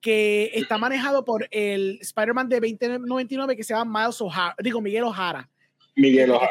que 0.00 0.50
está 0.54 0.78
manejado 0.78 1.24
por 1.24 1.46
el 1.50 1.98
Spider-Man 2.00 2.48
de 2.48 2.60
2099 2.60 3.56
que 3.56 3.62
se 3.64 3.74
llama 3.74 4.00
Miles 4.00 4.20
O'Hara, 4.20 4.56
digo 4.58 4.80
Miguel 4.80 5.04
O'Hara. 5.04 5.48
Miguel 5.94 6.30
O'Hara. 6.30 6.50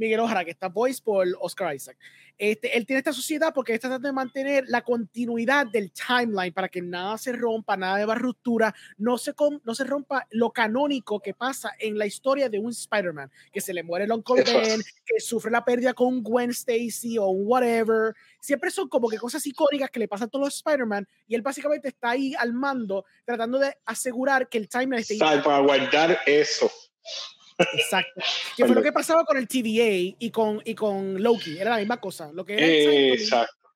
Miguel 0.00 0.20
O'Hara, 0.20 0.44
que 0.44 0.50
está 0.50 0.68
voice 0.68 1.00
por 1.02 1.26
Oscar 1.40 1.74
Isaac. 1.74 1.98
Este, 2.38 2.74
él 2.76 2.86
tiene 2.86 2.98
esta 2.98 3.12
sociedad 3.12 3.52
porque 3.54 3.74
está 3.74 3.88
tratando 3.88 4.08
de 4.08 4.14
mantener 4.14 4.64
la 4.66 4.80
continuidad 4.80 5.66
del 5.66 5.92
timeline 5.92 6.54
para 6.54 6.70
que 6.70 6.80
nada 6.80 7.18
se 7.18 7.32
rompa, 7.32 7.76
nada 7.76 7.98
de 7.98 8.14
ruptura, 8.14 8.74
no 8.96 9.18
se, 9.18 9.34
no 9.62 9.74
se 9.74 9.84
rompa 9.84 10.26
lo 10.30 10.50
canónico 10.50 11.20
que 11.20 11.34
pasa 11.34 11.72
en 11.78 11.98
la 11.98 12.06
historia 12.06 12.48
de 12.48 12.58
un 12.58 12.70
Spider-Man, 12.70 13.30
que 13.52 13.60
se 13.60 13.74
le 13.74 13.82
muere 13.82 14.06
el 14.06 14.12
Uncle 14.12 14.42
Ben, 14.42 14.80
que 15.04 15.20
sufre 15.20 15.50
la 15.50 15.66
pérdida 15.66 15.92
con 15.92 16.22
Gwen 16.22 16.48
Stacy 16.48 17.18
o 17.18 17.26
un 17.26 17.46
whatever. 17.46 18.14
Siempre 18.40 18.70
son 18.70 18.88
como 18.88 19.08
que 19.10 19.18
cosas 19.18 19.46
icónicas 19.46 19.90
que 19.90 20.00
le 20.00 20.08
pasan 20.08 20.28
a 20.28 20.30
todos 20.30 20.46
los 20.46 20.56
Spider-Man 20.56 21.06
y 21.28 21.34
él 21.34 21.42
básicamente 21.42 21.88
está 21.88 22.10
ahí 22.10 22.34
al 22.38 22.54
mando 22.54 23.04
tratando 23.26 23.58
de 23.58 23.76
asegurar 23.84 24.48
que 24.48 24.56
el 24.56 24.66
timeline 24.66 25.02
esté... 25.02 25.18
Para 25.18 25.58
guardar 25.58 26.20
eso. 26.24 26.70
Exacto. 27.74 28.20
Que 28.56 28.64
fue 28.64 28.74
lo 28.74 28.82
que 28.82 28.92
pasaba 28.92 29.24
con 29.24 29.36
el 29.36 29.48
TVA 29.48 30.16
y 30.18 30.30
con, 30.30 30.60
y 30.64 30.74
con 30.74 31.22
Loki. 31.22 31.58
Era 31.58 31.70
la 31.70 31.78
misma 31.78 32.00
cosa. 32.00 32.30
Lo 32.32 32.44
que 32.44 32.54
era 32.54 32.66
el 32.66 33.12
Exacto. 33.12 33.68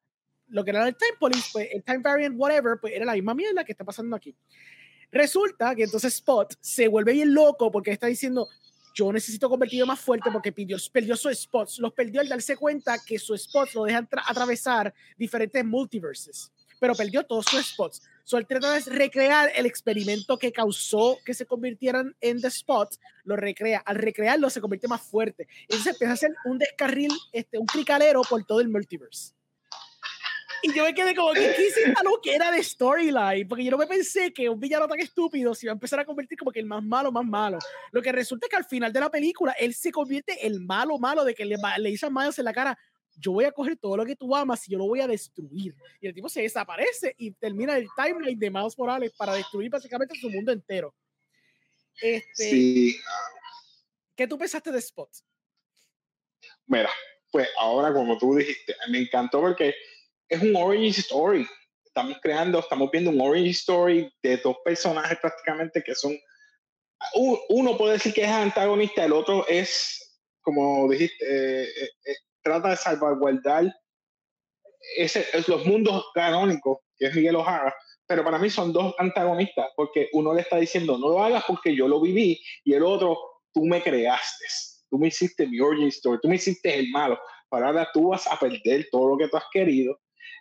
lo 0.48 0.64
que 0.64 0.70
era 0.70 0.86
el 0.86 0.96
Time 0.96 1.16
Police, 1.18 1.50
pues, 1.52 1.68
el 1.72 1.82
Time 1.82 1.98
Variant, 1.98 2.34
whatever, 2.38 2.78
pues 2.80 2.94
era 2.94 3.04
la 3.04 3.14
misma 3.14 3.34
mierda 3.34 3.64
que 3.64 3.72
está 3.72 3.84
pasando 3.84 4.16
aquí. 4.16 4.34
Resulta 5.10 5.74
que 5.74 5.84
entonces 5.84 6.14
Spot 6.14 6.54
se 6.60 6.88
vuelve 6.88 7.12
bien 7.12 7.32
loco 7.32 7.70
porque 7.70 7.92
está 7.92 8.08
diciendo, 8.08 8.48
yo 8.94 9.12
necesito 9.12 9.50
convertirlo 9.50 9.86
más 9.86 10.00
fuerte 10.00 10.30
porque 10.32 10.52
perdió, 10.52 10.76
perdió 10.92 11.16
su 11.16 11.32
spots. 11.34 11.80
Los 11.80 11.92
perdió 11.92 12.20
al 12.20 12.28
darse 12.28 12.56
cuenta 12.56 12.96
que 13.04 13.18
su 13.18 13.36
spots 13.36 13.74
lo 13.74 13.84
dejan 13.84 14.08
atravesar 14.26 14.94
diferentes 15.18 15.64
multiverses, 15.64 16.52
pero 16.78 16.94
perdió 16.94 17.24
todos 17.24 17.44
sus 17.46 17.66
spots. 17.66 18.02
So, 18.24 18.38
él 18.38 18.46
trata 18.46 18.72
de 18.72 18.80
recrear 18.86 19.50
el 19.54 19.66
experimento 19.66 20.38
que 20.38 20.50
causó 20.50 21.18
que 21.24 21.34
se 21.34 21.44
convirtieran 21.46 22.16
en 22.20 22.40
The 22.40 22.48
Spot, 22.48 22.88
lo 23.24 23.36
recrea. 23.36 23.82
Al 23.84 23.96
recrearlo 23.96 24.48
se 24.48 24.62
convierte 24.62 24.88
más 24.88 25.02
fuerte. 25.02 25.46
Entonces 25.62 25.92
empieza 25.92 26.10
a 26.10 26.14
hacer 26.14 26.30
un 26.46 26.58
descarril, 26.58 27.12
este, 27.32 27.58
un 27.58 27.66
cricalero 27.66 28.22
por 28.22 28.44
todo 28.44 28.60
el 28.60 28.68
multiverse. 28.68 29.34
Y 30.62 30.72
yo 30.72 30.84
me 30.84 30.94
quedé 30.94 31.14
como 31.14 31.34
que 31.34 31.40
qué 31.40 31.66
hiciste 31.66 31.92
lo 32.02 32.18
que 32.22 32.34
era 32.34 32.50
de 32.50 32.62
storyline, 32.62 33.46
porque 33.46 33.64
yo 33.64 33.70
no 33.70 33.76
me 33.76 33.86
pensé 33.86 34.32
que 34.32 34.48
un 34.48 34.58
villano 34.58 34.88
tan 34.88 34.98
estúpido 34.98 35.54
se 35.54 35.66
iba 35.66 35.72
a 35.72 35.74
empezar 35.74 36.00
a 36.00 36.06
convertir 36.06 36.38
como 36.38 36.50
que 36.50 36.60
el 36.60 36.64
más 36.64 36.82
malo, 36.82 37.12
más 37.12 37.26
malo. 37.26 37.58
Lo 37.92 38.00
que 38.00 38.10
resulta 38.12 38.46
es 38.46 38.50
que 38.50 38.56
al 38.56 38.64
final 38.64 38.90
de 38.90 39.00
la 39.00 39.10
película 39.10 39.52
él 39.58 39.74
se 39.74 39.92
convierte 39.92 40.46
el 40.46 40.60
malo, 40.60 40.98
malo 40.98 41.22
de 41.22 41.34
que 41.34 41.44
le, 41.44 41.56
le 41.76 41.90
dice 41.90 42.06
a 42.06 42.10
Miles 42.10 42.38
en 42.38 42.46
la 42.46 42.54
cara, 42.54 42.78
yo 43.16 43.32
voy 43.32 43.44
a 43.44 43.52
coger 43.52 43.76
todo 43.76 43.96
lo 43.96 44.04
que 44.04 44.16
tú 44.16 44.34
amas 44.34 44.66
y 44.66 44.72
yo 44.72 44.78
lo 44.78 44.86
voy 44.86 45.00
a 45.00 45.06
destruir. 45.06 45.74
Y 46.00 46.06
el 46.06 46.14
tipo 46.14 46.28
se 46.28 46.42
desaparece 46.42 47.14
y 47.18 47.30
termina 47.32 47.76
el 47.76 47.88
timeline 47.96 48.38
de 48.38 48.50
Miles 48.50 48.78
Morales 48.78 49.12
para 49.16 49.34
destruir 49.34 49.70
básicamente 49.70 50.18
su 50.18 50.30
mundo 50.30 50.52
entero. 50.52 50.94
Este, 52.00 52.50
sí. 52.50 53.00
¿Qué 54.16 54.26
tú 54.26 54.38
pensaste 54.38 54.70
de 54.70 54.78
Spot? 54.78 55.10
Mira, 56.66 56.90
pues 57.30 57.48
ahora 57.58 57.92
como 57.92 58.16
tú 58.18 58.36
dijiste, 58.36 58.74
me 58.88 58.98
encantó 58.98 59.40
porque 59.40 59.74
es 60.28 60.42
un 60.42 60.54
origin 60.56 60.90
story. 60.90 61.46
Estamos 61.84 62.18
creando, 62.20 62.58
estamos 62.58 62.90
viendo 62.90 63.10
un 63.10 63.20
origin 63.20 63.50
story 63.50 64.12
de 64.22 64.36
dos 64.38 64.56
personajes 64.64 65.18
prácticamente 65.20 65.82
que 65.82 65.94
son, 65.94 66.16
uno 67.48 67.76
puede 67.76 67.94
decir 67.94 68.12
que 68.14 68.22
es 68.22 68.30
antagonista, 68.30 69.04
el 69.04 69.12
otro 69.12 69.46
es, 69.48 70.20
como 70.42 70.88
dijiste, 70.90 71.24
eh, 71.24 71.62
eh, 71.64 71.90
eh, 72.06 72.16
trata 72.44 72.68
de 72.70 72.76
salvaguardar 72.76 73.74
ese, 74.96 75.26
los 75.48 75.64
mundos 75.66 76.04
canónicos, 76.14 76.78
que 76.96 77.06
es 77.06 77.14
Miguel 77.14 77.36
O'Hara, 77.36 77.74
pero 78.06 78.22
para 78.22 78.38
mí 78.38 78.50
son 78.50 78.72
dos 78.72 78.94
antagonistas, 78.98 79.66
porque 79.74 80.08
uno 80.12 80.34
le 80.34 80.42
está 80.42 80.58
diciendo, 80.58 80.98
no 80.98 81.08
lo 81.08 81.24
hagas 81.24 81.44
porque 81.46 81.74
yo 81.74 81.88
lo 81.88 82.00
viví, 82.00 82.40
y 82.64 82.74
el 82.74 82.82
otro, 82.82 83.18
tú 83.52 83.64
me 83.64 83.82
creaste, 83.82 84.44
tú 84.90 84.98
me 84.98 85.08
hiciste 85.08 85.46
mi 85.46 85.58
origin 85.58 85.88
story, 85.88 86.18
tú 86.20 86.28
me 86.28 86.36
hiciste 86.36 86.78
el 86.78 86.90
malo, 86.90 87.18
para 87.48 87.68
ahora 87.68 87.88
tú 87.92 88.08
vas 88.08 88.30
a 88.30 88.38
perder 88.38 88.88
todo 88.92 89.10
lo 89.10 89.16
que 89.16 89.28
tú 89.28 89.36
has 89.36 89.46
querido, 89.50 89.98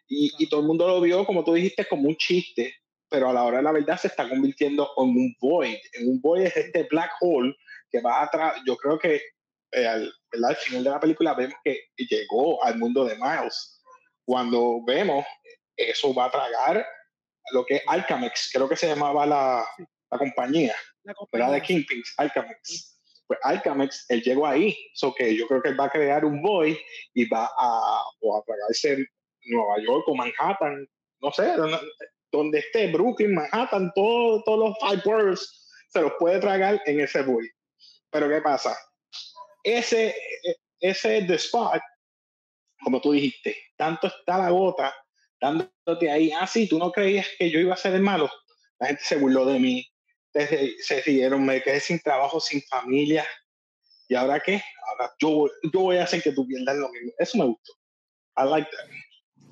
y, 0.08 0.32
y 0.38 0.50
todo 0.50 0.60
el 0.60 0.68
mundo 0.68 0.88
lo 0.88 1.00
vio, 1.00 1.26
como 1.26 1.44
tú 1.44 1.54
dijiste, 1.54 1.86
como 1.86 2.10
un 2.10 2.18
chiste, 2.18 2.76
pero 3.10 3.30
a 3.30 3.34
la 3.34 3.44
hora 3.44 3.58
de 3.58 3.63
la 3.63 3.72
verdad 3.72 3.98
se 3.98 4.08
está 4.08 4.28
convirtiendo 4.28 4.89
en 4.98 5.10
un 5.10 5.36
void, 5.39 5.78
en 5.94 6.10
un 6.10 6.20
void 6.20 6.48
es 6.48 6.58
este 6.58 6.84
black 6.84 7.12
hole 7.22 7.56
que 7.89 8.02
va 8.02 8.24
atrás, 8.24 8.60
yo 8.66 8.76
creo 8.76 9.00
que 9.00 9.22
eh, 9.74 9.88
al, 9.88 10.14
al, 10.44 10.56
final 10.56 10.84
de 10.84 10.90
la 10.90 11.00
película 11.00 11.34
vemos 11.34 11.56
que 11.64 11.90
llegó 11.98 12.64
al 12.64 12.78
mundo 12.78 13.06
de 13.06 13.16
Miles. 13.16 13.82
Cuando 14.26 14.84
vemos, 14.86 15.26
eso 15.76 16.14
va 16.14 16.26
a 16.26 16.32
tragar 16.32 16.86
lo 17.52 17.66
que 17.66 17.76
es 17.76 17.84
Alcamex, 17.88 18.50
creo 18.54 18.70
que 18.70 18.76
se 18.76 18.88
llamaba 18.88 19.26
la, 19.26 19.66
la 20.12 20.18
compañía, 20.18 20.76
la 21.04 21.14
compañía. 21.14 21.50
de 21.52 21.62
Kingpins, 21.62 22.14
Alcamex. 22.18 23.00
Pues 23.28 23.40
Alcamex, 23.44 24.06
él 24.10 24.22
llegó 24.22 24.46
ahí, 24.46 24.78
so 24.94 25.14
que 25.14 25.36
yo 25.36 25.48
creo 25.48 25.62
que 25.62 25.70
él 25.70 25.80
va 25.80 25.86
a 25.86 25.90
crear 25.90 26.26
un 26.26 26.42
boy 26.42 26.78
y 27.14 27.28
va 27.28 27.50
a, 27.58 28.04
o 28.22 28.38
a 28.38 28.44
tragarse 28.44 28.94
en 28.94 29.08
Nueva 29.46 29.82
York 29.82 30.04
o 30.08 30.16
Manhattan, 30.16 30.88
no 31.22 31.32
sé, 31.32 31.54
donde 32.32 32.60
esté 32.60 32.92
Brooklyn, 32.92 33.34
Manhattan, 33.34 33.92
todos 33.96 34.44
los 34.46 34.78
five 34.80 35.02
boroughs 35.06 35.70
se 35.90 36.02
los 36.02 36.14
puede 36.20 36.40
tragar 36.40 36.82
en 36.86 37.00
ese 37.00 37.22
boy. 37.22 37.50
Pero 38.12 38.28
¿qué 38.28 38.42
pasa? 38.42 38.76
Ese, 39.63 40.15
ese 40.80 41.23
The 41.23 41.36
Spot, 41.36 41.82
como 42.84 43.02
tú 43.02 43.13
dijiste, 43.13 43.56
tanto 43.78 44.08
está 44.08 44.38
la 44.38 44.49
gota 44.49 44.93
dándote 45.39 46.10
ahí, 46.10 46.32
ah, 46.32 46.47
sí, 46.47 46.67
tú 46.67 46.80
no 46.80 46.91
creías 46.91 47.28
que 47.38 47.49
yo 47.49 47.60
iba 47.60 47.73
a 47.73 47.78
ser 47.78 47.93
el 47.95 48.02
malo. 48.02 48.30
La 48.80 48.88
gente 48.88 49.04
se 49.04 49.17
burló 49.17 49.45
de 49.45 49.60
mí, 49.60 49.86
se 50.34 51.02
rieron, 51.02 51.45
me 51.45 51.62
quedé 51.62 51.80
sin 51.80 51.99
trabajo, 51.99 52.39
sin 52.39 52.62
familia. 52.63 53.26
¿Y 54.08 54.15
ahora 54.15 54.39
qué? 54.39 54.62
Ahora 54.88 55.13
yo, 55.19 55.47
yo 55.71 55.80
voy 55.80 55.97
a 55.97 56.04
hacer 56.04 56.21
que 56.21 56.32
tú 56.32 56.47
pierdas 56.47 56.78
lo 56.78 56.89
mismo. 56.89 57.12
Eso 57.17 57.38
me 57.38 57.45
gustó. 57.45 57.73
I 58.38 58.49
like 58.49 58.69
that. 58.71 58.89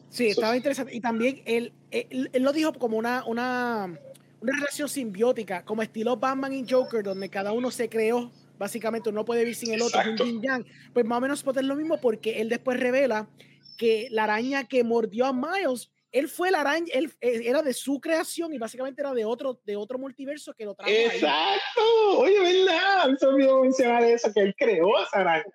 Sí, 0.10 0.28
estaba 0.28 0.56
interesante. 0.56 0.96
Y 0.96 1.02
también 1.02 1.42
él, 1.46 1.74
él, 1.92 2.30
él, 2.32 2.44
lo 2.44 2.52
dijo 2.52 2.74
como 2.74 2.98
una, 2.98 3.24
una, 3.26 4.00
una 4.40 4.54
relación 4.54 4.90
simbiótica, 4.90 5.64
como 5.64 5.82
estilo 5.82 6.18
Batman 6.18 6.54
y 6.54 6.66
Joker, 6.70 7.04
donde 7.04 7.30
cada 7.30 7.52
uno 7.52 7.70
se 7.72 7.90
creó 7.90 8.32
básicamente 8.62 9.10
uno 9.10 9.26
puede 9.26 9.40
vivir 9.40 9.56
sin 9.56 9.74
el 9.74 9.82
otro, 9.82 10.00
es 10.02 10.08
un 10.08 10.18
yin 10.18 10.40
yang. 10.40 10.66
Pues 10.94 11.04
más 11.04 11.18
o 11.18 11.22
menos 11.22 11.42
puede 11.42 11.62
ser 11.62 11.66
lo 11.66 11.76
mismo 11.76 12.00
porque 12.00 12.42
él 12.42 12.48
después 12.48 12.80
revela 12.80 13.28
que 13.76 14.08
la 14.12 14.26
araña 14.26 14.68
que 14.68 14.84
mordió 14.84 15.26
a 15.26 15.34
Miles, 15.34 15.92
él 16.12 16.30
fue 16.30 16.52
la 16.52 16.62
araña, 16.62 16.86
él 16.94 17.12
eh, 17.22 17.42
era 17.46 17.64
de 17.64 17.74
su 17.74 18.00
creación 18.00 18.54
y 18.54 18.60
básicamente 18.60 19.02
era 19.02 19.16
de 19.16 19.26
otro, 19.26 19.60
de 19.66 19.76
otro 19.76 19.98
multiverso 19.98 20.54
que 20.54 20.66
lo 20.66 20.76
trajo. 20.76 20.92
Exacto, 20.92 21.82
oye, 22.20 22.40
¿verdad? 22.40 23.10
Me 23.20 23.28
olvidó 23.28 23.64
mencionar 23.64 24.04
eso, 24.04 24.32
que 24.32 24.42
él 24.42 24.56
creó 24.56 25.02
esa 25.02 25.22
araña. 25.22 25.54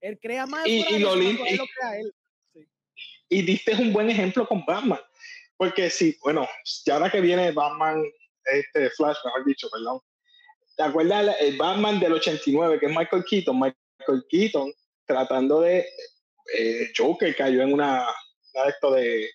Él 0.00 0.18
crea 0.20 0.46
más 0.46 0.66
y, 0.66 0.80
y, 0.80 0.98
lo, 0.98 1.16
y, 1.16 1.56
lo 1.56 1.64
crea 1.66 2.00
él. 2.00 2.12
Sí. 2.52 2.66
y 3.28 3.42
diste 3.42 3.76
un 3.76 3.92
buen 3.92 4.10
ejemplo 4.10 4.48
con 4.48 4.64
Batman. 4.66 4.98
Porque 5.56 5.90
sí, 5.90 6.16
bueno, 6.24 6.48
ya 6.84 6.94
ahora 6.94 7.08
que 7.08 7.20
viene 7.20 7.52
Batman, 7.52 8.02
este 8.46 8.90
Flash, 8.90 9.18
mejor 9.24 9.44
dicho, 9.44 9.68
perdón, 9.70 10.00
¿Te 10.80 10.86
acuerdas 10.86 11.36
el 11.40 11.58
Batman 11.58 12.00
del 12.00 12.14
89, 12.14 12.80
que 12.80 12.86
es 12.86 12.96
Michael 12.96 13.22
Keaton? 13.28 13.54
Michael 13.54 14.24
Keaton 14.30 14.72
tratando 15.04 15.60
de... 15.60 15.86
Eh, 16.56 16.90
Joker 16.96 17.36
cayó 17.36 17.60
en 17.60 17.74
una, 17.74 18.06
una 18.54 18.64
de 18.64 18.70
esto 18.70 18.90
de, 18.92 19.28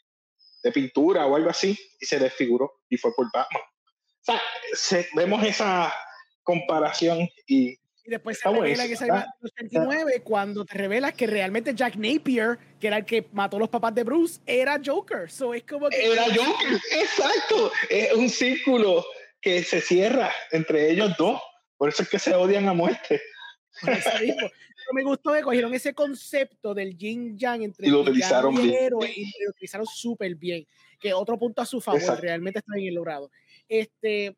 de, 0.63 0.71
pintura 0.71 1.27
o 1.27 1.35
algo 1.35 1.51
así 1.51 1.77
y 1.99 2.05
se 2.07 2.17
desfiguró 2.17 2.81
y 2.89 2.97
fue 2.97 3.13
por 3.13 3.27
Batman. 3.31 3.61
O 3.61 4.23
sea, 4.23 4.41
se, 4.73 5.07
vemos 5.13 5.45
esa 5.45 5.93
comparación 6.41 7.29
y... 7.45 7.77
Y 8.03 8.09
después 8.09 8.39
se 8.39 8.49
revela 8.49 8.87
que 8.87 8.93
es 8.93 9.01
el 9.01 9.11
89 9.11 10.21
cuando 10.23 10.65
te 10.65 10.75
revelas 10.75 11.13
que 11.13 11.27
realmente 11.27 11.75
Jack 11.75 11.95
Napier, 11.95 12.57
que 12.79 12.87
era 12.87 12.97
el 12.97 13.05
que 13.05 13.27
mató 13.33 13.57
a 13.57 13.59
los 13.59 13.69
papás 13.69 13.93
de 13.93 14.03
Bruce, 14.03 14.41
era 14.47 14.81
Joker. 14.83 15.29
So, 15.29 15.53
es 15.53 15.61
como 15.61 15.89
que... 15.89 16.11
Era 16.11 16.23
Joker, 16.23 16.81
exacto. 16.91 17.71
Es 17.87 18.13
un 18.13 18.29
círculo 18.29 19.05
que 19.45 19.61
se 19.63 19.79
cierra 19.79 20.31
entre 20.51 20.89
ellos 20.89 21.11
dos. 21.19 21.39
Por 21.77 21.87
eso 21.89 22.01
es 22.01 22.09
que 22.09 22.17
se 22.17 22.33
odian 22.33 22.67
a 22.67 22.73
muerte. 22.73 23.21
me 24.91 25.03
gustó 25.03 25.33
que 25.33 25.41
cogieron 25.43 25.71
ese 25.75 25.93
concepto 25.93 26.73
del 26.73 26.97
yin 26.97 27.37
yang 27.37 27.61
entre 27.61 27.87
y 27.87 27.91
lo 27.91 27.99
utilizaron 28.01 28.55
y 28.55 28.61
bien. 28.69 28.89
lo 28.91 28.97
utilizaron 29.49 29.85
súper 29.85 30.33
bien. 30.33 30.65
Que 30.99 31.13
otro 31.13 31.37
punto 31.37 31.61
a 31.61 31.65
su 31.67 31.79
favor, 31.79 31.99
Exacto. 32.01 32.23
realmente 32.23 32.57
está 32.59 32.73
bien 32.75 32.95
logrado. 32.95 33.29
Este, 33.67 34.35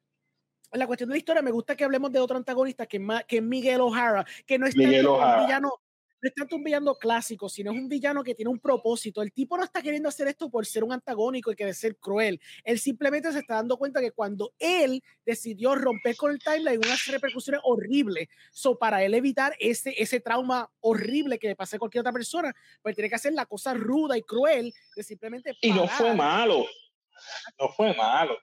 la 0.73 0.85
cuestión 0.87 1.07
de 1.09 1.13
la 1.15 1.19
historia, 1.19 1.41
me 1.41 1.51
gusta 1.51 1.77
que 1.77 1.85
hablemos 1.85 2.11
de 2.11 2.19
otro 2.19 2.35
antagonista 2.35 2.85
que 2.85 2.97
es, 2.97 3.03
ma- 3.03 3.23
que 3.23 3.37
es 3.37 3.43
Miguel 3.43 3.79
O'Hara, 3.79 4.25
que 4.45 4.59
no 4.59 4.67
es 4.67 4.75
Miguel 4.75 5.05
O'Hara. 5.07 5.45
villano. 5.45 5.71
No 6.21 6.29
es 6.29 6.33
tanto 6.33 6.55
un 6.55 6.63
villano 6.63 6.95
clásico, 6.95 7.47
sino 7.47 7.71
es 7.71 7.77
un 7.77 7.87
villano 7.87 8.23
que 8.23 8.33
tiene 8.33 8.49
un 8.49 8.59
propósito. 8.59 9.21
El 9.21 9.31
tipo 9.31 9.55
no 9.55 9.63
está 9.63 9.81
queriendo 9.81 10.09
hacer 10.09 10.27
esto 10.27 10.49
por 10.49 10.65
ser 10.65 10.83
un 10.83 10.91
antagónico 10.91 11.51
y 11.51 11.55
que 11.55 11.65
de 11.65 11.73
ser 11.73 11.97
cruel. 11.97 12.41
Él 12.63 12.79
simplemente 12.79 13.31
se 13.31 13.39
está 13.39 13.55
dando 13.55 13.77
cuenta 13.77 14.01
que 14.01 14.11
cuando 14.11 14.53
él 14.57 15.03
decidió 15.25 15.75
romper 15.75 16.15
con 16.15 16.31
el 16.31 16.39
timeline, 16.39 16.79
unas 16.79 17.05
repercusiones 17.07 17.61
horribles. 17.63 18.27
So, 18.51 18.77
para 18.79 19.03
él 19.03 19.13
evitar 19.13 19.55
ese, 19.59 19.93
ese 19.97 20.19
trauma 20.19 20.71
horrible 20.79 21.37
que 21.37 21.49
le 21.49 21.55
pase 21.55 21.75
a 21.75 21.79
cualquier 21.79 22.01
otra 22.01 22.13
persona, 22.13 22.53
pues 22.81 22.95
tiene 22.95 23.09
que 23.09 23.15
hacer 23.15 23.33
la 23.33 23.45
cosa 23.45 23.73
ruda 23.73 24.17
y 24.17 24.23
cruel 24.23 24.73
de 24.95 25.03
simplemente. 25.03 25.55
Y 25.61 25.69
no 25.69 25.83
parar. 25.83 25.97
fue 25.97 26.13
malo. 26.15 26.65
No 27.59 27.69
fue 27.69 27.95
malo. 27.95 28.37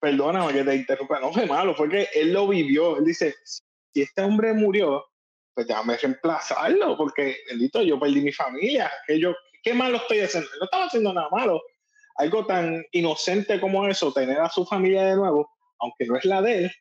Perdóname 0.00 0.52
que 0.52 0.64
te 0.64 0.74
interrumpa. 0.74 1.20
No 1.20 1.32
fue 1.32 1.46
malo. 1.46 1.74
Fue 1.74 1.88
que 1.88 2.08
él 2.14 2.32
lo 2.32 2.48
vivió. 2.48 2.98
Él 2.98 3.04
dice: 3.04 3.34
si 3.44 4.02
este 4.02 4.22
hombre 4.22 4.52
murió, 4.52 5.04
pues 5.56 5.66
déjame 5.66 5.96
reemplazarlo. 5.96 6.96
Porque, 6.96 7.38
bendito, 7.48 7.82
yo 7.82 7.98
perdí 7.98 8.20
mi 8.20 8.32
familia. 8.32 8.92
Que 9.06 9.18
yo, 9.18 9.34
¿Qué 9.62 9.74
malo 9.74 9.96
estoy 9.96 10.20
haciendo? 10.20 10.48
No 10.60 10.66
estaba 10.66 10.84
haciendo 10.84 11.12
nada 11.12 11.28
malo. 11.30 11.60
Algo 12.16 12.46
tan 12.46 12.84
inocente 12.92 13.60
como 13.60 13.88
eso, 13.88 14.12
tener 14.12 14.38
a 14.38 14.48
su 14.48 14.64
familia 14.64 15.04
de 15.04 15.16
nuevo, 15.16 15.50
aunque 15.80 16.06
no 16.06 16.16
es 16.16 16.24
la 16.24 16.40
de 16.40 16.58
él. 16.58 16.72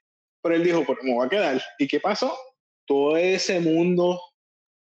Pero 0.43 0.55
él 0.55 0.63
dijo: 0.63 0.85
Pues 0.85 0.99
me 1.01 1.13
voy 1.13 1.25
a 1.25 1.29
quedar. 1.29 1.63
¿Y 1.79 1.87
qué 1.87 1.99
pasó? 1.99 2.37
Todo 2.85 3.17
ese 3.17 3.59
mundo 3.59 4.21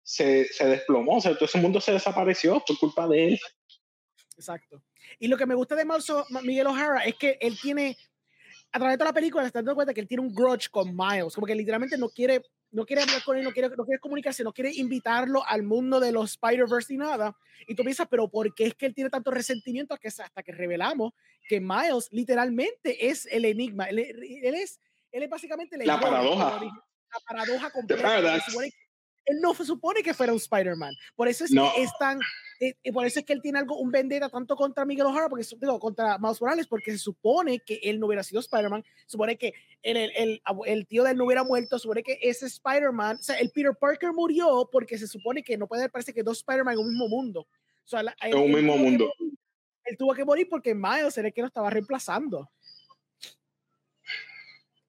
se, 0.03 0.47
se 0.47 0.67
desplomó. 0.67 1.17
O 1.17 1.21
sea, 1.21 1.35
todo 1.35 1.45
ese 1.45 1.59
mundo 1.59 1.81
se 1.81 1.93
desapareció 1.93 2.63
por 2.67 2.79
culpa 2.79 3.07
de 3.09 3.29
él. 3.29 3.41
Exacto. 4.37 4.83
Y 5.19 5.29
lo 5.29 5.37
que 5.37 5.47
me 5.47 5.55
gusta 5.55 5.75
de 5.77 5.85
Malso- 5.85 6.25
Miguel 6.43 6.69
O'Hara 6.69 7.05
es 7.05 7.17
que 7.17 7.37
él 7.41 7.59
tiene, 7.61 7.97
a 8.73 8.79
través 8.79 8.95
de 8.95 8.99
toda 8.99 9.11
la 9.11 9.15
película, 9.15 9.43
se 9.43 9.49
está 9.49 9.59
dando 9.59 9.75
cuenta 9.75 9.93
que 9.93 10.01
él 10.01 10.09
tiene 10.09 10.23
un 10.23 10.35
grudge 10.35 10.71
con 10.71 10.97
Miles, 10.97 11.35
como 11.35 11.47
que 11.47 11.55
literalmente 11.55 11.99
no 11.99 12.09
quiere, 12.09 12.43
no 12.73 12.87
quiere 12.87 13.03
hablar 13.03 13.23
con 13.23 13.37
él, 13.37 13.45
no 13.45 13.53
quiere, 13.53 13.69
no 13.69 13.85
quiere 13.85 14.01
comunicarse, 14.01 14.43
no 14.43 14.53
quiere 14.53 14.73
invitarlo 14.73 15.47
al 15.47 15.63
mundo 15.63 16.01
de 16.01 16.11
los 16.11 16.33
Spider-Verse 16.33 16.95
y 16.95 16.97
nada. 16.97 17.37
Y 17.67 17.75
tú 17.75 17.83
piensas, 17.83 18.09
pero 18.11 18.29
¿por 18.29 18.53
qué 18.55 18.67
es 18.67 18.75
que 18.75 18.87
él 18.87 18.95
tiene 18.95 19.11
tanto 19.11 19.31
resentimiento 19.31 19.97
que 19.99 20.09
hasta 20.09 20.43
que 20.43 20.53
revelamos 20.53 21.13
que 21.49 21.61
Miles 21.61 22.09
literalmente 22.11 23.09
es 23.09 23.27
el 23.27 23.45
enigma? 23.45 23.85
Él, 23.85 23.99
él 23.99 24.55
es, 24.55 24.81
él 25.13 25.23
es 25.23 25.31
básicamente 25.31 25.77
el 25.77 25.87
La 25.87 25.95
enigma, 25.95 26.11
paradoja. 26.11 26.61
La 26.65 27.21
paradoja 27.29 27.71
completa. 27.71 28.41
Él 29.25 29.41
no 29.41 29.55
se 29.55 29.65
supone 29.65 30.03
que 30.03 30.15
fuera 30.15 30.33
un 30.33 30.39
Spider-Man. 30.39 30.95
Por 31.15 31.29
eso 31.29 31.45
es 31.45 31.51
No. 31.53 31.73
que 31.75 31.83
es 31.83 31.91
tan 31.99 32.19
eh, 32.61 32.75
eh, 32.85 32.93
por 32.93 33.05
eso 33.07 33.19
es 33.21 33.25
que 33.25 33.33
él 33.33 33.43
tiene 33.43 33.59
algo, 33.59 33.77
un 33.79 33.91
vendetta 33.91 34.29
tanto 34.29 34.55
contra 34.55 34.85
Miguel 34.85 35.07
O'Hara, 35.07 35.29
porque 35.29 35.45
digo, 35.61 35.79
contra 35.81 36.17
Miles 36.19 36.41
Morales, 36.41 36.67
porque 36.69 36.93
se 36.93 36.99
supone 36.99 37.59
que 37.59 37.81
él 37.83 37.99
no 37.99 38.07
hubiera 38.07 38.23
sido 38.23 38.41
Spider-Man, 38.41 38.85
supone 39.07 39.37
que 39.37 39.53
el, 39.83 39.97
el, 39.97 40.43
el, 40.67 40.87
tío 40.87 41.03
de 41.03 41.11
él 41.11 41.17
no 41.17 41.25
hubiera 41.25 41.43
muerto, 41.43 41.79
supone 41.81 42.05
que 42.05 42.19
ese 42.23 42.47
Spider-Man, 42.47 43.17
o 43.19 43.23
sea, 43.23 43.37
el 43.39 43.51
Peter 43.51 43.73
Parker 43.81 44.13
murió 44.13 44.69
porque 44.71 44.97
se 44.97 45.09
supone 45.09 45.43
que 45.43 45.57
no 45.59 45.67
puede 45.67 45.89
parece 45.89 46.13
que 46.15 46.23
dos 46.23 46.39
Spider-Man 46.39 46.75
en 46.75 46.81
un 46.81 46.89
mismo 46.91 47.09
mundo. 47.09 47.41
O 47.41 47.89
sea, 47.89 48.03
la- 48.05 48.17
En 48.23 48.37
un 48.37 48.53
mismo 48.53 48.75
que 48.75 48.79
mundo. 48.79 49.13
él 49.85 49.97
tuvo 49.97 50.15
que 50.15 50.25
morir 50.25 50.47
porque 50.49 50.73
Miles 50.73 51.19
era 51.19 51.27
el 51.29 51.35
que 51.35 51.41
lo 51.41 51.49
estaba 51.49 51.69
reemplazando. 51.69 52.49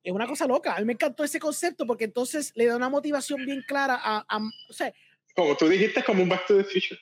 Es 0.03 0.11
una 0.11 0.27
cosa 0.27 0.45
loca. 0.45 0.75
A 0.75 0.79
mí 0.79 0.85
me 0.85 0.93
encantó 0.93 1.23
ese 1.23 1.39
concepto 1.39 1.87
porque 1.87 2.03
entonces 2.03 2.51
le 2.55 2.65
da 2.65 2.75
una 2.75 2.89
motivación 2.89 3.45
bien 3.45 3.63
clara 3.67 3.99
a, 4.01 4.25
a 4.27 4.39
o 4.69 4.73
sea, 4.73 4.93
Como 5.35 5.55
tú 5.55 5.67
dijiste, 5.67 6.03
como 6.03 6.23
un 6.23 6.29
Back 6.29 6.45
to 6.47 6.57
the 6.57 6.63
Future. 6.63 6.99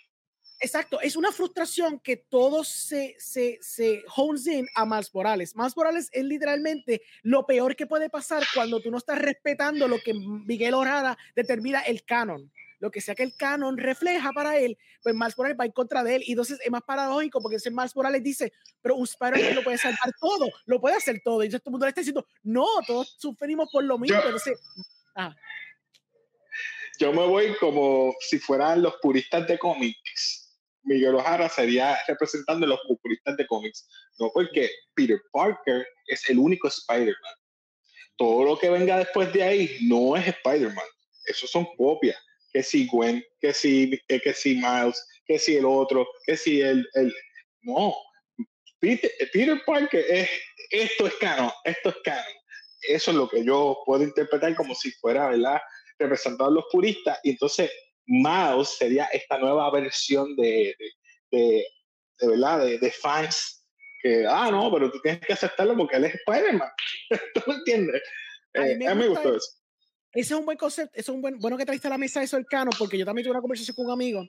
Exacto, 0.64 1.02
es 1.02 1.16
una 1.16 1.32
frustración 1.32 2.00
que 2.00 2.18
todo 2.18 2.64
se, 2.64 3.16
se, 3.18 3.58
se 3.62 4.04
hones 4.16 4.46
in 4.46 4.68
a 4.76 4.86
Miles 4.86 5.12
Morales. 5.12 5.56
Miles 5.56 5.76
Morales 5.76 6.10
es 6.12 6.24
literalmente 6.24 7.02
lo 7.24 7.48
peor 7.48 7.76
que 7.76 7.88
puede 7.88 8.12
pasar 8.12 8.44
cuando 8.54 8.80
tú 8.80 8.92
no 8.92 9.00
estás 9.00 9.18
respetando 9.18 9.88
lo 9.88 9.98
que 9.98 10.14
Miguel 10.14 10.76
O'Hara 10.76 11.18
determina 11.36 11.82
el 11.82 12.04
canon. 12.04 12.52
Lo 12.82 12.92
que 12.92 13.00
sea 13.00 13.16
que 13.16 13.24
el 13.24 13.34
canon 13.38 13.78
refleja 13.78 14.32
para 14.34 14.58
él, 14.58 14.78
pues 15.04 15.16
Miles 15.16 15.38
Morales 15.38 15.58
va 15.58 15.66
en 15.66 15.72
contra 15.72 16.04
de 16.04 16.16
él. 16.16 16.24
Y 16.26 16.32
entonces 16.32 16.60
es 16.62 16.70
más 16.72 16.82
paradójico 16.82 17.40
porque 17.42 17.56
ese 17.58 17.72
Miles 17.72 17.96
Morales 17.96 18.22
dice, 18.24 18.52
pero 18.82 18.96
un 18.96 19.04
Spider-Man 19.06 19.56
lo 19.56 19.64
puede 19.64 19.78
salvar 19.78 20.12
todo, 20.20 20.50
lo 20.66 20.82
puede 20.82 20.96
hacer 20.96 21.22
todo. 21.24 21.42
Y 21.44 21.46
entonces 21.46 21.64
todo 21.64 21.70
el 21.70 21.74
mundo 21.74 21.86
le 21.86 21.90
está 21.92 22.02
diciendo, 22.02 22.26
no, 22.44 22.66
todos 22.86 23.16
sufrimos 23.20 23.70
por 23.72 23.84
lo 23.84 23.98
mismo. 23.98 24.18
Yo- 24.20 24.26
Entonces, 24.26 24.60
ah, 25.16 25.34
Yo 27.00 27.12
me 27.14 27.26
voy 27.26 27.56
como 27.60 28.14
si 28.20 28.38
fueran 28.40 28.82
los 28.82 28.96
puristas 29.02 29.48
de 29.48 29.58
cómics. 29.58 30.60
Miguel 30.84 31.16
O'Hara 31.16 31.48
sería 31.50 31.98
representando 32.08 32.66
a 32.66 32.70
los 32.70 32.80
puristas 33.02 33.38
de 33.38 33.46
cómics. 33.48 33.88
No 34.20 34.32
porque 34.34 34.70
Peter 34.96 35.20
Parker 35.32 35.88
es 36.08 36.30
el 36.30 36.38
único 36.40 36.68
Spider-Man. 36.68 37.34
Todo 38.18 38.44
lo 38.44 38.58
que 38.60 38.70
venga 38.70 38.98
después 38.98 39.32
de 39.34 39.44
ahí 39.44 39.78
no 39.84 40.16
es 40.16 40.28
Spider-Man. 40.28 40.86
Esos 41.26 41.50
son 41.50 41.68
copias. 41.78 42.18
Que 42.54 42.64
si 42.64 42.88
Gwen, 42.88 43.24
que 43.40 43.54
si, 43.54 44.00
eh, 44.08 44.20
que 44.22 44.34
si 44.34 44.56
Miles, 44.56 45.06
que 45.26 45.40
si 45.40 45.58
el 45.58 45.66
otro, 45.66 46.08
que 46.26 46.36
si 46.38 46.62
el... 46.62 46.88
el 46.94 47.14
no. 47.62 47.96
Peter, 48.80 49.12
Peter 49.32 49.62
Parker 49.66 50.04
es... 50.10 50.30
Esto 50.72 51.08
es 51.08 51.16
canon, 51.16 51.52
esto 51.66 51.90
es 51.90 51.96
canon. 52.04 52.34
Eso 52.88 53.12
es 53.12 53.18
lo 53.18 53.28
que 53.30 53.44
yo 53.44 53.78
puedo 53.86 54.04
interpretar 54.04 54.56
como 54.56 54.74
si 54.74 54.92
fuera, 54.92 55.30
¿verdad? 55.30 55.62
representado 56.02 56.50
a 56.50 56.54
los 56.54 56.66
puristas, 56.72 57.20
y 57.24 57.32
entonces 57.32 57.72
Miles 58.06 58.70
sería 58.70 59.06
esta 59.06 59.38
nueva 59.38 59.72
versión 59.72 60.36
de, 60.36 60.76
de, 60.78 61.38
de, 61.38 61.68
de 62.20 62.28
verdad, 62.28 62.66
de, 62.66 62.80
de 62.80 62.92
fans 62.92 63.66
que, 64.02 64.26
ah, 64.28 64.50
no, 64.52 64.72
pero 64.72 64.92
tú 64.92 65.00
tienes 65.02 65.22
que 65.22 65.34
aceptarlo 65.34 65.78
porque 65.78 65.98
él 65.98 66.06
es 66.06 66.16
Spider-Man. 66.16 66.70
¿Tú 67.36 67.42
me 67.46 67.54
entiendes? 67.54 68.02
A 68.56 68.62
mí 68.62 68.86
Eh, 68.86 68.96
me 68.96 69.08
gustó 69.08 69.36
eso. 69.36 69.48
Ese 70.14 70.34
es 70.34 70.40
un 70.40 70.46
buen 70.46 70.58
concepto, 70.58 70.92
es 71.00 71.08
un 71.08 71.22
buen, 71.22 71.40
bueno 71.40 71.58
que 71.58 71.66
trajiste 71.66 71.88
a 71.88 71.92
la 71.92 71.98
mesa 71.98 72.22
eso 72.22 72.36
del 72.36 72.46
canon, 72.46 72.74
porque 72.78 72.98
yo 72.98 73.06
también 73.06 73.24
tuve 73.24 73.32
una 73.32 73.42
conversación 73.42 73.76
con 73.76 73.86
un 73.86 73.94
amigo 73.94 74.28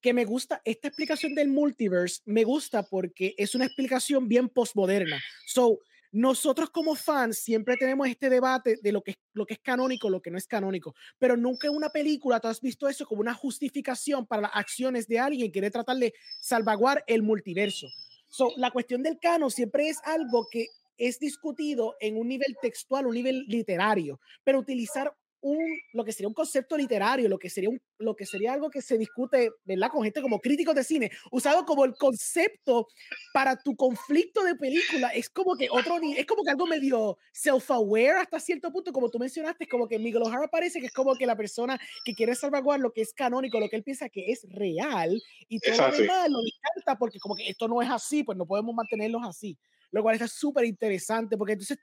que 0.00 0.12
me 0.12 0.24
gusta, 0.24 0.60
esta 0.64 0.88
explicación 0.88 1.34
del 1.34 1.48
multiverse 1.48 2.22
me 2.24 2.44
gusta 2.44 2.82
porque 2.82 3.34
es 3.36 3.54
una 3.54 3.66
explicación 3.66 4.28
bien 4.28 4.48
postmoderna. 4.48 5.20
So, 5.46 5.78
nosotros 6.12 6.70
como 6.70 6.96
fans 6.96 7.38
siempre 7.38 7.76
tenemos 7.78 8.08
este 8.08 8.28
debate 8.28 8.78
de 8.82 8.92
lo 8.92 9.02
que, 9.02 9.14
lo 9.32 9.46
que 9.46 9.54
es 9.54 9.60
canónico, 9.60 10.10
lo 10.10 10.20
que 10.20 10.30
no 10.30 10.38
es 10.38 10.46
canónico, 10.46 10.94
pero 11.18 11.36
nunca 11.36 11.68
en 11.68 11.76
una 11.76 11.90
película 11.90 12.40
tú 12.40 12.48
has 12.48 12.60
visto 12.60 12.88
eso 12.88 13.06
como 13.06 13.20
una 13.20 13.34
justificación 13.34 14.26
para 14.26 14.42
las 14.42 14.50
acciones 14.54 15.06
de 15.06 15.20
alguien 15.20 15.48
que 15.48 15.52
quiere 15.52 15.70
tratar 15.70 15.96
de 15.96 16.12
salvaguardar 16.40 17.04
el 17.06 17.22
multiverso. 17.22 17.86
So, 18.26 18.52
la 18.56 18.70
cuestión 18.70 19.02
del 19.02 19.18
canon 19.20 19.50
siempre 19.50 19.88
es 19.88 19.98
algo 20.04 20.48
que 20.50 20.66
es 20.96 21.18
discutido 21.18 21.96
en 22.00 22.16
un 22.16 22.28
nivel 22.28 22.56
textual, 22.60 23.06
un 23.06 23.14
nivel 23.14 23.44
literario, 23.48 24.20
pero 24.44 24.58
utilizar 24.58 25.14
un, 25.42 25.58
lo 25.92 26.04
que 26.04 26.12
sería 26.12 26.28
un 26.28 26.34
concepto 26.34 26.76
literario, 26.76 27.28
lo 27.28 27.38
que 27.38 27.50
sería, 27.50 27.70
un, 27.70 27.80
lo 27.98 28.14
que 28.14 28.26
sería 28.26 28.52
algo 28.52 28.70
que 28.70 28.82
se 28.82 28.98
discute, 28.98 29.50
¿verdad? 29.64 29.90
Con 29.90 30.02
gente 30.02 30.20
como 30.20 30.40
críticos 30.40 30.74
de 30.74 30.84
cine, 30.84 31.10
usado 31.30 31.64
como 31.64 31.84
el 31.84 31.94
concepto 31.94 32.88
para 33.32 33.56
tu 33.56 33.74
conflicto 33.76 34.42
de 34.44 34.54
película, 34.54 35.08
es 35.08 35.28
como 35.30 35.56
que 35.56 35.68
otro, 35.70 35.98
es 36.16 36.26
como 36.26 36.42
que 36.44 36.50
algo 36.50 36.66
medio 36.66 37.18
self-aware 37.32 38.20
hasta 38.20 38.40
cierto 38.40 38.70
punto, 38.72 38.92
como 38.92 39.10
tú 39.10 39.18
mencionaste, 39.18 39.64
es 39.64 39.70
como 39.70 39.88
que 39.88 39.98
Miguel 39.98 40.22
O'Hara 40.22 40.48
parece 40.48 40.80
que 40.80 40.86
es 40.86 40.92
como 40.92 41.14
que 41.16 41.26
la 41.26 41.36
persona 41.36 41.80
que 42.04 42.14
quiere 42.14 42.34
salvaguardar 42.34 42.80
lo 42.80 42.92
que 42.92 43.02
es 43.02 43.12
canónico, 43.12 43.60
lo 43.60 43.68
que 43.68 43.76
él 43.76 43.82
piensa 43.82 44.08
que 44.08 44.30
es 44.30 44.46
real, 44.50 45.20
y 45.48 45.58
todo 45.60 45.88
lo 45.88 45.96
demás 45.96 46.30
lo 46.30 46.42
descarta 46.42 46.98
porque 46.98 47.18
como 47.18 47.34
que 47.34 47.48
esto 47.48 47.68
no 47.68 47.82
es 47.82 47.90
así, 47.90 48.22
pues 48.24 48.36
no 48.36 48.46
podemos 48.46 48.74
mantenerlos 48.74 49.22
así, 49.26 49.56
lo 49.90 50.02
cual 50.02 50.14
está 50.14 50.28
súper 50.28 50.64
interesante, 50.64 51.36
porque 51.36 51.54
entonces 51.54 51.78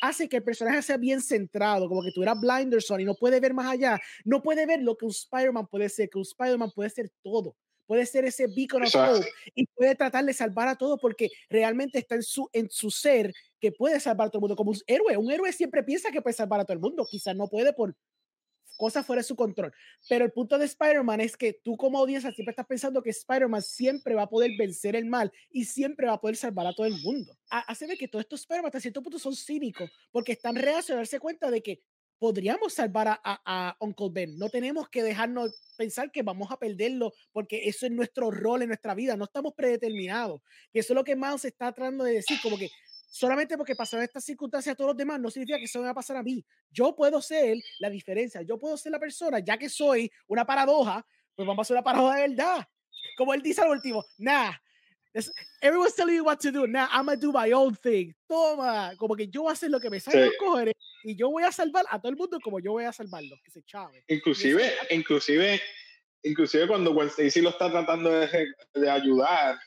hace 0.00 0.28
que 0.28 0.38
el 0.38 0.42
personaje 0.42 0.82
sea 0.82 0.96
bien 0.96 1.20
centrado, 1.20 1.88
como 1.88 2.02
que 2.02 2.12
tuviera 2.12 2.34
Blinderson 2.34 3.00
y 3.00 3.04
no 3.04 3.14
puede 3.14 3.40
ver 3.40 3.54
más 3.54 3.66
allá, 3.66 4.00
no 4.24 4.42
puede 4.42 4.66
ver 4.66 4.82
lo 4.82 4.96
que 4.96 5.04
un 5.04 5.10
Spider-Man 5.10 5.66
puede 5.66 5.88
ser, 5.88 6.08
que 6.08 6.18
un 6.18 6.22
Spider-Man 6.22 6.70
puede 6.72 6.90
ser 6.90 7.10
todo, 7.22 7.56
puede 7.86 8.06
ser 8.06 8.24
ese 8.24 8.46
beacon 8.46 8.82
of 8.84 8.94
hope 8.94 9.26
y 9.54 9.66
puede 9.66 9.94
tratar 9.94 10.24
de 10.24 10.32
salvar 10.32 10.68
a 10.68 10.76
todos 10.76 10.98
porque 11.00 11.30
realmente 11.48 11.98
está 11.98 12.14
en 12.14 12.22
su, 12.22 12.48
en 12.52 12.68
su 12.70 12.90
ser 12.90 13.32
que 13.60 13.72
puede 13.72 14.00
salvar 14.00 14.28
a 14.28 14.30
todo 14.30 14.38
el 14.38 14.42
mundo, 14.42 14.56
como 14.56 14.70
un 14.70 14.78
héroe, 14.86 15.16
un 15.16 15.30
héroe 15.30 15.52
siempre 15.52 15.82
piensa 15.82 16.10
que 16.10 16.22
puede 16.22 16.34
salvar 16.34 16.60
a 16.60 16.64
todo 16.64 16.74
el 16.74 16.80
mundo, 16.80 17.06
quizás 17.08 17.36
no 17.36 17.48
puede 17.48 17.72
por 17.72 17.94
cosas 18.82 19.06
fuera 19.06 19.20
de 19.20 19.24
su 19.28 19.36
control, 19.36 19.72
pero 20.08 20.24
el 20.24 20.32
punto 20.32 20.58
de 20.58 20.64
Spider-Man 20.64 21.20
es 21.20 21.36
que 21.36 21.52
tú 21.62 21.76
como 21.76 21.98
audiencia 22.00 22.32
siempre 22.32 22.50
estás 22.50 22.66
pensando 22.66 23.00
que 23.00 23.10
Spider-Man 23.10 23.62
siempre 23.62 24.16
va 24.16 24.22
a 24.22 24.28
poder 24.28 24.50
vencer 24.58 24.96
el 24.96 25.06
mal 25.06 25.30
y 25.50 25.64
siempre 25.66 26.08
va 26.08 26.14
a 26.14 26.20
poder 26.20 26.34
salvar 26.34 26.66
a 26.66 26.74
todo 26.74 26.86
el 26.86 27.00
mundo. 27.00 27.38
Ha- 27.50 27.60
Hace 27.70 27.86
ver 27.86 27.96
que 27.96 28.08
todos 28.08 28.24
estos 28.24 28.40
Spider-Man 28.40 28.70
hasta 28.70 28.80
cierto 28.80 29.00
punto 29.00 29.20
son 29.20 29.36
cínicos 29.36 29.88
porque 30.10 30.32
están 30.32 30.56
reacios 30.56 30.90
a 30.90 30.96
darse 30.96 31.20
cuenta 31.20 31.48
de 31.48 31.62
que 31.62 31.80
podríamos 32.18 32.72
salvar 32.74 33.06
a, 33.08 33.20
a- 33.22 33.40
a 33.44 33.76
Uncle 33.80 34.08
Ben. 34.10 34.36
No 34.36 34.48
tenemos 34.48 34.88
que 34.88 35.02
dejarnos 35.04 35.52
pensar 35.76 36.10
que 36.10 36.22
vamos 36.22 36.50
a 36.50 36.58
perderlo 36.58 37.12
porque 37.32 37.68
eso 37.68 37.86
es 37.86 37.92
nuestro 37.92 38.30
rol 38.32 38.62
en 38.62 38.68
nuestra 38.68 38.94
vida. 38.94 39.16
No 39.16 39.24
estamos 39.26 39.54
predeterminados. 39.54 40.40
Y 40.72 40.80
eso 40.80 40.92
es 40.92 40.96
lo 40.96 41.04
que 41.04 41.14
Miles 41.16 41.44
está 41.44 41.72
tratando 41.72 42.02
de 42.04 42.14
decir, 42.14 42.38
como 42.42 42.58
que 42.58 42.68
solamente 43.12 43.58
porque 43.58 43.76
pasaron 43.76 44.02
estas 44.02 44.24
circunstancias 44.24 44.72
a 44.72 44.76
todos 44.76 44.88
los 44.88 44.96
demás, 44.96 45.20
no 45.20 45.30
significa 45.30 45.58
que 45.58 45.64
eso 45.64 45.78
me 45.80 45.84
va 45.84 45.90
a 45.90 45.94
pasar 45.94 46.16
a 46.16 46.22
mí. 46.22 46.42
Yo 46.70 46.96
puedo 46.96 47.20
ser 47.20 47.58
la 47.78 47.90
diferencia, 47.90 48.40
yo 48.40 48.58
puedo 48.58 48.74
ser 48.78 48.90
la 48.90 48.98
persona, 48.98 49.38
ya 49.38 49.58
que 49.58 49.68
soy 49.68 50.10
una 50.26 50.46
paradoja, 50.46 51.06
pues 51.34 51.46
vamos 51.46 51.58
a 51.58 51.62
hacer 51.62 51.74
una 51.74 51.84
paradoja 51.84 52.16
de 52.16 52.28
verdad. 52.28 52.66
Como 53.18 53.34
él 53.34 53.42
dice 53.42 53.60
al 53.60 53.68
último, 53.68 54.02
nah, 54.16 54.52
everyone's 55.60 55.94
telling 55.94 56.16
you 56.16 56.24
what 56.24 56.38
to 56.38 56.50
do, 56.50 56.66
nah, 56.66 56.88
I'm 56.90 57.04
gonna 57.04 57.16
do 57.16 57.32
my 57.32 57.52
own 57.52 57.76
thing. 57.76 58.14
Toma, 58.26 58.94
como 58.96 59.14
que 59.14 59.28
yo 59.28 59.42
voy 59.42 59.50
a 59.50 59.52
hacer 59.52 59.70
lo 59.70 59.78
que 59.78 59.90
me 59.90 60.00
sale 60.00 60.30
sí. 60.30 60.34
los 60.40 60.74
y 61.04 61.14
yo 61.14 61.30
voy 61.30 61.42
a 61.42 61.52
salvar 61.52 61.84
a 61.90 62.00
todo 62.00 62.10
el 62.10 62.16
mundo 62.16 62.40
como 62.40 62.60
yo 62.60 62.72
voy 62.72 62.84
a 62.84 62.92
salvarlo, 62.92 63.36
que 63.44 63.50
se 63.50 63.62
chave. 63.62 64.04
Inclusive, 64.08 64.72
inclusive, 64.88 65.60
inclusive 66.22 66.66
cuando 66.66 66.94
Gwen 66.94 67.08
Stacy 67.08 67.42
lo 67.42 67.50
está 67.50 67.70
tratando 67.70 68.10
de, 68.10 68.46
de 68.72 68.90
ayudar, 68.90 69.58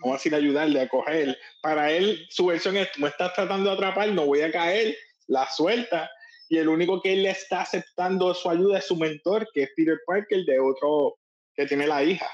vamos 0.00 0.14
a 0.14 0.18
decir 0.18 0.34
ayudarle 0.34 0.80
a 0.80 0.88
coger. 0.88 1.38
Para 1.62 1.90
él, 1.90 2.26
su 2.30 2.46
versión 2.46 2.76
es, 2.76 2.88
me 2.98 3.08
estás 3.08 3.34
tratando 3.34 3.70
de 3.70 3.76
atrapar, 3.76 4.08
no 4.10 4.26
voy 4.26 4.42
a 4.42 4.50
caer, 4.50 4.96
la 5.26 5.48
suelta. 5.50 6.10
Y 6.48 6.58
el 6.58 6.68
único 6.68 7.00
que 7.00 7.12
él 7.12 7.22
le 7.22 7.30
está 7.30 7.62
aceptando 7.62 8.34
su 8.34 8.50
ayuda 8.50 8.78
es 8.78 8.86
su 8.86 8.96
mentor, 8.96 9.48
que 9.54 9.62
es 9.64 9.70
Peter 9.76 9.98
Parker, 10.06 10.44
de 10.44 10.58
otro 10.58 11.16
que 11.54 11.66
tiene 11.66 11.86
la 11.86 12.02
hija. 12.02 12.28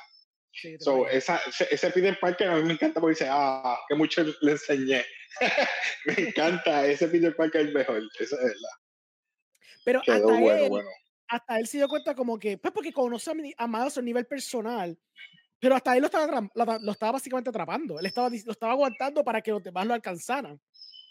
Sí, 0.52 0.76
so, 0.80 1.06
esa, 1.06 1.38
ese, 1.70 1.90
Peter 1.90 2.18
Parker 2.18 2.48
a 2.48 2.56
mí 2.56 2.62
me 2.62 2.72
encanta 2.72 2.98
porque 2.98 3.12
dice, 3.12 3.28
ah, 3.30 3.78
que 3.88 3.94
mucho 3.94 4.24
le 4.40 4.52
enseñé. 4.52 5.04
me 6.06 6.28
encanta, 6.28 6.86
ese 6.86 7.08
Peter 7.08 7.36
Parker 7.36 7.66
es 7.66 7.74
mejor, 7.74 8.02
eso 8.18 8.36
es 8.36 8.42
verdad. 8.42 8.70
Pero 9.84 10.00
hasta, 10.00 10.18
bueno, 10.18 10.50
él, 10.50 10.68
bueno. 10.70 10.88
hasta 11.28 11.58
él 11.58 11.66
se 11.66 11.76
dio 11.76 11.88
cuenta 11.88 12.14
como 12.14 12.38
que, 12.38 12.56
pues 12.56 12.72
porque 12.72 12.92
conoce 12.92 13.30
a 13.58 13.66
Miles 13.66 13.98
a 13.98 14.02
nivel 14.02 14.26
personal, 14.26 14.98
pero 15.58 15.74
hasta 15.74 15.94
él 15.94 16.00
lo 16.00 16.06
estaba, 16.06 16.50
lo, 16.54 16.92
estaba 16.92 17.12
básicamente 17.12 17.50
atrapando. 17.50 17.98
Él 17.98 18.06
estaba, 18.06 18.28
lo 18.28 18.52
estaba 18.52 18.72
aguantando 18.72 19.24
para 19.24 19.40
que 19.40 19.50
los 19.50 19.62
demás 19.62 19.86
lo 19.86 19.94
alcanzaran. 19.94 20.60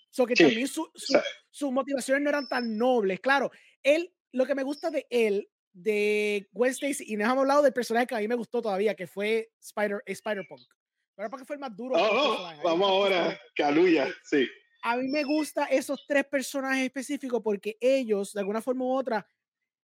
So 0.09 0.25
que 0.25 0.35
sí. 0.35 0.43
también 0.43 0.67
su, 0.67 0.89
su, 0.93 1.17
sus 1.49 1.71
motivaciones 1.71 2.23
no 2.23 2.29
eran 2.29 2.47
tan 2.47 2.77
nobles. 2.77 3.19
Claro, 3.19 3.51
él, 3.83 4.13
lo 4.31 4.45
que 4.45 4.55
me 4.55 4.63
gusta 4.63 4.89
de 4.89 5.05
él, 5.09 5.49
de 5.73 6.47
Gwen 6.51 6.71
Stacy, 6.71 7.03
y 7.07 7.17
nos 7.17 7.25
hemos 7.25 7.39
hablado 7.39 7.61
del 7.63 7.73
personaje 7.73 8.07
que 8.07 8.15
a 8.15 8.19
mí 8.19 8.27
me 8.27 8.35
gustó 8.35 8.61
todavía, 8.61 8.95
que 8.95 9.07
fue 9.07 9.51
Spider, 9.59 10.01
Spider 10.05 10.45
Punk. 10.47 10.61
Pero 11.15 11.29
porque 11.29 11.45
fue 11.45 11.55
el 11.55 11.59
más 11.59 11.75
duro. 11.75 11.95
Oh, 11.97 12.37
oh, 12.39 12.63
vamos 12.63 12.89
ahora, 12.89 13.39
Caluya, 13.55 14.07
sí. 14.23 14.47
A 14.83 14.97
mí 14.97 15.07
me 15.07 15.23
gusta 15.23 15.65
esos 15.65 16.05
tres 16.07 16.25
personajes 16.25 16.85
específicos 16.85 17.41
porque 17.43 17.77
ellos, 17.81 18.33
de 18.33 18.39
alguna 18.39 18.61
forma 18.61 18.85
u 18.85 18.91
otra, 18.91 19.27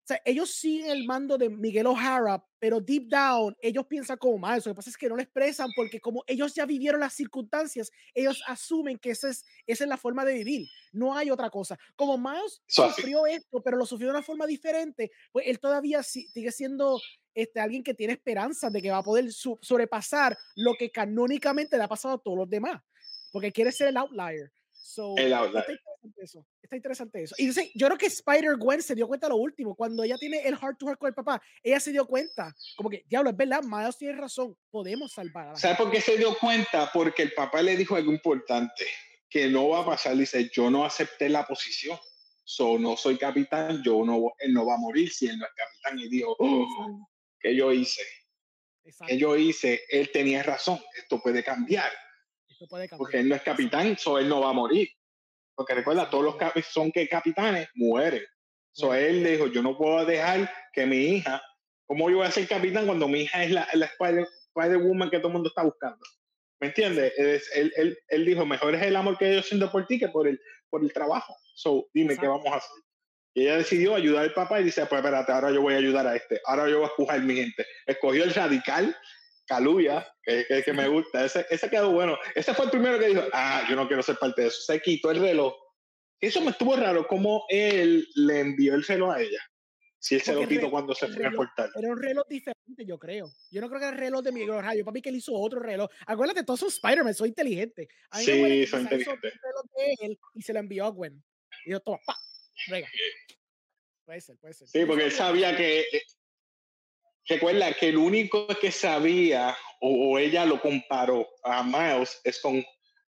sea, 0.07 0.21
ellos 0.23 0.51
siguen 0.51 0.89
el 0.89 1.05
mando 1.05 1.37
de 1.37 1.49
Miguel 1.49 1.87
O'Hara, 1.87 2.43
pero 2.59 2.79
deep 2.79 3.09
down 3.09 3.55
ellos 3.61 3.85
piensan 3.87 4.17
como 4.17 4.37
más. 4.37 4.65
Lo 4.65 4.71
que 4.71 4.75
pasa 4.75 4.89
es 4.89 4.97
que 4.97 5.09
no 5.09 5.15
lo 5.15 5.21
expresan 5.21 5.69
porque 5.75 5.99
como 5.99 6.23
ellos 6.27 6.53
ya 6.55 6.65
vivieron 6.65 7.01
las 7.01 7.13
circunstancias, 7.13 7.91
ellos 8.13 8.41
asumen 8.47 8.97
que 8.97 9.11
esa 9.11 9.29
es, 9.29 9.45
esa 9.65 9.83
es 9.83 9.89
la 9.89 9.97
forma 9.97 10.23
de 10.23 10.33
vivir. 10.33 10.67
No 10.93 11.15
hay 11.15 11.29
otra 11.29 11.49
cosa. 11.49 11.77
Como 11.95 12.17
Miles 12.17 12.61
so, 12.67 12.89
sufrió 12.89 13.25
esto, 13.27 13.61
pero 13.61 13.77
lo 13.77 13.85
sufrió 13.85 14.07
de 14.07 14.15
una 14.15 14.23
forma 14.23 14.47
diferente, 14.47 15.11
pues 15.31 15.45
él 15.47 15.59
todavía 15.59 16.01
sigue 16.03 16.51
siendo 16.51 16.99
este, 17.33 17.59
alguien 17.59 17.83
que 17.83 17.93
tiene 17.93 18.13
esperanza 18.13 18.69
de 18.69 18.81
que 18.81 18.89
va 18.89 18.97
a 18.97 19.03
poder 19.03 19.31
sobrepasar 19.31 20.37
lo 20.55 20.73
que 20.73 20.89
canónicamente 20.89 21.77
le 21.77 21.83
ha 21.83 21.87
pasado 21.87 22.15
a 22.15 22.17
todos 22.17 22.37
los 22.37 22.49
demás. 22.49 22.81
Porque 23.31 23.51
quiere 23.51 23.71
ser 23.71 23.89
el 23.89 23.97
outlier. 23.97 24.51
So, 24.97 25.13
el 25.15 25.31
outlier. 25.31 25.63
Está 25.63 25.73
interesante 25.73 26.23
eso. 26.23 26.45
Está 26.59 26.75
interesante 26.75 27.21
eso. 27.21 27.35
Y 27.37 27.43
entonces, 27.43 27.71
yo 27.75 27.85
creo 27.85 27.99
que 27.99 28.07
Spider-Gwen 28.07 28.81
se 28.81 28.95
dio 28.95 29.07
cuenta 29.07 29.29
lo 29.29 29.35
último. 29.35 29.75
Cuando 29.75 30.03
ella 30.03 30.17
tiene 30.17 30.39
el 30.39 30.57
heart 30.57 30.79
to 30.79 30.87
heart 30.87 30.97
con 30.97 31.09
el 31.09 31.13
papá, 31.13 31.39
ella 31.61 31.79
se 31.79 31.91
dio 31.91 32.07
cuenta. 32.07 32.55
Como 32.75 32.89
que, 32.89 33.03
diablo, 33.07 33.29
es 33.29 33.37
verdad, 33.37 33.61
Miles 33.61 33.95
tiene 33.95 34.19
razón. 34.19 34.57
Podemos 34.71 35.13
salvar 35.13 35.49
a 35.49 35.51
la 35.51 35.55
¿Sabes 35.55 35.77
por 35.77 35.91
qué 35.91 36.01
se 36.01 36.17
dio 36.17 36.35
cuenta? 36.39 36.89
Porque 36.91 37.21
el 37.21 37.33
papá 37.33 37.61
le 37.61 37.77
dijo 37.77 37.95
algo 37.95 38.11
importante. 38.11 38.87
Que 39.29 39.47
no 39.49 39.69
va 39.69 39.81
a 39.81 39.85
pasar. 39.85 40.17
Dice, 40.17 40.49
yo 40.51 40.71
no 40.71 40.83
acepté 40.83 41.29
la 41.29 41.45
posición. 41.45 41.99
So, 42.43 42.79
no 42.79 42.97
soy 42.97 43.19
capitán. 43.19 43.83
Yo 43.83 44.03
no, 44.03 44.33
él 44.39 44.51
no 44.51 44.65
va 44.65 44.73
a 44.73 44.79
morir 44.79 45.13
si 45.13 45.27
él 45.27 45.37
no 45.37 45.45
es 45.45 45.51
capitán. 45.55 45.99
Y 45.99 46.09
dijo, 46.09 46.35
oh, 46.39 47.07
¿qué 47.39 47.55
yo 47.55 47.71
hice? 47.71 48.01
¿Qué 49.05 49.15
yo 49.15 49.35
hice? 49.35 49.83
Él 49.89 50.09
tenía 50.11 50.41
razón. 50.41 50.81
Esto 50.97 51.21
puede 51.21 51.43
cambiar. 51.43 51.91
Esto 52.57 52.67
puede 52.67 52.89
cambiar. 52.89 52.97
Porque 52.97 53.19
él 53.19 53.29
no 53.29 53.35
es 53.35 53.43
capitán, 53.43 53.95
so 53.99 54.17
él 54.17 54.27
no 54.27 54.41
va 54.41 54.49
a 54.49 54.53
morir. 54.53 54.89
Porque 55.53 55.75
recuerda, 55.75 56.09
todos 56.09 56.23
los 56.23 56.37
cap 56.37 56.57
son 56.61 56.91
que 56.91 57.07
capitanes 57.07 57.69
mueren. 57.75 58.23
So 58.71 58.95
él 58.95 59.23
dijo, 59.23 59.45
yo 59.45 59.61
no 59.61 59.77
puedo 59.77 60.03
dejar 60.05 60.51
que 60.73 60.87
mi 60.87 60.97
hija, 60.97 61.39
¿cómo 61.85 62.09
yo 62.09 62.17
voy 62.17 62.25
a 62.25 62.31
ser 62.31 62.47
capitán 62.47 62.87
cuando 62.87 63.07
mi 63.07 63.21
hija 63.21 63.43
es 63.43 63.51
la, 63.51 63.67
la 63.73 63.85
Spider, 63.85 64.27
Spider 64.55 64.77
Woman 64.77 65.11
que 65.11 65.17
todo 65.17 65.27
el 65.27 65.33
mundo 65.33 65.49
está 65.49 65.61
buscando? 65.61 65.99
¿Me 66.59 66.67
entiendes? 66.67 67.13
Él, 67.17 67.71
él, 67.75 67.99
él, 68.07 68.25
dijo, 68.25 68.43
mejor 68.43 68.73
es 68.73 68.81
el 68.81 68.95
amor 68.95 69.19
que 69.19 69.35
yo 69.35 69.43
siento 69.43 69.71
por 69.71 69.85
ti 69.85 69.99
que 69.99 70.09
por 70.09 70.27
el, 70.27 70.41
por 70.71 70.81
el 70.81 70.91
trabajo. 70.91 71.35
So, 71.53 71.87
dime 71.93 72.13
Exacto. 72.13 72.21
qué 72.21 72.27
vamos 72.27 72.53
a 72.53 72.57
hacer. 72.57 72.83
Y 73.35 73.43
ella 73.43 73.57
decidió 73.57 73.93
ayudar 73.93 74.23
al 74.23 74.33
papá 74.33 74.59
y 74.59 74.63
dice, 74.63 74.83
pues 74.87 74.99
espérate, 74.99 75.31
ahora 75.31 75.51
yo 75.51 75.61
voy 75.61 75.75
a 75.75 75.77
ayudar 75.77 76.07
a 76.07 76.15
este, 76.15 76.41
ahora 76.45 76.67
yo 76.67 76.79
voy 76.79 76.87
a 76.87 76.89
empujar 76.89 77.21
mi 77.21 77.35
gente. 77.35 77.67
Escogió 77.85 78.23
el 78.23 78.33
radical, 78.33 78.97
Caluya, 79.47 80.05
que, 80.21 80.45
que, 80.45 80.61
que, 80.61 80.73
me 80.73 80.87
gusta, 80.89 81.25
ese, 81.25 81.45
ese 81.49 81.69
quedó 81.69 81.91
bueno. 81.91 82.17
Ese 82.35 82.53
fue 82.53 82.65
el 82.65 82.71
primero 82.71 82.99
que 82.99 83.07
dijo, 83.07 83.23
ah, 83.31 83.65
yo 83.69 83.75
no 83.75 83.87
quiero 83.87 84.03
ser 84.03 84.17
parte 84.17 84.41
de 84.41 84.47
eso. 84.49 84.61
Se 84.61 84.81
quitó 84.81 85.09
el 85.11 85.21
reloj. 85.21 85.53
Eso 86.19 86.41
me 86.41 86.51
estuvo 86.51 86.75
raro, 86.75 87.07
cómo 87.07 87.45
él 87.47 88.07
le 88.15 88.39
envió 88.41 88.75
el 88.75 88.83
reloj 88.83 89.15
a 89.15 89.21
ella. 89.21 89.39
Si 89.99 90.15
él 90.15 90.21
se 90.21 90.33
lo 90.33 90.47
quitó 90.47 90.69
cuando 90.69 90.93
se 90.93 91.07
fue 91.07 91.25
al 91.25 91.33
portal. 91.33 91.71
Era 91.75 91.89
un 91.89 92.01
reloj 92.01 92.25
diferente, 92.27 92.85
yo 92.85 92.99
creo. 92.99 93.31
Yo 93.51 93.61
no 93.61 93.67
creo 93.69 93.79
que 93.79 93.85
era 93.87 93.95
el 93.95 93.99
reloj 93.99 94.21
de 94.21 94.31
Miguel 94.31 94.61
Rayo. 94.61 94.83
Para 94.83 94.93
mí 94.93 95.01
que 95.01 95.09
él 95.09 95.15
hizo 95.15 95.33
otro 95.33 95.59
reloj. 95.59 95.89
Acuérdate, 96.05 96.43
todos 96.43 96.59
son 96.59 96.69
Spider-Man, 96.69 97.13
soy 97.13 97.29
inteligente. 97.29 97.87
A 98.11 98.19
mí 98.19 98.23
sí, 98.25 98.31
me 98.31 98.67
soy 98.67 98.81
inteligente. 98.81 99.27
El 99.27 99.39
reloj 99.41 99.65
de 99.75 100.05
él 100.05 100.19
y 100.33 100.41
se 100.41 100.53
lo 100.53 100.59
envió 100.59 100.85
a 100.85 100.89
Gwen. 100.89 101.23
Y 101.65 101.71
yo, 101.71 101.79
toma, 101.79 101.99
pa, 102.05 102.15
venga. 102.69 102.87
Puede 104.05 104.21
ser, 104.21 104.37
puede 104.37 104.53
ser. 104.53 104.67
Sí, 104.67 104.85
porque 104.85 105.05
él 105.05 105.11
sabía 105.11 105.55
que 105.55 105.85
Recuerda 107.27 107.73
que 107.73 107.89
el 107.89 107.97
único 107.97 108.47
que 108.47 108.71
sabía 108.71 109.57
o, 109.81 110.11
o, 110.11 110.17
ella 110.17 110.45
lo 110.45 110.61
comparó 110.61 111.27
a 111.43 111.63
Miles 111.63 112.19
es 112.23 112.41
con 112.41 112.63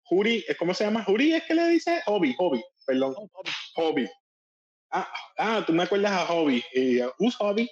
Juri, 0.03 0.45
¿cómo 0.57 0.73
se 0.73 0.85
llama? 0.85 1.03
Juri 1.03 1.33
es 1.33 1.43
que 1.43 1.55
le 1.55 1.67
dice 1.67 2.01
Hobby, 2.05 2.35
Hobby, 2.37 2.63
perdón, 2.85 3.15
oh, 3.17 3.29
Hobby. 3.75 4.07
Ah, 4.91 5.11
ah, 5.37 5.63
tú 5.65 5.73
me 5.73 5.83
acuerdas 5.83 6.11
a 6.11 6.25
Hobby. 6.27 6.63
Uh, 6.75 7.09
¿Who's 7.19 7.35
Hobby? 7.35 7.69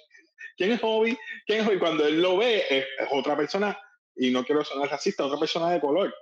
¿Quién 0.56 0.72
es 0.72 0.80
Hobby? 0.80 1.16
¿Quién 1.46 1.60
es 1.60 1.66
Hobby? 1.66 1.78
Cuando 1.78 2.06
él 2.06 2.20
lo 2.20 2.36
ve, 2.36 2.64
es, 2.68 2.84
es, 2.98 3.08
otra 3.10 3.36
persona, 3.36 3.78
y 4.16 4.30
no 4.30 4.44
quiero 4.44 4.64
sonar 4.64 4.90
racista, 4.90 5.24
otra 5.24 5.38
persona 5.38 5.70
de 5.70 5.80
color, 5.80 6.14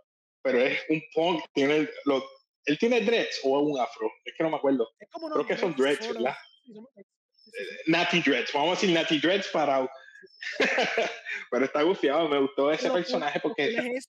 pero 0.43 0.61
es 0.61 0.81
un 0.89 1.03
punk, 1.15 1.45
tiene 1.53 1.89
lo, 2.05 2.25
él 2.67 2.79
tiene 2.79 3.01
dreads 3.01 3.41
o 3.45 3.61
es 3.61 3.67
un 3.67 3.81
afro, 3.81 4.11
es 4.25 4.35
que 4.37 4.45
no 4.45 4.51
me 4.51 4.57
acuerdo. 4.57 4.89
Creo 5.33 5.47
que 5.47 5.57
son 5.57 5.75
dreads, 5.75 6.07
¿verdad? 6.13 6.37
Natty 7.87 8.21
Dreads, 8.21 8.53
vamos 8.53 8.69
a 8.69 8.81
decir 8.81 8.91
Natty 8.91 9.19
Dreads 9.19 9.49
para 9.49 9.89
pero 11.51 11.65
está 11.65 11.83
gufiado, 11.83 12.29
me 12.29 12.39
gustó 12.41 12.71
ese 12.71 12.85
Pero, 12.85 12.95
personaje 12.95 13.41
porque... 13.41 13.75
Es, 13.97 14.09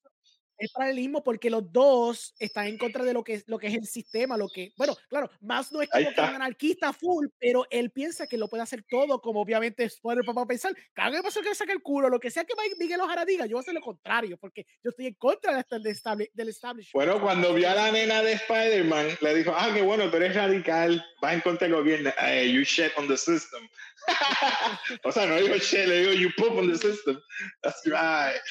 es 0.66 0.72
paralelismo 0.72 1.24
porque 1.24 1.50
los 1.50 1.72
dos 1.72 2.36
están 2.40 2.68
en 2.68 2.78
contra 2.78 3.04
de 3.04 3.14
lo 3.14 3.24
que, 3.24 3.44
lo 3.48 3.58
que 3.58 3.68
es 3.68 3.76
el 3.76 3.86
sistema, 3.86 4.38
lo 4.38 4.48
que, 4.50 4.74
bueno, 4.78 4.96
claro, 5.10 5.30
más 5.42 5.72
no 5.72 5.82
es 5.82 5.90
como 5.90 6.14
que 6.14 6.22
un 6.22 6.28
anarquista 6.28 6.94
full, 6.94 7.28
pero 7.40 7.66
él 7.70 7.92
piensa 7.92 8.28
que 8.28 8.38
lo 8.38 8.48
puede 8.48 8.64
hacer 8.64 8.84
todo, 8.90 9.22
como 9.22 9.42
obviamente 9.42 9.90
Spoiler 9.90 10.26
papá 10.26 10.46
pensar, 10.46 10.76
cada 10.94 11.12
vez 11.12 11.22
pasa 11.22 11.42
que 11.42 11.56
saque 11.56 11.72
el 11.72 11.82
culo, 11.82 12.10
lo 12.10 12.20
que 12.20 12.32
sea 12.32 12.46
que 12.46 12.54
Miguel 12.80 13.02
Ojara 13.02 13.26
diga, 13.26 13.46
yo 13.46 13.54
voy 13.54 13.60
a 13.60 13.62
hacer 13.62 13.74
lo 13.74 13.82
contrario, 13.82 14.38
porque 14.38 14.66
yo 14.84 14.90
estoy 14.90 15.08
en 15.08 15.14
contra 15.16 15.64
del, 15.70 15.88
estable, 15.88 16.32
del 16.34 16.50
establishment. 16.50 16.94
Bueno, 16.94 17.22
cuando 17.22 17.54
vio 17.54 17.70
a 17.70 17.76
la 17.76 17.92
nena 17.92 18.22
de 18.22 18.34
Spider-Man, 18.34 19.18
le 19.22 19.36
dijo, 19.36 19.54
ah, 19.56 19.72
qué 19.74 19.82
bueno, 19.82 20.10
tú 20.10 20.18
eres 20.18 20.36
radical, 20.36 21.04
vas 21.22 21.34
en 21.34 21.42
contra 21.42 21.68
del 21.68 21.78
gobierno, 21.78 22.12
hey, 22.18 22.52
you 22.52 22.64
shit 22.64 22.92
on 22.98 23.08
the 23.08 23.18
system. 23.18 23.68
o 25.04 25.12
sea, 25.12 25.26
no 25.26 25.36
digo 25.38 25.56
shit, 25.56 25.88
le 25.88 26.02
digo 26.02 26.14
you 26.14 26.30
poop 26.38 26.58
on 26.58 26.70
the 26.70 26.78
system. 26.78 27.22
That's 27.62 27.82
right. 27.86 28.42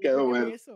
Quedó 0.00 0.26
bueno. 0.26 0.48
Eso. 0.48 0.69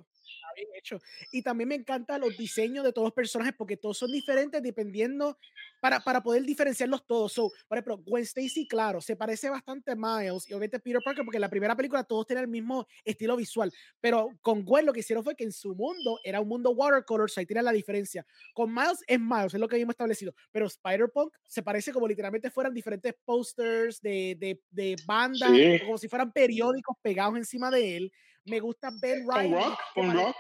Bien 0.55 0.69
hecho. 0.77 0.99
Y 1.33 1.43
también 1.43 1.69
me 1.69 1.75
encantan 1.75 2.21
los 2.21 2.37
diseños 2.37 2.85
de 2.85 2.93
todos 2.93 3.07
los 3.07 3.15
personajes 3.15 3.55
porque 3.57 3.77
todos 3.77 3.99
son 3.99 4.13
diferentes 4.13 4.63
dependiendo 4.63 5.37
para, 5.81 6.01
para 6.01 6.23
poder 6.23 6.45
diferenciarlos 6.45 7.07
todos. 7.07 7.33
So, 7.33 7.53
por 7.69 7.79
ejemplo, 7.79 7.99
Gwen 7.99 8.23
Stacy, 8.23 8.67
claro, 8.67 9.01
se 9.01 9.17
parece 9.17 9.51
bastante 9.51 9.93
a 9.93 9.95
Miles 9.95 10.49
y 10.49 10.53
obviamente 10.53 10.81
Peter 10.81 11.01
Parker 11.05 11.25
porque 11.25 11.37
en 11.39 11.43
la 11.43 11.49
primera 11.49 11.77
película 11.77 12.05
todos 12.05 12.27
tienen 12.27 12.45
el 12.45 12.51
mismo 12.51 12.87
estilo 13.05 13.37
visual. 13.37 13.73
Pero 14.01 14.31
con 14.41 14.65
Gwen 14.65 14.87
lo 14.87 14.93
que 14.93 15.01
hicieron 15.01 15.25
fue 15.25 15.35
que 15.35 15.45
en 15.45 15.53
su 15.53 15.75
mundo 15.75 16.21
era 16.25 16.41
un 16.41 16.49
mundo 16.49 16.71
watercolor, 16.71 17.31
so 17.31 17.41
ahí 17.41 17.47
tiene 17.47 17.63
la 17.63 17.73
diferencia. 17.73 18.25
Con 18.55 18.73
Miles 18.73 19.03
es 19.07 19.21
Miles, 19.21 19.55
es 19.55 19.61
lo 19.61 19.69
que 19.69 19.77
habíamos 19.77 19.95
establecido. 19.95 20.35
Pero 20.53 20.67
Spider-Punk 20.67 21.35
se 21.47 21.63
parece 21.63 21.93
como 21.93 22.09
literalmente 22.09 22.51
fueran 22.51 22.73
diferentes 22.73 23.15
posters 23.25 24.01
de, 24.01 24.37
de, 24.39 24.63
de 24.71 24.97
bandas, 25.07 25.51
sí. 25.51 25.81
como 25.85 25.99
si 25.99 26.09
fueran 26.09 26.33
periódicos 26.33 26.97
pegados 27.03 27.37
encima 27.37 27.71
de 27.71 27.97
él. 27.97 28.13
Me 28.45 28.61
gusta 28.61 28.91
Ben 29.01 29.27
Riley. 29.29 29.51
Con 29.95 30.13
rock, 30.15 30.15
rock. 30.15 30.37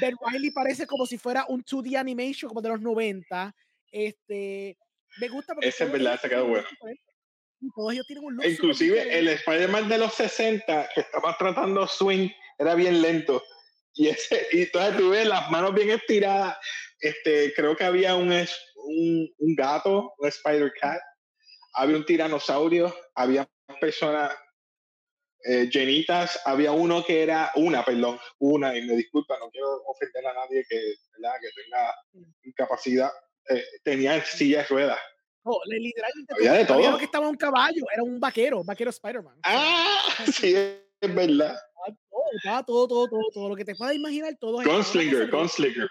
Ben 0.00 0.14
Riley 0.26 0.50
parece 0.50 0.86
como 0.86 1.06
si 1.06 1.18
fuera 1.18 1.44
un 1.48 1.62
2D 1.64 1.96
animation 1.96 2.48
como 2.48 2.62
de 2.62 2.70
los 2.70 2.80
90. 2.80 3.54
Este, 3.90 4.76
me 5.20 5.28
gusta 5.28 5.54
porque 5.54 5.68
ese 5.68 5.84
es 5.84 5.92
verdad, 5.92 6.20
se 6.20 6.28
quedó 6.28 6.46
bueno. 6.46 6.66
Todos 7.74 7.92
ellos 7.92 8.06
tienen 8.06 8.24
un 8.24 8.36
look 8.36 8.46
Inclusive 8.46 9.18
el 9.18 9.28
Spider-Man 9.28 9.88
de 9.88 9.98
los 9.98 10.14
60 10.14 10.90
que 10.94 11.00
estaba 11.00 11.36
tratando 11.36 11.86
swing 11.88 12.28
era 12.56 12.74
bien 12.76 13.02
lento 13.02 13.42
Y, 13.94 14.08
ese, 14.08 14.46
y 14.52 14.62
entonces 14.62 14.96
tuve 14.96 15.24
las 15.24 15.50
manos 15.50 15.74
bien 15.74 15.90
estiradas. 15.90 16.56
Este, 17.00 17.52
creo 17.54 17.76
que 17.76 17.84
había 17.84 18.14
un, 18.14 18.30
un, 18.30 19.34
un 19.38 19.54
gato, 19.56 20.14
un 20.18 20.28
spider 20.28 20.72
cat, 20.80 21.00
había 21.74 21.96
un 21.96 22.04
tiranosaurio, 22.04 22.94
había 23.14 23.48
personas 23.80 24.32
eh, 25.48 25.70
llenitas, 25.72 26.38
había 26.44 26.72
uno 26.72 27.02
que 27.02 27.22
era, 27.22 27.50
una, 27.54 27.82
perdón, 27.82 28.18
una, 28.38 28.76
y 28.76 28.82
me 28.82 28.94
disculpa, 28.96 29.38
no 29.38 29.48
quiero 29.50 29.82
ofender 29.86 30.26
a 30.26 30.34
nadie 30.34 30.62
que, 30.68 30.76
¿verdad? 31.16 31.36
que 31.40 31.62
tenga 31.62 31.94
incapacidad, 32.42 33.10
eh, 33.48 33.64
tenía 33.82 34.22
silla 34.26 34.58
de 34.58 34.64
ruedas. 34.64 34.98
Oh, 35.44 35.58
literalmente 35.64 36.34
había 36.34 36.52
de 36.52 36.66
todo. 36.66 36.76
Había 36.76 36.98
que 36.98 37.06
estaba 37.06 37.30
un 37.30 37.36
caballo, 37.36 37.82
era 37.90 38.02
un 38.02 38.20
vaquero, 38.20 38.62
vaquero 38.62 38.90
Spider-Man. 38.90 39.38
Ah, 39.42 40.02
sí, 40.34 40.54
es 40.54 41.14
verdad. 41.14 41.58
Todo, 42.44 42.64
todo, 42.66 42.88
todo, 42.88 43.08
todo, 43.08 43.30
todo, 43.32 43.48
lo 43.48 43.56
que 43.56 43.64
te 43.64 43.74
puedas 43.74 43.94
imaginar, 43.94 44.36
todo. 44.38 44.62
Gunslinger, 44.62 45.30
Gunslinger. 45.30 45.88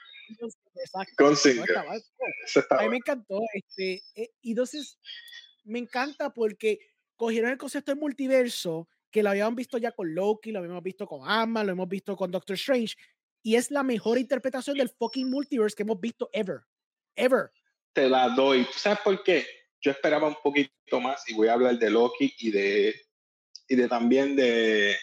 Gunslinger. 1.17 1.77
A 1.77 2.81
mí 2.83 2.89
me 2.89 2.97
encantó. 2.97 3.39
Este, 3.55 4.03
eh, 4.13 4.29
y 4.41 4.51
entonces, 4.51 4.99
me 5.63 5.79
encanta 5.79 6.31
porque 6.31 6.77
cogieron 7.15 7.49
el 7.49 7.57
concepto 7.57 7.91
del 7.91 7.99
multiverso 7.99 8.87
que 9.17 9.23
lo 9.23 9.31
habíamos 9.31 9.55
visto 9.55 9.79
ya 9.79 9.91
con 9.93 10.13
Loki, 10.13 10.51
lo 10.51 10.59
habíamos 10.59 10.83
visto 10.83 11.07
con 11.07 11.27
Ant-Man, 11.27 11.65
lo 11.65 11.71
hemos 11.71 11.89
visto 11.89 12.15
con 12.15 12.29
Doctor 12.29 12.53
Strange, 12.53 12.93
y 13.41 13.55
es 13.55 13.71
la 13.71 13.81
mejor 13.81 14.19
interpretación 14.19 14.77
del 14.77 14.89
fucking 14.89 15.27
multiverse 15.27 15.75
que 15.75 15.81
hemos 15.81 15.99
visto 15.99 16.29
ever. 16.33 16.59
Ever. 17.15 17.49
Te 17.93 18.07
la 18.07 18.29
doy. 18.29 18.65
¿Tú 18.65 18.77
sabes 18.77 18.99
por 18.99 19.23
qué? 19.23 19.43
Yo 19.81 19.89
esperaba 19.89 20.27
un 20.27 20.35
poquito 20.43 21.01
más 21.01 21.27
y 21.27 21.33
voy 21.33 21.47
a 21.47 21.53
hablar 21.53 21.79
de 21.79 21.89
Loki 21.89 22.31
y 22.37 22.51
de, 22.51 22.93
y 23.67 23.75
de 23.75 23.87
también 23.87 24.35
de 24.35 24.95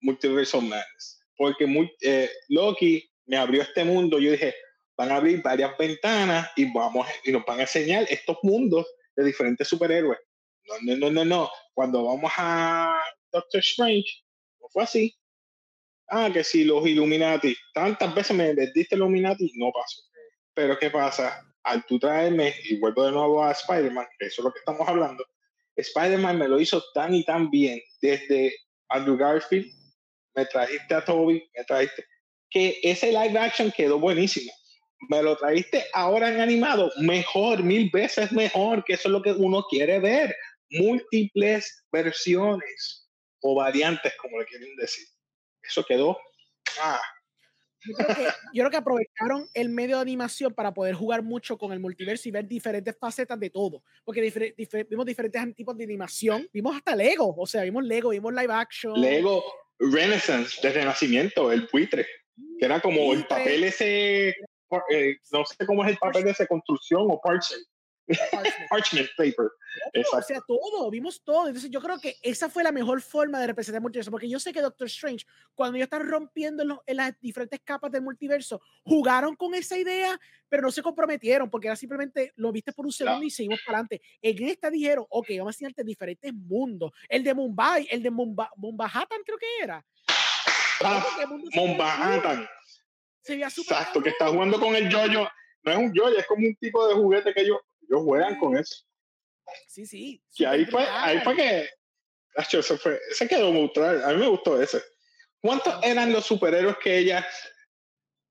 Multiverse 0.00 0.56
of 0.56 0.64
Madness. 0.64 1.20
Porque 1.36 1.64
eh, 2.00 2.30
Loki 2.48 3.08
me 3.26 3.36
abrió 3.36 3.62
este 3.62 3.84
mundo. 3.84 4.18
Yo 4.18 4.32
dije, 4.32 4.56
van 4.96 5.12
a 5.12 5.18
abrir 5.18 5.40
varias 5.40 5.78
ventanas 5.78 6.50
y, 6.56 6.64
vamos, 6.72 7.06
y 7.22 7.30
nos 7.30 7.44
van 7.44 7.60
a 7.60 7.62
enseñar 7.62 8.06
estos 8.10 8.38
mundos 8.42 8.92
de 9.14 9.24
diferentes 9.24 9.68
superhéroes. 9.68 10.18
No, 10.66 10.74
no, 10.82 10.96
no, 10.96 11.10
no, 11.10 11.24
no. 11.24 11.50
Cuando 11.74 12.04
vamos 12.04 12.32
a 12.36 12.96
Doctor 13.30 13.60
Strange, 13.60 14.24
no 14.60 14.68
fue 14.68 14.84
así. 14.84 15.16
Ah, 16.08 16.30
que 16.32 16.44
si 16.44 16.64
los 16.64 16.86
Illuminati, 16.86 17.56
tantas 17.72 18.14
veces 18.14 18.36
me 18.36 18.54
diste 18.54 18.96
Illuminati, 18.96 19.50
no 19.56 19.70
pasó. 19.72 20.02
Pero 20.54 20.78
¿qué 20.78 20.90
pasa? 20.90 21.42
Al 21.62 21.86
tú 21.86 21.98
traerme, 21.98 22.54
y 22.64 22.78
vuelvo 22.78 23.04
de 23.04 23.12
nuevo 23.12 23.42
a 23.42 23.52
Spider-Man, 23.52 24.06
que 24.18 24.26
eso 24.26 24.42
es 24.42 24.44
lo 24.44 24.52
que 24.52 24.58
estamos 24.58 24.86
hablando, 24.86 25.24
Spider-Man 25.76 26.38
me 26.38 26.48
lo 26.48 26.60
hizo 26.60 26.82
tan 26.92 27.14
y 27.14 27.24
tan 27.24 27.50
bien, 27.50 27.80
desde 28.02 28.54
Andrew 28.88 29.16
Garfield, 29.16 29.72
me 30.34 30.44
trajiste 30.44 30.94
a 30.94 31.04
Toby, 31.04 31.48
me 31.56 31.64
trajiste, 31.64 32.04
que 32.50 32.78
ese 32.82 33.12
live 33.12 33.38
action 33.38 33.72
quedó 33.72 33.98
buenísimo 33.98 34.52
me 35.08 35.22
lo 35.22 35.36
traíste 35.36 35.84
ahora 35.92 36.28
en 36.28 36.40
animado, 36.40 36.90
mejor, 36.98 37.62
mil 37.62 37.90
veces 37.90 38.32
mejor, 38.32 38.84
que 38.84 38.94
eso 38.94 39.08
es 39.08 39.12
lo 39.12 39.22
que 39.22 39.32
uno 39.32 39.64
quiere 39.68 39.98
ver. 39.98 40.34
Múltiples 40.72 41.84
versiones 41.90 43.08
o 43.40 43.54
variantes, 43.54 44.12
como 44.16 44.38
le 44.38 44.46
quieren 44.46 44.74
decir. 44.76 45.06
Eso 45.62 45.84
quedó. 45.84 46.18
Ah. 46.80 47.00
Yo, 47.84 47.96
creo 47.96 48.70
que, 48.70 48.76
aprovecharon 48.76 49.48
el 49.54 49.68
medio 49.68 49.96
de 49.96 50.02
animación 50.02 50.54
para 50.54 50.72
poder 50.72 50.94
jugar 50.94 51.22
mucho 51.22 51.58
con 51.58 51.72
el 51.72 51.80
multiverso 51.80 52.28
y 52.28 52.32
ver 52.32 52.46
diferentes 52.46 52.96
facetas 52.98 53.38
de 53.40 53.50
todo. 53.50 53.82
Porque 54.04 54.20
vimos 54.88 55.06
diferentes 55.06 55.54
tipos 55.56 55.76
de 55.76 55.84
animación. 55.84 56.48
Vimos 56.52 56.76
hasta 56.76 56.94
Lego. 56.94 57.34
O 57.36 57.46
sea, 57.46 57.62
vimos 57.62 57.84
Lego, 57.84 58.10
vimos 58.10 58.32
live 58.32 58.52
action. 58.52 59.00
Lego 59.00 59.42
Renaissance, 59.78 60.60
de 60.62 60.72
Renacimiento, 60.72 61.50
el 61.50 61.68
buitre. 61.72 62.06
Que 62.58 62.66
era 62.66 62.80
como 62.80 63.12
el 63.12 63.26
papel 63.26 63.64
ese 63.64 64.34
eh, 64.90 65.16
no 65.32 65.44
sé 65.44 65.66
cómo 65.66 65.84
es 65.84 65.90
el 65.90 65.98
papel 65.98 66.24
de 66.24 66.30
esa 66.30 66.46
construcción 66.46 67.06
o 67.10 67.20
parchment. 67.20 67.66
Parchment, 68.68 69.08
paper. 69.16 69.50
o 70.12 70.22
sea, 70.22 70.40
todo, 70.46 70.90
vimos 70.90 71.22
todo. 71.22 71.48
Entonces, 71.48 71.70
yo 71.70 71.80
creo 71.80 71.98
que 71.98 72.16
esa 72.22 72.48
fue 72.48 72.62
la 72.62 72.72
mejor 72.72 73.00
forma 73.00 73.40
de 73.40 73.46
representar 73.46 73.78
el 73.78 73.82
multiverso, 73.82 74.10
porque 74.10 74.28
yo 74.28 74.40
sé 74.40 74.52
que 74.52 74.60
Doctor 74.60 74.86
Strange, 74.88 75.24
cuando 75.54 75.76
ellos 75.76 75.86
están 75.86 76.06
rompiendo 76.06 76.82
en, 76.86 76.96
las 76.96 77.18
diferentes 77.20 77.60
capas 77.64 77.92
del 77.92 78.02
multiverso, 78.02 78.60
jugaron 78.82 79.36
con 79.36 79.54
esa 79.54 79.78
idea, 79.78 80.18
pero 80.48 80.62
no 80.62 80.70
se 80.70 80.82
comprometieron, 80.82 81.48
porque 81.48 81.68
era 81.68 81.76
simplemente 81.76 82.32
lo 82.36 82.52
viste 82.52 82.72
por 82.72 82.86
un 82.86 82.92
segundo 82.92 83.24
y 83.24 83.30
seguimos 83.30 83.60
para 83.64 83.78
adelante. 83.78 84.02
En 84.20 84.48
esta 84.48 84.70
dijeron, 84.70 85.06
ok, 85.08 85.28
vamos 85.38 85.48
a 85.48 85.54
enseñarte 85.54 85.84
diferentes 85.84 86.32
mundos. 86.34 86.92
El 87.08 87.22
de 87.22 87.34
Mumbai, 87.34 87.86
el 87.90 88.02
de 88.02 88.10
Mumbai, 88.10 88.48
creo 89.24 89.38
que 89.38 89.46
era. 89.62 89.84
Ah, 90.84 91.04
Mumbai 91.54 92.48
Exacto, 93.26 94.02
que 94.02 94.10
está 94.10 94.28
jugando 94.28 94.58
con 94.58 94.74
el 94.74 94.88
yoyo. 94.88 95.28
No 95.62 95.72
es 95.72 95.78
un 95.78 95.92
yoyo, 95.94 96.18
es 96.18 96.26
como 96.26 96.46
un 96.46 96.56
tipo 96.56 96.86
de 96.88 96.94
juguete 96.94 97.32
que 97.32 97.42
ellos, 97.42 97.58
ellos 97.92 98.04
juegan 98.04 98.38
con 98.38 98.56
eso. 98.56 98.84
Sí, 99.68 99.86
sí. 99.86 100.22
Y 100.36 100.44
ahí 100.44 100.64
fue, 100.64 100.84
ahí 100.88 101.20
fue 101.20 101.36
que. 101.36 101.68
Ese, 102.34 102.62
fue, 102.62 102.98
ese 103.10 103.28
quedó 103.28 103.52
neutral. 103.52 104.02
A 104.04 104.08
mí 104.08 104.16
me 104.16 104.28
gustó 104.28 104.60
ese. 104.60 104.82
¿Cuántos 105.40 105.74
eran 105.82 106.12
los 106.12 106.24
superhéroes 106.24 106.76
que 106.82 106.98
ella, 106.98 107.26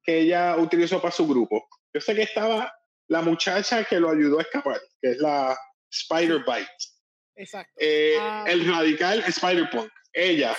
que 0.03 0.19
ella 0.21 0.55
utilizó 0.57 0.99
para 1.01 1.11
su 1.11 1.27
grupo? 1.27 1.67
Yo 1.93 2.01
sé 2.01 2.15
que 2.15 2.23
estaba 2.23 2.73
la 3.07 3.21
muchacha 3.21 3.83
que 3.83 3.99
lo 3.99 4.09
ayudó 4.09 4.39
a 4.39 4.43
escapar, 4.43 4.81
que 5.01 5.11
es 5.11 5.17
la 5.17 5.55
Spider 5.91 6.39
Bite. 6.39 6.71
Exacto. 7.35 7.73
Eh, 7.77 8.15
ah. 8.19 8.45
el 8.47 8.67
radical 8.67 9.19
Spider 9.27 9.69
Punk. 9.69 9.91
Ella. 10.13 10.55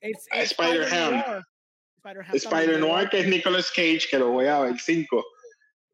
Spider 0.00 0.94
Ham. 0.94 1.44
Spider, 2.32 2.80
Noir, 2.80 3.08
que 3.08 3.20
es 3.20 3.28
Nicolas 3.28 3.70
Cage, 3.70 4.08
que 4.10 4.18
lo 4.18 4.30
voy 4.30 4.46
a 4.46 4.60
ver, 4.60 4.78
5. 4.78 5.24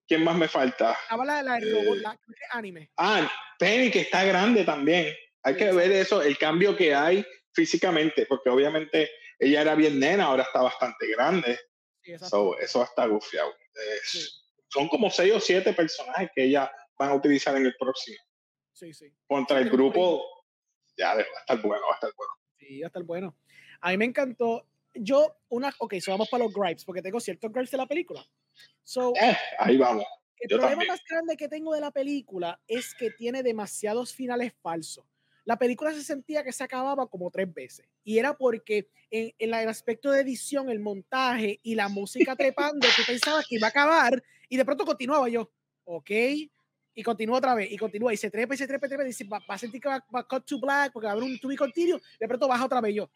¿Quién 0.09 0.25
más 0.25 0.37
me 0.37 0.49
falta? 0.49 0.97
Habla 1.11 1.43
la, 1.43 1.61
la, 1.61 1.67
robot, 1.67 1.99
la 1.99 2.19
anime. 2.53 2.91
Ah, 2.97 3.31
Penny, 3.59 3.91
que 3.91 4.01
está 4.01 4.25
grande 4.25 4.65
también. 4.65 5.15
Hay 5.43 5.55
que 5.55 5.71
ver 5.71 5.93
eso, 5.93 6.23
el 6.23 6.39
cambio 6.39 6.75
que 6.75 6.95
hay 6.95 7.25
físicamente, 7.53 8.25
porque 8.27 8.49
obviamente 8.49 9.11
ella 9.39 9.61
era 9.61 9.75
bien 9.75 10.01
nena, 10.01 10.25
ahora 10.25 10.45
está 10.45 10.63
bastante 10.63 11.07
grande. 11.09 11.59
eso 12.03 12.57
está 12.83 13.07
gufiado. 13.07 13.55
Son 14.69 14.89
como 14.89 15.11
6 15.11 15.35
o 15.35 15.41
7 15.41 15.75
personajes 15.75 16.31
que 16.35 16.45
ella 16.45 16.73
van 16.99 17.11
a 17.11 17.15
utilizar 17.15 17.55
en 17.57 17.67
el 17.67 17.77
próximo. 17.77 18.19
Sí, 18.73 18.95
sí. 18.95 19.13
Contra 19.27 19.59
el 19.59 19.69
grupo, 19.69 20.25
ya 20.97 21.15
va 21.15 21.21
a 21.21 21.41
estar 21.41 21.61
bueno, 21.61 21.87
va 21.87 21.93
a 21.93 21.95
estar 21.97 22.13
bueno. 22.17 22.33
Sí, 22.57 22.81
va 22.81 22.87
a 22.87 22.89
estar 22.89 23.03
bueno. 23.03 23.37
A 23.81 23.91
mí 23.91 23.99
me 23.99 24.07
encantó 24.07 24.67
yo, 24.95 25.37
una, 25.49 25.75
ok, 25.79 25.95
so 26.01 26.13
vamos 26.13 26.29
para 26.29 26.45
los 26.45 26.53
gripes, 26.53 26.85
porque 26.85 27.03
tengo 27.03 27.21
ciertos 27.21 27.53
gripes 27.53 27.71
de 27.71 27.79
la 27.79 27.87
película. 27.87 28.25
So, 28.83 29.13
eh, 29.17 29.37
ahí 29.59 29.77
vamos. 29.77 30.05
El 30.41 30.57
problema 30.57 30.85
más 30.85 31.01
grande 31.09 31.37
que 31.37 31.49
tengo 31.49 31.75
de 31.75 31.81
la 31.81 31.91
película 31.91 32.61
es 32.67 32.95
que 32.95 33.11
tiene 33.11 33.43
demasiados 33.43 34.15
finales 34.15 34.53
falsos. 34.63 35.05
La 35.45 35.59
película 35.59 35.93
se 35.93 36.05
sentía 36.05 36.45
que 36.45 36.53
se 36.53 36.63
acababa 36.63 37.09
como 37.09 37.31
tres 37.31 37.53
veces. 37.53 37.87
Y 38.05 38.19
era 38.19 38.37
porque 38.37 38.91
en, 39.11 39.35
en 39.39 39.55
el 39.55 39.69
aspecto 39.69 40.11
de 40.13 40.21
edición, 40.21 40.71
el 40.71 40.79
montaje 40.79 41.59
y 41.63 41.75
la 41.75 41.89
música 41.89 42.37
trepando, 42.37 42.87
tú 42.97 43.03
pensabas 43.07 43.47
que 43.49 43.57
iba 43.57 43.67
a 43.67 43.71
acabar 43.71 44.23
y 44.49 44.57
de 44.57 44.65
pronto 44.65 44.85
continuaba 44.85 45.29
yo, 45.29 45.51
ok, 45.85 46.11
y 46.95 47.03
continúa 47.03 47.39
otra 47.39 47.55
vez, 47.55 47.71
y 47.71 47.77
continúa, 47.77 48.13
y 48.13 48.17
se 48.17 48.31
trepa, 48.31 48.55
y 48.55 48.59
se 48.59 48.67
trepa, 48.67 48.87
y 48.87 48.89
se 48.89 48.97
trepa, 48.97 49.05
y 49.05 49.07
dice, 49.09 49.25
va, 49.25 49.41
a 49.47 49.59
sentir 49.59 49.81
que 49.81 49.89
va, 49.89 50.03
a 50.13 50.23
cut 50.25 50.45
to 50.45 50.59
black, 50.59 50.93
porque 50.93 51.07
va 51.07 51.13
a 51.13 51.15
haber 51.15 51.25
un 51.25 51.39
to 51.39 51.49
be 51.49 51.57
continuo, 51.57 52.01
de 52.19 52.29
pronto 52.29 52.49
baja 52.49 52.65
otra 52.65 52.81
vez 52.81 52.95
yo 52.95 53.11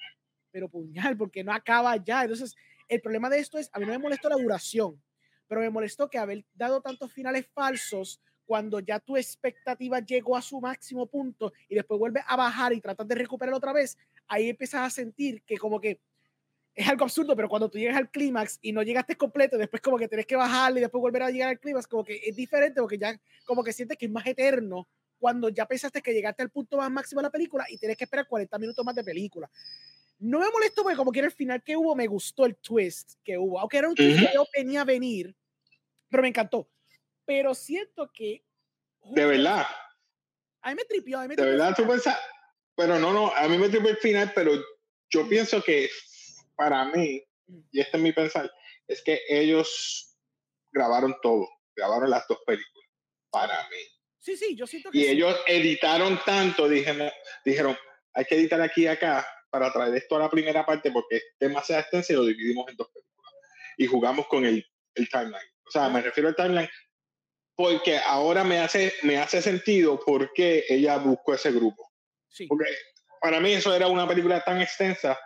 pero 0.52 0.68
puñal, 0.68 1.16
porque 1.16 1.42
no 1.42 1.52
acaba 1.52 1.96
ya. 1.96 2.22
Entonces, 2.22 2.54
el 2.88 3.00
problema 3.00 3.30
de 3.30 3.38
esto 3.38 3.58
es, 3.58 3.70
a 3.72 3.78
mí 3.78 3.86
no 3.86 3.92
me 3.92 3.98
molestó 3.98 4.28
la 4.28 4.36
duración, 4.36 5.02
pero 5.48 5.60
me 5.60 5.70
molestó 5.70 6.08
que 6.08 6.18
haber 6.18 6.44
dado 6.54 6.80
tantos 6.80 7.12
finales 7.12 7.46
falsos 7.52 8.20
cuando 8.44 8.80
ya 8.80 9.00
tu 9.00 9.16
expectativa 9.16 10.00
llegó 10.00 10.36
a 10.36 10.42
su 10.42 10.60
máximo 10.60 11.06
punto 11.06 11.52
y 11.68 11.74
después 11.74 11.98
vuelve 11.98 12.20
a 12.26 12.36
bajar 12.36 12.72
y 12.72 12.80
tratas 12.80 13.08
de 13.08 13.14
recuperar 13.14 13.54
otra 13.54 13.72
vez, 13.72 13.96
ahí 14.28 14.50
empiezas 14.50 14.82
a 14.82 14.90
sentir 14.90 15.42
que 15.44 15.56
como 15.56 15.80
que 15.80 16.00
es 16.74 16.88
algo 16.88 17.04
absurdo, 17.04 17.36
pero 17.36 17.48
cuando 17.48 17.70
tú 17.70 17.78
llegas 17.78 17.96
al 17.96 18.10
clímax 18.10 18.58
y 18.62 18.72
no 18.72 18.82
llegaste 18.82 19.16
completo, 19.16 19.58
después 19.58 19.82
como 19.82 19.98
que 19.98 20.08
tienes 20.08 20.26
que 20.26 20.36
bajar 20.36 20.76
y 20.76 20.80
después 20.80 21.00
volver 21.00 21.22
a 21.22 21.30
llegar 21.30 21.50
al 21.50 21.60
clímax, 21.60 21.86
como 21.86 22.04
que 22.04 22.20
es 22.24 22.34
diferente 22.34 22.80
porque 22.80 22.98
ya 22.98 23.18
como 23.44 23.62
que 23.62 23.72
sientes 23.72 23.98
que 23.98 24.06
es 24.06 24.12
más 24.12 24.26
eterno 24.26 24.88
cuando 25.18 25.50
ya 25.50 25.66
pensaste 25.66 26.02
que 26.02 26.12
llegaste 26.12 26.42
al 26.42 26.50
punto 26.50 26.78
más 26.78 26.90
máximo 26.90 27.20
de 27.20 27.24
la 27.24 27.30
película 27.30 27.64
y 27.68 27.76
tienes 27.78 27.96
que 27.96 28.04
esperar 28.04 28.26
40 28.26 28.58
minutos 28.58 28.84
más 28.84 28.94
de 28.94 29.04
película. 29.04 29.48
No 30.22 30.38
me 30.38 30.48
molestó 30.50 30.84
porque 30.84 30.96
como 30.96 31.10
quiera 31.10 31.26
el 31.26 31.34
final 31.34 31.60
que 31.64 31.76
hubo, 31.76 31.96
me 31.96 32.06
gustó 32.06 32.46
el 32.46 32.54
twist 32.54 33.14
que 33.24 33.36
hubo. 33.36 33.58
Aunque 33.58 33.78
era 33.78 33.88
un 33.88 33.94
twist 33.96 34.20
que 34.20 34.30
yo 34.32 34.46
venía 34.56 34.82
a 34.82 34.84
venir, 34.84 35.34
pero 36.08 36.22
me 36.22 36.28
encantó. 36.28 36.70
Pero 37.24 37.56
siento 37.56 38.08
que... 38.12 38.44
De 39.02 39.26
verdad. 39.26 39.66
A 40.60 40.70
mí 40.70 40.76
me 40.76 40.84
tripió. 40.84 41.18
de 41.20 41.34
verdad, 41.34 41.74
tú 41.76 41.88
pensas... 41.88 42.16
Pero 42.76 43.00
no, 43.00 43.12
no, 43.12 43.34
a 43.34 43.48
mí 43.48 43.58
me 43.58 43.68
tripió 43.68 43.90
el 43.90 43.96
final, 43.96 44.30
pero 44.32 44.52
yo 45.10 45.28
pienso 45.28 45.60
que 45.60 45.90
para 46.54 46.84
mí, 46.84 47.20
y 47.72 47.80
este 47.80 47.96
es 47.96 48.02
mi 48.02 48.12
pensar, 48.12 48.48
es 48.86 49.02
que 49.02 49.22
ellos 49.28 50.16
grabaron 50.70 51.16
todo, 51.20 51.48
grabaron 51.74 52.08
las 52.08 52.28
dos 52.28 52.38
películas, 52.46 52.88
para 53.28 53.68
mí. 53.68 53.76
Sí, 54.20 54.36
sí, 54.36 54.54
yo 54.54 54.68
siento 54.68 54.92
que... 54.92 54.98
Y 54.98 55.06
ellos 55.06 55.36
editaron 55.48 56.18
tanto, 56.24 56.68
dijeron, 56.68 57.10
dijeron, 57.44 57.76
hay 58.14 58.24
que 58.24 58.36
editar 58.36 58.60
aquí 58.62 58.84
y 58.84 58.86
acá, 58.86 59.26
para 59.52 59.70
traer 59.70 59.94
esto 59.94 60.16
a 60.16 60.20
la 60.20 60.30
primera 60.30 60.64
parte 60.64 60.90
porque 60.90 61.16
es 61.16 61.24
demasiado 61.38 61.82
extenso 61.82 62.12
y 62.12 62.16
lo 62.16 62.24
dividimos 62.24 62.68
en 62.70 62.76
dos 62.76 62.88
películas. 62.88 63.32
Y 63.76 63.86
jugamos 63.86 64.26
con 64.26 64.46
el, 64.46 64.66
el 64.94 65.08
timeline. 65.10 65.50
O 65.66 65.70
sea, 65.70 65.90
me 65.90 66.00
refiero 66.00 66.30
al 66.30 66.34
timeline 66.34 66.70
porque 67.54 67.98
ahora 67.98 68.44
me 68.44 68.58
hace, 68.58 68.94
me 69.02 69.18
hace 69.18 69.42
sentido 69.42 70.00
por 70.00 70.32
qué 70.32 70.64
ella 70.68 70.96
buscó 70.96 71.34
ese 71.34 71.52
grupo. 71.52 71.92
Sí. 72.28 72.46
Porque 72.46 72.64
para 73.20 73.40
mí 73.40 73.52
eso 73.52 73.74
era 73.74 73.88
una 73.88 74.08
película 74.08 74.42
tan 74.42 74.62
extensa, 74.62 75.18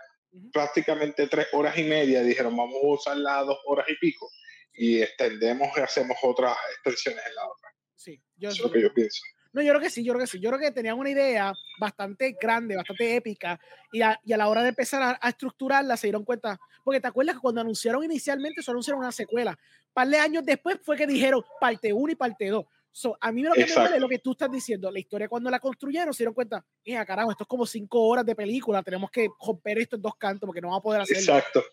prácticamente 0.53 1.29
tres 1.29 1.47
horas 1.53 1.79
y 1.79 1.85
media. 1.85 2.22
Dijeron, 2.22 2.57
vamos 2.57 2.74
a 2.83 2.87
usarla 2.87 3.43
dos 3.45 3.59
horas 3.66 3.87
y 3.89 3.95
pico 3.97 4.29
y 4.72 5.03
extendemos 5.03 5.68
y 5.77 5.81
hacemos 5.81 6.16
otras 6.22 6.57
extensiones 6.74 7.24
en 7.27 7.35
la 7.37 7.45
otra. 7.45 7.70
Sí, 7.95 8.20
yo, 8.37 8.51
eso 8.51 8.57
es 8.57 8.68
lo 8.68 8.72
que 8.72 8.83
yo 8.83 8.93
pienso. 8.93 9.22
No, 9.57 9.63
yo 9.63 9.71
creo 9.71 9.81
que 9.81 9.89
sí, 9.89 10.05
yo 10.05 10.13
creo 10.13 10.21
que 10.21 10.27
sí. 10.27 10.39
Yo 10.39 10.51
creo 10.51 10.61
que 10.61 10.71
tenían 10.71 10.99
una 10.99 11.09
idea 11.09 11.51
bastante 11.81 12.37
grande, 12.39 12.77
bastante 12.77 13.17
épica, 13.17 13.59
y 13.91 14.03
a, 14.03 14.21
y 14.23 14.35
a 14.35 14.37
la 14.37 14.51
hora 14.51 14.63
de 14.63 14.69
empezar 14.69 15.17
a, 15.19 15.29
estructurarla 15.31 15.97
se 15.97 16.09
dieron 16.09 16.27
cuenta, 16.27 16.61
porque 16.85 17.01
te 17.01 17.09
acuerdas 17.09 17.37
que 17.37 17.41
cuando 17.41 17.63
anunciaron 17.63 18.05
inicialmente, 18.05 18.61
solo 18.61 18.75
anunciaron 18.75 19.01
una 19.01 19.13
secuela. 19.13 19.53
Un 19.53 19.95
par 19.95 20.09
de 20.09 20.19
años 20.19 20.45
después 20.45 20.79
fue 20.83 20.95
que 20.99 21.07
dijeron 21.07 21.43
parte 21.59 21.91
1 21.91 22.13
y 22.13 22.15
parte 22.17 22.49
2. 22.49 22.67
So, 22.93 23.17
a 23.19 23.33
mí 23.33 23.43
lo 23.43 23.55
que 23.55 23.65
me 23.65 23.73
duele 23.73 23.95
es 23.95 24.01
lo 24.03 24.09
que 24.11 24.19
tú 24.19 24.33
estás 24.33 24.51
diciendo. 24.51 24.91
La 24.91 24.99
historia 24.99 25.27
cuando 25.27 25.49
la 25.49 25.59
construyeron 25.59 26.13
se 26.13 26.19
dieron 26.19 26.35
cuenta, 26.35 26.63
hija, 26.85 27.07
carajo, 27.07 27.31
esto 27.31 27.45
es 27.45 27.49
como 27.49 27.65
cinco 27.65 28.03
horas 28.03 28.27
de 28.27 28.37
película, 28.37 28.83
tenemos 28.83 29.11
que 29.11 29.27
romper 29.41 29.79
esto 29.79 29.97
en 29.97 30.03
dos 30.03 30.17
cantos 30.17 30.47
porque 30.47 30.61
no 30.61 30.69
vamos 30.69 30.81
a 30.81 30.83
poder 30.83 31.01
hacerlo. 31.01 31.35
Exacto. 31.35 31.65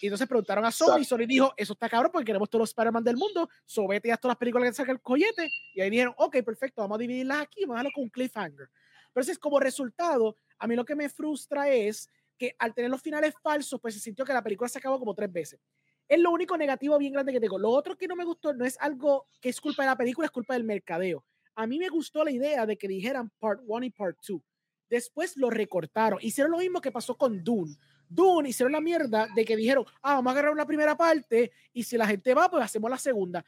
Y 0.00 0.06
entonces 0.06 0.28
preguntaron 0.28 0.64
a 0.64 0.70
Sony, 0.70 1.00
y 1.00 1.04
Sony 1.04 1.26
dijo, 1.26 1.52
eso 1.56 1.72
está 1.72 1.88
cabrón 1.88 2.12
porque 2.12 2.26
queremos 2.26 2.48
todos 2.48 2.60
los 2.60 2.70
Spider-Man 2.70 3.02
del 3.02 3.16
mundo, 3.16 3.48
sobete 3.64 4.12
a 4.12 4.16
todas 4.16 4.32
las 4.32 4.38
películas 4.38 4.70
que 4.70 4.74
saca 4.74 4.92
el 4.92 5.00
collete, 5.00 5.48
y 5.74 5.80
ahí 5.80 5.90
dijeron, 5.90 6.14
ok, 6.16 6.36
perfecto, 6.44 6.82
vamos 6.82 6.96
a 6.96 6.98
dividirlas 6.98 7.42
aquí, 7.42 7.62
vamos 7.62 7.74
a 7.74 7.78
dejarlo 7.78 7.90
con 7.94 8.04
un 8.04 8.10
cliffhanger. 8.10 8.68
Pero 8.68 9.22
entonces, 9.22 9.38
como 9.38 9.58
resultado, 9.58 10.36
a 10.58 10.66
mí 10.66 10.76
lo 10.76 10.84
que 10.84 10.94
me 10.94 11.08
frustra 11.08 11.68
es 11.68 12.08
que 12.36 12.54
al 12.58 12.72
tener 12.72 12.90
los 12.90 13.02
finales 13.02 13.34
falsos, 13.42 13.80
pues 13.80 13.94
se 13.94 14.00
sintió 14.00 14.24
que 14.24 14.32
la 14.32 14.42
película 14.42 14.68
se 14.68 14.78
acabó 14.78 14.98
como 14.98 15.14
tres 15.14 15.32
veces. 15.32 15.60
Es 16.06 16.20
lo 16.20 16.30
único 16.30 16.56
negativo 16.56 16.96
bien 16.96 17.12
grande 17.12 17.32
que 17.32 17.40
tengo. 17.40 17.58
Lo 17.58 17.70
otro 17.70 17.96
que 17.96 18.08
no 18.08 18.16
me 18.16 18.24
gustó 18.24 18.54
no 18.54 18.64
es 18.64 18.78
algo 18.80 19.26
que 19.40 19.50
es 19.50 19.60
culpa 19.60 19.82
de 19.82 19.88
la 19.88 19.96
película, 19.96 20.26
es 20.26 20.30
culpa 20.30 20.54
del 20.54 20.64
mercadeo. 20.64 21.24
A 21.54 21.66
mí 21.66 21.78
me 21.78 21.88
gustó 21.88 22.24
la 22.24 22.30
idea 22.30 22.64
de 22.64 22.78
que 22.78 22.88
dijeran 22.88 23.30
part 23.38 23.60
1 23.66 23.86
y 23.86 23.90
part 23.90 24.16
2. 24.26 24.40
Después 24.88 25.36
lo 25.36 25.50
recortaron. 25.50 26.18
Hicieron 26.22 26.52
lo 26.52 26.58
mismo 26.58 26.80
que 26.80 26.92
pasó 26.92 27.16
con 27.16 27.42
Dune. 27.44 27.76
Dune 28.08 28.50
hicieron 28.50 28.72
la 28.72 28.80
mierda 28.80 29.28
de 29.34 29.44
que 29.44 29.56
dijeron, 29.56 29.84
ah, 30.02 30.14
vamos 30.14 30.30
a 30.30 30.32
agarrar 30.32 30.52
una 30.52 30.66
primera 30.66 30.96
parte 30.96 31.52
y 31.72 31.82
si 31.82 31.96
la 31.96 32.06
gente 32.06 32.34
va, 32.34 32.50
pues 32.50 32.64
hacemos 32.64 32.90
la 32.90 32.98
segunda. 32.98 33.44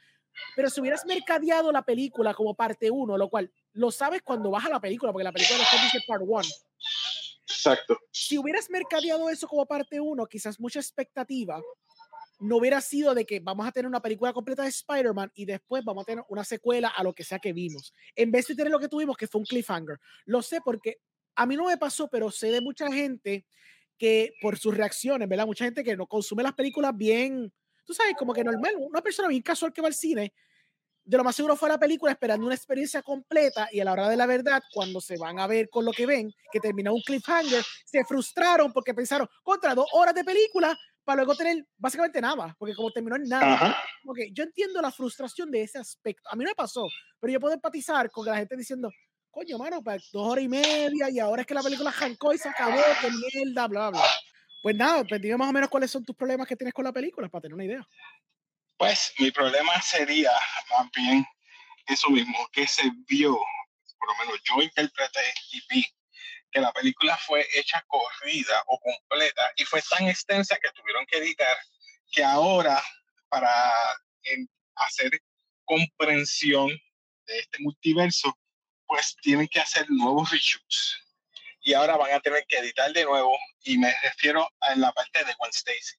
Pero 0.55 0.69
si 0.69 0.81
hubieras 0.81 1.05
mercadeado 1.05 1.71
la 1.71 1.83
película 1.83 2.33
como 2.33 2.55
parte 2.55 2.89
uno, 2.89 3.17
lo 3.17 3.29
cual 3.29 3.51
lo 3.73 3.91
sabes 3.91 4.21
cuando 4.21 4.51
vas 4.51 4.65
a 4.65 4.69
la 4.69 4.79
película, 4.79 5.11
porque 5.11 5.23
la 5.23 5.31
película 5.31 5.59
después 5.59 5.81
dice 5.83 6.05
part 6.07 6.23
one. 6.27 6.47
Exacto. 7.43 7.97
Si 8.11 8.37
hubieras 8.37 8.69
mercadeado 8.69 9.29
eso 9.29 9.47
como 9.47 9.65
parte 9.65 9.99
uno, 9.99 10.25
quizás 10.25 10.59
mucha 10.59 10.79
expectativa, 10.79 11.61
no 12.39 12.57
hubiera 12.57 12.81
sido 12.81 13.13
de 13.13 13.25
que 13.25 13.39
vamos 13.39 13.67
a 13.67 13.71
tener 13.71 13.87
una 13.87 14.01
película 14.01 14.33
completa 14.33 14.63
de 14.63 14.69
Spider-Man 14.69 15.31
y 15.35 15.45
después 15.45 15.83
vamos 15.83 16.03
a 16.03 16.05
tener 16.05 16.25
una 16.27 16.43
secuela 16.43 16.87
a 16.87 17.03
lo 17.03 17.13
que 17.13 17.23
sea 17.23 17.39
que 17.39 17.53
vimos. 17.53 17.93
En 18.15 18.31
vez 18.31 18.47
de 18.47 18.55
tener 18.55 18.71
lo 18.71 18.79
que 18.79 18.87
tuvimos, 18.87 19.15
que 19.15 19.27
fue 19.27 19.39
un 19.39 19.45
cliffhanger. 19.45 19.99
Lo 20.25 20.41
sé 20.41 20.59
porque 20.61 21.01
a 21.35 21.45
mí 21.45 21.55
no 21.55 21.65
me 21.65 21.77
pasó, 21.77 22.07
pero 22.09 22.31
sé 22.31 22.51
de 22.51 22.61
mucha 22.61 22.91
gente 22.91 23.45
que 24.01 24.33
por 24.41 24.57
sus 24.57 24.75
reacciones, 24.75 25.29
¿verdad? 25.29 25.45
Mucha 25.45 25.63
gente 25.63 25.83
que 25.83 25.95
no 25.95 26.07
consume 26.07 26.41
las 26.41 26.53
películas 26.53 26.91
bien, 26.97 27.53
tú 27.85 27.93
sabes, 27.93 28.15
como 28.17 28.33
que 28.33 28.43
normal, 28.43 28.73
una 28.79 28.99
persona 28.99 29.27
bien 29.27 29.43
casual 29.43 29.71
que 29.71 29.79
va 29.79 29.89
al 29.89 29.93
cine, 29.93 30.33
de 31.03 31.17
lo 31.17 31.23
más 31.23 31.35
seguro 31.35 31.55
fue 31.55 31.69
a 31.69 31.73
la 31.73 31.77
película 31.77 32.11
esperando 32.11 32.47
una 32.47 32.55
experiencia 32.55 33.03
completa 33.03 33.69
y 33.71 33.79
a 33.79 33.85
la 33.85 33.91
hora 33.91 34.09
de 34.09 34.17
la 34.17 34.25
verdad, 34.25 34.59
cuando 34.73 34.99
se 35.01 35.19
van 35.19 35.37
a 35.37 35.45
ver 35.45 35.69
con 35.69 35.85
lo 35.85 35.91
que 35.91 36.07
ven, 36.07 36.33
que 36.51 36.59
termina 36.59 36.91
un 36.91 37.03
cliffhanger, 37.03 37.63
se 37.85 38.03
frustraron 38.03 38.73
porque 38.73 38.95
pensaron, 38.95 39.27
contra 39.43 39.75
dos 39.75 39.85
horas 39.93 40.15
de 40.15 40.23
película 40.23 40.75
para 41.03 41.17
luego 41.17 41.35
tener 41.35 41.63
básicamente 41.77 42.19
nada, 42.21 42.55
porque 42.57 42.73
como 42.73 42.89
terminó 42.89 43.17
en 43.17 43.29
nada. 43.29 43.77
Okay, 44.03 44.31
yo 44.33 44.43
entiendo 44.43 44.81
la 44.81 44.89
frustración 44.89 45.51
de 45.51 45.61
ese 45.61 45.77
aspecto. 45.77 46.27
A 46.31 46.35
mí 46.35 46.43
no 46.43 46.49
me 46.49 46.55
pasó, 46.55 46.87
pero 47.19 47.33
yo 47.33 47.39
puedo 47.39 47.53
empatizar 47.53 48.09
con 48.09 48.25
la 48.25 48.37
gente 48.37 48.57
diciendo, 48.57 48.89
coño, 49.31 49.57
mano, 49.57 49.81
para 49.81 49.97
dos 50.11 50.27
horas 50.27 50.43
y 50.43 50.49
media 50.49 51.09
y 51.09 51.19
ahora 51.19 51.41
es 51.41 51.47
que 51.47 51.53
la 51.53 51.63
película 51.63 51.89
arrancó 51.89 52.33
y 52.33 52.37
se 52.37 52.49
acabó, 52.49 52.81
qué 52.99 53.09
mierda, 53.09 53.67
bla, 53.67 53.89
bla. 53.89 54.03
Pues 54.61 54.75
nada, 54.75 55.03
pues 55.03 55.21
dime 55.21 55.37
más 55.37 55.49
o 55.49 55.53
menos 55.53 55.69
cuáles 55.69 55.89
son 55.89 56.05
tus 56.05 56.15
problemas 56.15 56.47
que 56.47 56.55
tienes 56.55 56.73
con 56.73 56.85
la 56.85 56.91
película 56.91 57.29
para 57.29 57.41
tener 57.41 57.55
una 57.55 57.65
idea. 57.65 57.87
Pues 58.77 59.13
mi 59.17 59.31
problema 59.31 59.81
sería 59.81 60.31
más 60.71 60.89
bien 60.95 61.25
eso 61.87 62.09
mismo, 62.09 62.47
que 62.51 62.67
se 62.67 62.83
vio, 63.07 63.39
por 63.97 64.09
lo 64.09 64.15
menos 64.19 64.41
yo 64.43 64.61
interpreté 64.61 65.21
y 65.51 65.61
vi 65.69 65.85
que 66.51 66.59
la 66.59 66.71
película 66.73 67.17
fue 67.17 67.47
hecha 67.55 67.83
corrida 67.87 68.61
o 68.67 68.79
completa 68.79 69.51
y 69.55 69.63
fue 69.63 69.81
tan 69.89 70.07
extensa 70.07 70.57
que 70.61 70.69
tuvieron 70.71 71.05
que 71.05 71.17
editar 71.17 71.55
que 72.11 72.23
ahora 72.23 72.83
para 73.29 73.49
hacer 74.75 75.11
comprensión 75.63 76.69
de 77.25 77.39
este 77.39 77.59
multiverso 77.59 78.37
pues 78.91 79.15
tienen 79.21 79.47
que 79.47 79.61
hacer 79.61 79.85
nuevos 79.89 80.29
reshoots. 80.31 80.99
Y 81.61 81.73
ahora 81.73 81.95
van 81.95 82.11
a 82.11 82.19
tener 82.19 82.43
que 82.45 82.57
editar 82.57 82.91
de 82.91 83.05
nuevo, 83.05 83.37
y 83.63 83.77
me 83.77 83.93
refiero 84.03 84.45
a 84.59 84.75
la 84.75 84.91
parte 84.91 85.23
de 85.23 85.33
Gwen 85.39 85.51
Stacy. 85.51 85.95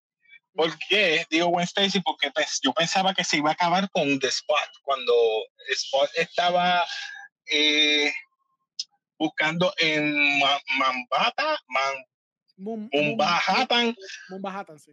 ¿Por 0.55 0.77
qué 0.79 1.25
digo 1.31 1.47
Gwen 1.47 1.65
Stacy? 1.65 2.01
Porque 2.01 2.31
pues, 2.31 2.61
yo 2.63 2.75
pensaba 2.75 3.15
que 3.15 3.25
se 3.25 3.39
iba 3.39 3.49
a 3.49 3.55
acabar 3.55 3.89
con 3.93 4.21
The 4.21 4.27
Spot, 4.27 4.69
cuando 4.83 5.15
Spot 5.71 6.11
estaba 6.17 6.85
eh, 7.47 8.13
buscando 9.19 9.73
en 9.79 10.39
Mambata, 10.77 11.59
Man, 11.69 12.05
Mumbahatan. 12.93 13.97
sí. 14.79 14.93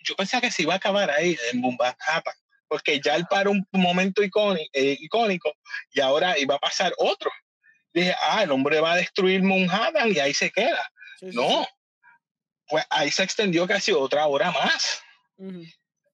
Yo 0.00 0.16
pensaba 0.16 0.42
que 0.42 0.50
se 0.50 0.64
iba 0.64 0.74
a 0.74 0.76
acabar 0.76 1.10
ahí, 1.10 1.38
en 1.50 1.60
Mumbahatan 1.60 2.34
porque 2.72 2.98
ya 3.04 3.16
él 3.16 3.26
paró 3.28 3.50
un 3.50 3.68
momento 3.70 4.22
eh, 4.22 4.96
icónico, 4.98 5.52
y 5.92 6.00
ahora 6.00 6.38
iba 6.38 6.54
a 6.54 6.58
pasar 6.58 6.94
otro. 6.96 7.30
Dije, 7.92 8.14
ah, 8.18 8.44
el 8.44 8.50
hombre 8.50 8.80
va 8.80 8.94
a 8.94 8.96
destruir 8.96 9.42
Manhattan 9.42 10.10
y 10.10 10.18
ahí 10.18 10.32
se 10.32 10.50
queda. 10.50 10.90
no, 11.20 11.68
pues 12.66 12.82
ahí 12.88 13.10
se 13.10 13.24
extendió 13.24 13.66
casi 13.66 13.92
otra 13.92 14.26
hora 14.26 14.50
más. 14.52 15.02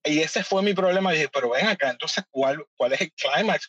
Y 0.02 0.18
ese 0.18 0.42
fue 0.42 0.64
mi 0.64 0.74
problema. 0.74 1.12
Dije, 1.12 1.28
pero 1.32 1.50
ven 1.50 1.68
acá, 1.68 1.90
entonces, 1.90 2.24
¿cuál, 2.28 2.66
cuál 2.76 2.92
es 2.94 3.02
el 3.02 3.12
clímax? 3.12 3.68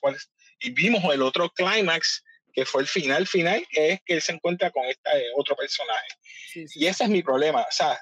Y 0.60 0.72
vimos 0.72 1.04
el 1.14 1.22
otro 1.22 1.48
clímax, 1.52 2.24
que 2.52 2.66
fue 2.66 2.82
el 2.82 2.88
final 2.88 3.28
final, 3.28 3.64
que 3.70 3.92
es 3.92 4.00
que 4.04 4.16
él 4.16 4.22
se 4.24 4.32
encuentra 4.32 4.72
con 4.72 4.84
este 4.86 5.28
otro 5.38 5.56
personaje. 5.56 6.08
y 6.56 6.88
ese 6.88 7.04
es 7.04 7.10
mi 7.12 7.22
problema. 7.22 7.62
O 7.62 7.72
sea, 7.72 8.00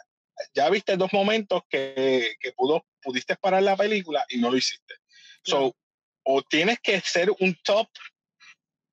ya 0.54 0.70
viste 0.70 0.98
dos 0.98 1.12
momentos 1.14 1.62
que, 1.70 2.36
que 2.40 2.52
pudo, 2.54 2.86
pudiste 3.02 3.36
parar 3.36 3.64
la 3.64 3.76
película 3.76 4.26
y 4.30 4.38
no 4.38 4.50
lo 4.50 4.58
hiciste. 4.58 4.96
So, 5.44 5.76
o 6.24 6.42
tienes 6.42 6.80
que 6.82 7.00
ser 7.02 7.32
un 7.40 7.56
top 7.64 7.88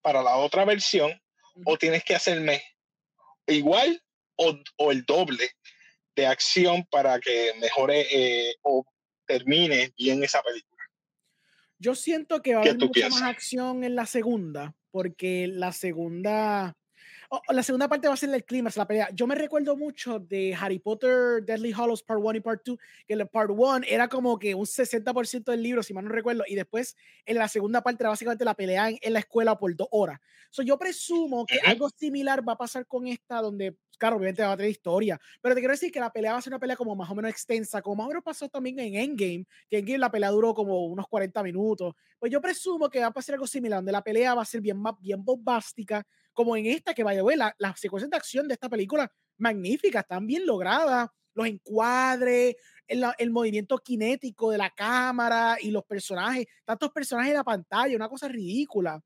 para 0.01 0.23
la 0.23 0.37
otra 0.37 0.65
versión, 0.65 1.21
o 1.65 1.77
tienes 1.77 2.05
que 2.05 2.15
hacerme 2.15 2.63
igual 3.47 4.03
o, 4.37 4.57
o, 4.77 4.93
el 4.93 5.05
doble 5.05 5.51
de 6.15 6.27
acción 6.27 6.85
para 6.91 7.19
que 7.21 7.53
mejore 7.59 8.07
eh, 8.11 8.55
o 8.63 8.85
termine 9.27 9.93
bien 9.97 10.23
esa 10.23 10.43
película. 10.43 10.83
Yo 11.79 11.95
siento 11.95 12.41
que 12.43 12.55
va 12.55 12.61
a 12.61 12.63
haber 12.63 12.79
mucha 12.79 13.09
más 13.09 13.23
acción 13.23 13.85
en 13.85 13.95
la 13.95 14.07
segunda, 14.07 14.75
porque 14.91 15.49
la 15.49 15.73
segunda 15.73 16.75
Oh, 17.37 17.43
la 17.53 17.64
segunda 17.64 17.89
parte 17.89 18.07
va 18.07 18.14
a 18.14 18.16
ser 18.16 18.32
el 18.32 18.45
clima, 18.45 18.70
la 18.76 18.87
pelea. 18.87 19.09
Yo 19.12 19.26
me 19.26 19.35
recuerdo 19.35 19.76
mucho 19.76 20.20
de 20.20 20.55
Harry 20.55 20.78
Potter, 20.78 21.43
Deadly 21.43 21.72
Hollows 21.72 22.05
Part 22.05 22.20
1 22.22 22.37
y 22.37 22.41
Part 22.41 22.62
2, 22.64 22.78
que 23.09 23.14
el 23.14 23.26
Part 23.26 23.51
1 23.51 23.80
era 23.89 24.07
como 24.07 24.39
que 24.39 24.55
un 24.55 24.66
60% 24.66 25.51
del 25.51 25.61
libro, 25.61 25.82
si 25.82 25.93
mal 25.93 26.05
no 26.05 26.11
recuerdo, 26.11 26.45
y 26.47 26.55
después 26.55 26.97
en 27.26 27.39
la 27.39 27.49
segunda 27.49 27.82
parte 27.82 28.05
era 28.05 28.11
básicamente 28.11 28.45
la 28.45 28.55
pelea 28.55 28.89
en, 28.89 29.12
la 29.12 29.18
escuela 29.18 29.59
por 29.59 29.74
dos 29.74 29.89
horas. 29.91 30.20
So, 30.51 30.62
yo 30.62 30.78
presumo 30.78 31.45
que 31.45 31.59
algo 31.66 31.91
similar 31.91 32.49
va 32.49 32.53
a 32.53 32.59
pasar 32.59 32.87
con 32.87 33.09
esta, 33.09 33.41
donde, 33.41 33.76
claro, 33.99 34.17
obviamente 34.17 34.43
va 34.43 34.53
a 34.53 34.57
tener 34.57 34.71
historia, 34.71 35.21
pero 35.41 35.55
te 35.55 35.61
quiero 35.61 35.73
decir 35.73 35.91
que 35.91 36.01
la 36.01 36.11
pelea 36.11 36.33
va 36.33 36.39
a 36.39 36.43
ser 36.43 36.53
una 36.53 36.59
pelea 36.59 36.77
como 36.77 36.95
más 36.95 37.11
o 37.11 37.15
menos 37.15 37.31
extensa, 37.31 37.83
como 37.83 37.97
más 37.97 38.07
o 38.07 38.09
menos 38.09 38.23
pasó 38.23 38.49
también 38.49 38.79
en 38.81 38.95
Endgame, 38.95 39.47
que 39.69 39.79
en 39.79 39.81
Endgame 39.81 39.99
la 39.99 40.11
pelea 40.11 40.31
duró 40.31 40.55
como 40.55 40.87
unos 40.87 41.07
40 41.09 41.43
minutos. 41.43 41.95
Pues 42.19 42.33
yo 42.33 42.41
presumo 42.41 42.89
que 42.89 43.01
va 43.01 43.07
a 43.07 43.13
pasar 43.13 43.35
algo 43.35 43.47
similar, 43.47 43.79
donde 43.79 43.93
la 43.93 44.03
pelea 44.03 44.35
va 44.35 44.43
a 44.43 44.47
ser 44.47 44.61
bien, 44.61 44.83
bien 45.01 45.25
bombástica, 45.25 46.07
como 46.33 46.57
en 46.57 46.67
esta, 46.67 46.95
que 46.95 47.05
vaya 47.05 47.21
a 47.21 47.25
ver, 47.25 47.39
las 47.39 47.55
la 47.59 47.75
secuencias 47.77 48.11
de 48.11 48.17
acción 48.17 48.49
de 48.49 48.55
esta 48.55 48.69
película, 48.69 49.11
magníficas, 49.39 50.03
están 50.03 50.27
bien 50.27 50.47
logradas, 50.47 51.09
los 51.35 51.47
encuadres, 51.47 52.57
el, 52.87 53.05
el, 53.19 53.31
movimiento 53.31 53.81
cinético 53.85 54.51
de 54.51 54.59
la 54.59 54.71
cámara 54.71 55.57
y 55.61 55.71
los 55.71 55.85
personajes, 55.85 56.47
tantos 56.65 56.91
personajes 56.91 57.31
en 57.31 57.39
la 57.39 57.45
pantalla, 57.45 57.97
una 57.97 58.09
cosa 58.09 58.29
ridícula. 58.29 59.01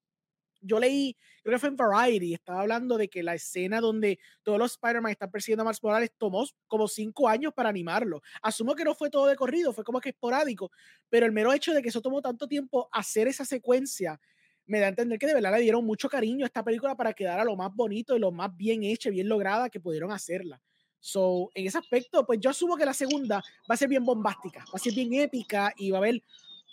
Yo 0.60 0.78
leí, 0.78 1.16
creo 1.48 1.56
que 1.56 1.60
fue 1.60 1.68
en 1.70 1.76
Variety, 1.76 2.34
estaba 2.34 2.60
hablando 2.60 2.98
de 2.98 3.08
que 3.08 3.22
la 3.22 3.34
escena 3.34 3.80
donde 3.80 4.18
todos 4.42 4.58
los 4.58 4.72
Spider-Man 4.72 5.12
están 5.12 5.30
persiguiendo 5.30 5.62
a 5.62 5.64
Miles 5.64 5.82
Morales 5.82 6.12
tomó 6.18 6.44
como 6.66 6.86
cinco 6.86 7.26
años 7.26 7.54
para 7.54 7.70
animarlo. 7.70 8.20
Asumo 8.42 8.74
que 8.74 8.84
no 8.84 8.94
fue 8.94 9.08
todo 9.08 9.26
de 9.26 9.34
corrido, 9.34 9.72
fue 9.72 9.82
como 9.82 9.98
que 9.98 10.10
esporádico, 10.10 10.70
pero 11.08 11.24
el 11.24 11.32
mero 11.32 11.52
hecho 11.54 11.72
de 11.72 11.80
que 11.80 11.88
eso 11.88 12.02
tomó 12.02 12.20
tanto 12.20 12.46
tiempo 12.46 12.88
hacer 12.92 13.28
esa 13.28 13.46
secuencia 13.46 14.20
me 14.66 14.78
da 14.78 14.86
a 14.86 14.88
entender 14.90 15.18
que 15.18 15.26
de 15.26 15.32
verdad 15.32 15.52
le 15.52 15.62
dieron 15.62 15.86
mucho 15.86 16.10
cariño 16.10 16.44
a 16.44 16.48
esta 16.48 16.62
película 16.62 16.94
para 16.94 17.14
quedar 17.14 17.40
a 17.40 17.44
lo 17.44 17.56
más 17.56 17.74
bonito 17.74 18.14
y 18.14 18.18
lo 18.18 18.30
más 18.30 18.54
bien 18.54 18.84
hecha, 18.84 19.08
bien 19.08 19.26
lograda 19.26 19.70
que 19.70 19.80
pudieron 19.80 20.12
hacerla. 20.12 20.60
So, 21.00 21.48
en 21.54 21.66
ese 21.66 21.78
aspecto, 21.78 22.26
pues 22.26 22.40
yo 22.40 22.50
asumo 22.50 22.76
que 22.76 22.84
la 22.84 22.92
segunda 22.92 23.36
va 23.70 23.74
a 23.74 23.76
ser 23.78 23.88
bien 23.88 24.04
bombástica, 24.04 24.66
va 24.66 24.74
a 24.74 24.78
ser 24.78 24.92
bien 24.92 25.14
épica 25.14 25.72
y 25.78 25.90
va 25.90 25.96
a 25.96 26.00
haber 26.00 26.22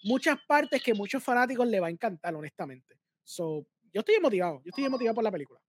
muchas 0.03 0.37
partes 0.45 0.83
que 0.83 0.93
muchos 0.93 1.23
fanáticos 1.23 1.65
le 1.65 1.79
va 1.79 1.87
a 1.87 1.91
encantar, 1.91 2.35
honestamente. 2.35 2.99
So, 3.23 3.65
yo 3.95 4.01
estoy 4.01 4.19
motivado, 4.19 4.61
yo 4.65 4.71
estoy 4.71 4.89
motivado 4.89 5.15
por 5.15 5.23
la 5.23 5.31
película. 5.31 5.61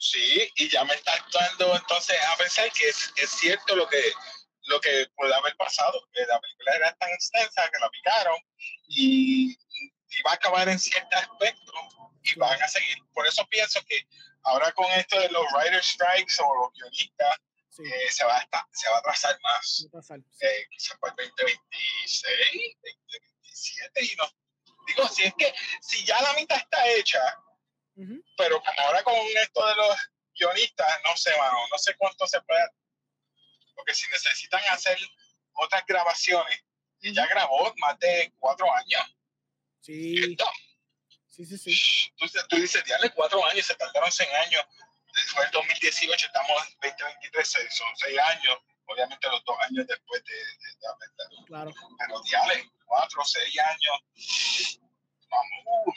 Sí, 0.00 0.50
y 0.56 0.68
ya 0.68 0.84
me 0.84 0.94
está 0.94 1.14
actuando 1.14 1.76
entonces 1.76 2.16
a 2.26 2.36
pensar 2.36 2.72
que 2.72 2.88
es, 2.88 3.12
es 3.14 3.30
cierto 3.30 3.76
lo 3.76 3.88
que, 3.88 4.02
lo 4.62 4.80
que 4.80 5.06
puede 5.14 5.32
haber 5.32 5.56
pasado, 5.56 6.08
que 6.12 6.26
la 6.26 6.40
película 6.40 6.74
era 6.74 6.96
tan 6.96 7.08
extensa 7.10 7.70
que 7.70 7.78
la 7.78 7.88
picaron 7.90 8.36
y, 8.88 9.52
y 9.52 10.22
va 10.26 10.32
a 10.32 10.34
acabar 10.34 10.68
en 10.68 10.80
cierto 10.80 11.16
aspecto 11.16 11.72
y 12.24 12.36
van 12.36 12.60
a 12.60 12.66
seguir. 12.66 12.98
Por 13.14 13.28
eso 13.28 13.46
pienso 13.48 13.80
que 13.86 14.08
ahora 14.42 14.72
con 14.72 14.90
esto 14.92 15.20
de 15.20 15.28
los 15.28 15.46
writer 15.52 15.84
strikes 15.84 16.34
o 16.42 16.64
los 16.64 16.72
guionistas, 16.72 17.36
sí. 17.68 17.84
eh, 17.84 18.10
se, 18.10 18.24
va 18.24 18.38
a 18.38 18.40
estar, 18.40 18.64
se 18.72 18.88
va 18.90 18.96
a 18.96 18.98
atrasar 18.98 19.38
más. 19.42 19.86
Pasar, 19.92 20.18
sí. 20.32 20.46
Eh, 20.46 20.66
quizás 20.68 20.98
para 20.98 21.14
el 21.16 21.28
2026, 21.28 22.76
2027 22.82 24.04
y 24.04 24.16
no. 24.16 24.39
Digo, 24.94 25.08
si 25.08 25.22
es 25.24 25.34
que 25.34 25.54
si 25.80 26.04
ya 26.04 26.20
la 26.20 26.32
mitad 26.34 26.58
está 26.58 26.86
hecha, 26.88 27.22
uh 27.96 28.02
-huh. 28.02 28.24
pero 28.36 28.60
como 28.62 28.80
ahora 28.80 29.02
con 29.02 29.14
esto 29.14 29.66
de 29.66 29.74
los 29.76 29.96
guionistas, 30.34 30.88
no 31.04 31.16
sé, 31.16 31.36
mano, 31.36 31.68
no 31.70 31.78
sé 31.78 31.94
cuánto 31.96 32.26
se 32.26 32.40
puede. 32.42 32.68
Porque 33.74 33.94
si 33.94 34.08
necesitan 34.08 34.62
hacer 34.70 34.98
otras 35.54 35.84
grabaciones, 35.86 36.64
y 37.02 37.14
ya 37.14 37.26
grabó 37.26 37.72
más 37.78 37.98
de 37.98 38.32
cuatro 38.38 38.66
años. 38.74 39.02
Sí. 39.80 40.36
Sí, 41.28 41.46
sí, 41.46 41.58
sí. 41.58 42.12
Tú, 42.16 42.26
tú 42.48 42.56
dices, 42.56 42.84
tiene 42.84 43.10
cuatro 43.10 43.44
años, 43.46 43.64
se 43.64 43.74
tardaron 43.74 44.10
100 44.10 44.28
años. 44.46 44.64
Fue 45.28 45.44
el 45.44 45.50
2018, 45.50 46.26
estamos 46.26 46.66
en 46.82 46.90
2023, 46.90 47.48
son 47.70 47.88
seis 47.96 48.18
años. 48.18 48.58
Obviamente 48.92 49.28
los 49.30 49.44
dos 49.44 49.56
años 49.68 49.86
después 49.86 50.22
de, 50.24 50.34
de, 50.34 50.70
de 50.80 50.86
haberla. 50.86 51.46
Claro. 51.46 51.70
Pero 51.98 52.20
diale, 52.22 52.70
cuatro, 52.84 53.22
seis 53.24 53.54
años. 53.60 53.96
Vamos. 55.30 55.94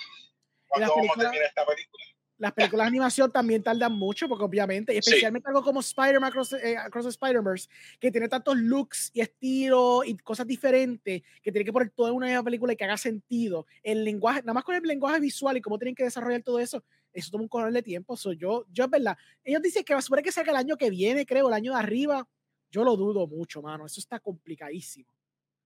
¿Cuándo 0.67 0.95
vamos 0.95 1.17
a 1.17 1.19
terminar 1.19 1.45
esta 1.45 1.65
película? 1.65 2.03
Las 2.37 2.51
películas 2.51 2.85
de 2.85 2.87
animación 2.89 3.31
también 3.31 3.63
tardan 3.63 3.93
mucho, 3.93 4.27
porque 4.27 4.43
obviamente, 4.43 4.93
y 4.93 4.97
especialmente 4.97 5.45
sí. 5.45 5.49
algo 5.49 5.63
como 5.63 5.79
Spider-Man 5.79 6.29
Across, 6.29 6.53
eh, 6.53 6.75
Across 6.77 7.05
the 7.05 7.09
Spider-Verse, 7.11 7.69
que 7.99 8.11
tiene 8.11 8.27
tantos 8.27 8.57
looks 8.57 9.11
y 9.13 9.21
estilos 9.21 10.05
y 10.05 10.17
cosas 10.17 10.45
diferentes, 10.45 11.21
que 11.41 11.51
tiene 11.51 11.63
que 11.63 11.71
poner 11.71 11.91
todo 11.91 12.09
en 12.09 12.15
una 12.15 12.43
película 12.43 12.73
y 12.73 12.75
que 12.75 12.83
haga 12.83 12.97
sentido. 12.97 13.65
El 13.81 14.03
lenguaje, 14.03 14.41
nada 14.41 14.53
más 14.53 14.63
con 14.63 14.75
el 14.75 14.81
lenguaje 14.81 15.19
visual 15.19 15.55
y 15.55 15.61
cómo 15.61 15.77
tienen 15.77 15.95
que 15.95 16.03
desarrollar 16.03 16.41
todo 16.41 16.59
eso, 16.59 16.83
eso 17.13 17.31
toma 17.31 17.43
un 17.43 17.47
color 17.47 17.71
de 17.71 17.83
tiempo. 17.83 18.17
So, 18.17 18.33
yo, 18.33 18.65
yo 18.71 18.85
es 18.85 18.89
verdad, 18.89 19.17
ellos 19.43 19.61
dicen 19.61 19.83
que 19.83 19.93
va 19.93 19.99
a 19.99 20.01
suponer 20.01 20.25
que 20.25 20.31
salga 20.31 20.51
el 20.51 20.57
año 20.57 20.75
que 20.75 20.89
viene, 20.89 21.25
creo, 21.25 21.47
el 21.47 21.53
año 21.53 21.71
de 21.71 21.79
arriba. 21.79 22.27
Yo 22.74 22.84
lo 22.84 22.97
dudo 22.97 23.28
mucho, 23.28 23.61
mano. 23.61 23.86
Eso 23.86 23.99
está 23.99 24.19
complicadísimo. 24.19 25.07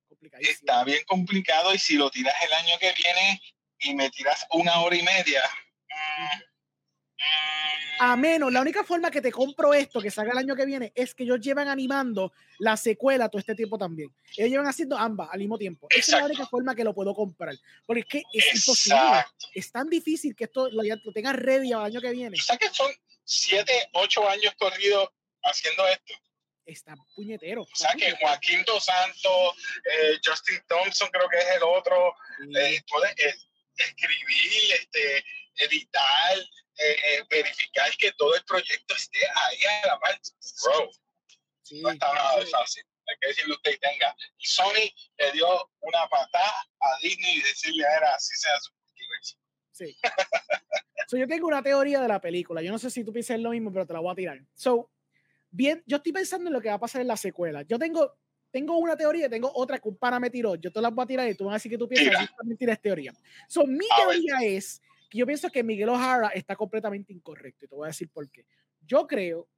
complicadísimo. 0.10 0.56
Está 0.60 0.84
bien 0.84 1.02
complicado 1.08 1.74
y 1.74 1.78
si 1.78 1.96
lo 1.96 2.10
tiras 2.10 2.36
el 2.44 2.52
año 2.52 2.78
que 2.80 2.94
viene 3.02 3.42
y 3.80 3.96
me 3.96 4.10
tiras 4.10 4.46
una 4.52 4.82
hora 4.82 4.94
y 4.94 5.04
media. 5.04 5.42
A 8.00 8.16
menos, 8.18 8.52
la 8.52 8.60
única 8.62 8.84
forma 8.84 9.10
que 9.10 9.22
te 9.22 9.32
compro 9.32 9.74
esto, 9.74 10.02
que 10.02 10.12
salga 10.12 10.34
el 10.34 10.38
año 10.40 10.54
que 10.54 10.66
viene, 10.66 10.92
es 10.94 11.16
que 11.16 11.24
ellos 11.24 11.40
llevan 11.40 11.70
animando 11.70 12.34
la 12.60 12.76
secuela 12.76 13.30
todo 13.30 13.40
este 13.40 13.56
tiempo 13.56 13.78
también. 13.78 14.14
Ellos 14.36 14.50
llevan 14.52 14.68
haciendo 14.68 14.98
ambas 14.98 15.30
al 15.32 15.40
mismo 15.40 15.58
tiempo. 15.58 15.88
Exacto. 15.90 16.00
Esa 16.00 16.18
es 16.18 16.22
la 16.22 16.26
única 16.28 16.46
forma 16.46 16.76
que 16.76 16.84
lo 16.84 16.94
puedo 16.94 17.16
comprar. 17.16 17.56
Porque 17.86 18.02
es 18.02 18.06
que 18.08 18.18
es 18.34 18.46
Exacto. 18.48 18.60
imposible. 18.60 19.26
Es 19.54 19.72
tan 19.72 19.90
difícil 19.90 20.36
que 20.36 20.44
esto 20.44 20.70
lo, 20.72 20.84
lo 20.84 21.12
tengas 21.14 21.38
ready 21.38 21.72
al 21.72 21.86
año 21.86 22.02
que 22.02 22.12
viene. 22.12 22.38
O 22.38 22.44
sea 22.44 22.58
que 22.58 22.70
son 22.70 22.92
7, 23.24 23.90
8 23.94 24.30
años 24.30 24.54
corridos 24.60 25.10
haciendo 25.42 25.88
esto. 25.88 26.14
Está 26.68 26.96
puñetero. 27.16 27.62
O 27.62 27.76
sea 27.76 27.94
que 27.94 28.12
Joaquín 28.18 28.62
Dos 28.66 28.84
Santos, 28.84 29.56
eh, 29.86 30.20
Justin 30.24 30.62
Thompson 30.68 31.10
creo 31.12 31.30
que 31.30 31.38
es 31.38 31.48
el 31.56 31.64
otro, 31.64 32.14
sí. 32.40 32.58
eh, 32.58 32.84
puede 32.90 33.10
eh, 33.12 33.36
escribir, 33.78 34.74
este, 34.74 35.24
editar, 35.60 36.38
eh, 36.80 36.96
eh, 37.06 37.24
verificar 37.30 37.90
que 37.98 38.12
todo 38.12 38.36
el 38.36 38.44
proyecto 38.44 38.96
esté 38.96 39.20
ahí 39.20 39.60
a 39.84 39.88
la 39.88 40.00
par. 40.00 40.20
Bro, 40.64 40.92
sí, 41.64 41.82
no 41.82 41.90
está 41.90 42.14
nada 42.14 42.40
de 42.40 42.46
fácil. 42.48 42.84
Hay 43.08 43.16
que 43.22 43.28
decirle 43.30 43.54
usted 43.54 43.72
y 43.72 43.78
tenga. 43.80 44.16
Y 44.38 44.46
Sony 44.46 44.94
le 45.20 45.32
dio 45.32 45.72
una 45.80 46.08
patada 46.10 46.68
a 46.82 46.98
Disney 47.02 47.38
y 47.38 47.42
decirle 47.44 47.84
era 47.84 48.14
así 48.14 48.36
sea 48.36 48.60
su. 48.60 48.72
Sí. 49.72 49.98
so, 51.08 51.18
yo 51.18 51.28
tengo 51.28 51.48
una 51.48 51.62
teoría 51.62 52.02
de 52.02 52.08
la 52.08 52.20
película. 52.20 52.62
Yo 52.62 52.72
no 52.72 52.80
sé 52.80 52.90
si 52.90 53.06
tú 53.06 53.14
piensas 53.14 53.40
lo 53.40 53.52
mismo, 53.52 53.72
pero 53.72 53.86
te 53.86 53.94
la 53.94 54.00
voy 54.00 54.12
a 54.12 54.16
tirar. 54.16 54.40
So, 54.56 54.92
bien, 55.58 55.84
yo 55.88 55.98
estoy 55.98 56.12
pensando 56.12 56.50
en 56.50 56.54
lo 56.54 56.62
que 56.62 56.70
va 56.70 56.76
a 56.76 56.80
pasar 56.80 57.02
en 57.02 57.08
la 57.08 57.18
secuela. 57.18 57.64
Yo 57.64 57.80
tengo, 57.80 58.14
tengo 58.52 58.78
una 58.78 58.96
teoría, 58.96 59.28
tengo 59.28 59.52
otra 59.54 59.80
que 59.80 59.90
un 59.90 59.98
pana 59.98 60.20
me 60.20 60.30
tiró. 60.30 60.56
Yo 60.56 60.72
te 60.72 60.80
la 60.80 60.90
voy 60.90 61.04
a 61.04 61.08
tirar 61.08 61.28
y 61.28 61.34
tú 61.34 61.46
vas 61.46 61.54
a 61.54 61.56
decir 61.56 61.72
que 61.72 61.78
tú 61.80 61.88
piensas. 61.88 62.22
Yo 62.22 62.36
también 62.38 62.58
tienes 62.58 62.80
teoría. 62.80 63.12
So, 63.48 63.66
mi 63.66 63.86
a 63.92 64.04
teoría 64.04 64.38
es 64.44 64.82
que 65.10 65.18
yo 65.18 65.26
pienso 65.26 65.50
que 65.50 65.64
Miguel 65.64 65.90
O'Hara 65.90 66.28
está 66.30 66.56
completamente 66.56 67.12
incorrecto 67.12 67.66
y 67.66 67.68
te 67.68 67.76
voy 67.76 67.86
a 67.86 67.88
decir 67.88 68.08
por 68.10 68.30
qué. 68.30 68.46
Yo 68.86 69.08
creo 69.08 69.50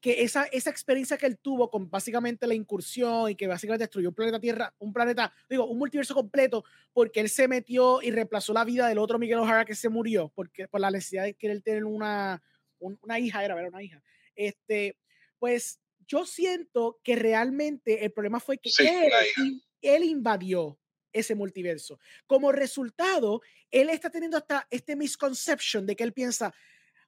que 0.00 0.22
esa, 0.22 0.44
esa 0.44 0.70
experiencia 0.70 1.18
que 1.18 1.26
él 1.26 1.36
tuvo 1.36 1.68
con 1.68 1.90
básicamente 1.90 2.46
la 2.46 2.54
incursión 2.54 3.30
y 3.30 3.34
que 3.34 3.46
básicamente 3.46 3.84
destruyó 3.84 4.08
un 4.08 4.14
planeta 4.14 4.40
Tierra, 4.40 4.74
un 4.78 4.94
planeta, 4.94 5.30
digo, 5.50 5.66
un 5.66 5.76
multiverso 5.76 6.14
completo, 6.14 6.64
porque 6.94 7.20
él 7.20 7.28
se 7.28 7.46
metió 7.46 8.00
y 8.00 8.10
reemplazó 8.10 8.54
la 8.54 8.64
vida 8.64 8.88
del 8.88 8.96
otro 8.96 9.18
Miguel 9.18 9.40
O'Hara 9.40 9.66
que 9.66 9.74
se 9.74 9.90
murió, 9.90 10.32
porque 10.34 10.66
por 10.66 10.80
la 10.80 10.90
necesidad 10.90 11.24
de 11.24 11.34
querer 11.34 11.60
tener 11.60 11.84
una, 11.84 12.42
un, 12.78 12.98
una 13.02 13.18
hija, 13.18 13.44
era, 13.44 13.58
era 13.58 13.68
una 13.68 13.82
hija. 13.82 14.02
Este, 14.34 14.96
pues 15.40 15.80
yo 16.06 16.24
siento 16.26 17.00
que 17.02 17.16
realmente 17.16 18.04
el 18.04 18.12
problema 18.12 18.38
fue 18.38 18.58
que 18.58 18.70
sí, 18.70 18.86
él, 18.86 19.62
él 19.80 20.04
invadió 20.04 20.78
ese 21.12 21.34
multiverso. 21.34 21.98
Como 22.26 22.52
resultado, 22.52 23.40
él 23.70 23.88
está 23.90 24.10
teniendo 24.10 24.36
hasta 24.36 24.68
este 24.70 24.94
misconception 24.94 25.86
de 25.86 25.96
que 25.96 26.04
él 26.04 26.12
piensa, 26.12 26.54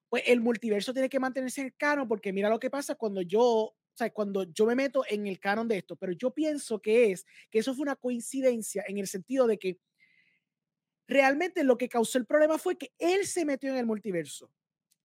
pues 0.09 0.25
el 0.27 0.41
multiverso 0.41 0.93
tiene 0.93 1.09
que 1.09 1.21
mantenerse 1.21 1.61
en 1.61 1.69
el 1.69 1.77
canon 1.77 2.09
porque 2.09 2.33
mira 2.33 2.49
lo 2.49 2.59
que 2.59 2.71
pasa 2.71 2.95
cuando 2.95 3.23
yo, 3.23 3.45
o 3.45 3.77
sea, 3.95 4.11
cuando 4.11 4.45
yo 4.53 4.67
me 4.67 4.75
meto 4.75 5.05
en 5.09 5.27
el 5.27 5.39
canon 5.39 5.69
de 5.69 5.79
esto, 5.79 5.97
pero 5.97 6.13
yo 6.13 6.33
pienso 6.33 6.81
que 6.81 7.13
es 7.13 7.27
que 7.51 7.59
eso 7.61 7.75
fue 7.75 7.83
una 7.83 7.97
coincidencia 7.97 8.85
en 8.89 8.99
el 8.99 9.07
sentido 9.07 9.47
de 9.47 9.59
que 9.59 9.79
realmente 11.07 11.65
lo 11.65 11.77
que 11.77 11.89
causó 11.89 12.19
el 12.19 12.27
problema 12.27 12.59
fue 12.59 12.79
que 12.79 12.93
él 12.99 13.27
se 13.27 13.45
metió 13.45 13.71
en 13.71 13.77
el 13.77 13.87
multiverso 13.87 14.51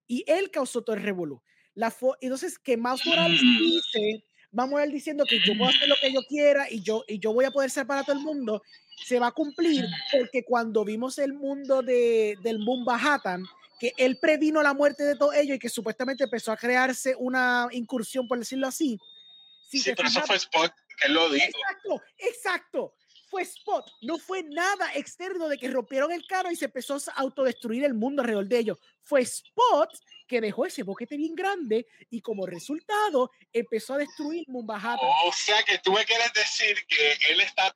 y 0.07 0.23
él 0.27 0.49
causó 0.49 0.83
todo 0.83 0.95
el 0.95 1.03
revolú. 1.03 1.41
La 1.77 1.93
entonces, 2.21 2.57
que 2.57 2.75
más 2.75 3.05
Morales 3.05 3.39
dice, 3.39 4.23
vamos 4.51 4.79
a 4.79 4.87
ir 4.87 4.91
diciendo 4.91 5.23
que 5.29 5.39
yo 5.45 5.55
puedo 5.55 5.69
hacer 5.69 5.87
lo 5.87 5.95
que 6.01 6.11
yo 6.11 6.21
quiera 6.27 6.65
y 6.71 6.81
yo, 6.81 7.03
y 7.07 7.19
yo 7.19 7.31
voy 7.33 7.45
a 7.45 7.51
poder 7.51 7.69
ser 7.69 7.85
para 7.85 8.03
todo 8.03 8.15
el 8.15 8.23
mundo, 8.23 8.63
se 9.05 9.19
va 9.19 9.27
a 9.27 9.31
cumplir 9.31 9.85
porque 10.11 10.43
cuando 10.43 10.83
vimos 10.83 11.19
el 11.19 11.33
mundo 11.33 11.83
de, 11.83 12.35
del 12.41 12.57
Mumbahatan, 12.57 13.45
que 13.79 13.93
él 13.97 14.17
previno 14.19 14.63
la 14.63 14.73
muerte 14.73 15.03
de 15.03 15.15
todos 15.15 15.35
ellos 15.35 15.57
y 15.57 15.59
que 15.59 15.69
supuestamente 15.69 16.23
empezó 16.23 16.51
a 16.51 16.57
crearse 16.57 17.13
una 17.15 17.67
incursión, 17.69 18.27
por 18.27 18.39
decirlo 18.39 18.65
así. 18.65 18.99
Si 19.69 19.77
sí, 19.77 19.91
pero 19.95 20.07
eso 20.07 20.21
fue 20.21 20.37
Spot, 20.37 20.73
que 20.99 21.09
lo 21.09 21.29
dijo. 21.29 21.45
Exacto, 21.45 22.01
exacto. 22.17 22.93
Fue 23.29 23.43
Spot, 23.43 23.85
no 24.01 24.17
fue 24.17 24.41
nada 24.41 24.95
externo 24.95 25.47
de 25.47 25.59
que 25.59 25.69
rompieron 25.69 26.11
el 26.11 26.25
carro 26.25 26.49
y 26.49 26.55
se 26.55 26.65
empezó 26.65 26.95
a 26.95 27.11
autodestruir 27.17 27.83
el 27.83 27.93
mundo 27.93 28.23
alrededor 28.23 28.47
de 28.47 28.57
ellos. 28.57 28.79
Fue 29.03 29.21
Spot 29.21 29.91
que 30.27 30.41
dejó 30.41 30.65
ese 30.65 30.83
boquete 30.83 31.17
bien 31.17 31.35
grande 31.35 31.87
y 32.09 32.21
como 32.21 32.45
resultado 32.45 33.31
empezó 33.51 33.95
a 33.95 33.99
destruir 33.99 34.45
Mumbahata. 34.47 35.01
O 35.25 35.31
sea 35.31 35.63
que 35.63 35.79
tú 35.79 35.93
me 35.93 36.05
quieres 36.05 36.31
decir 36.33 36.75
que 36.87 37.13
él 37.29 37.41
está 37.41 37.75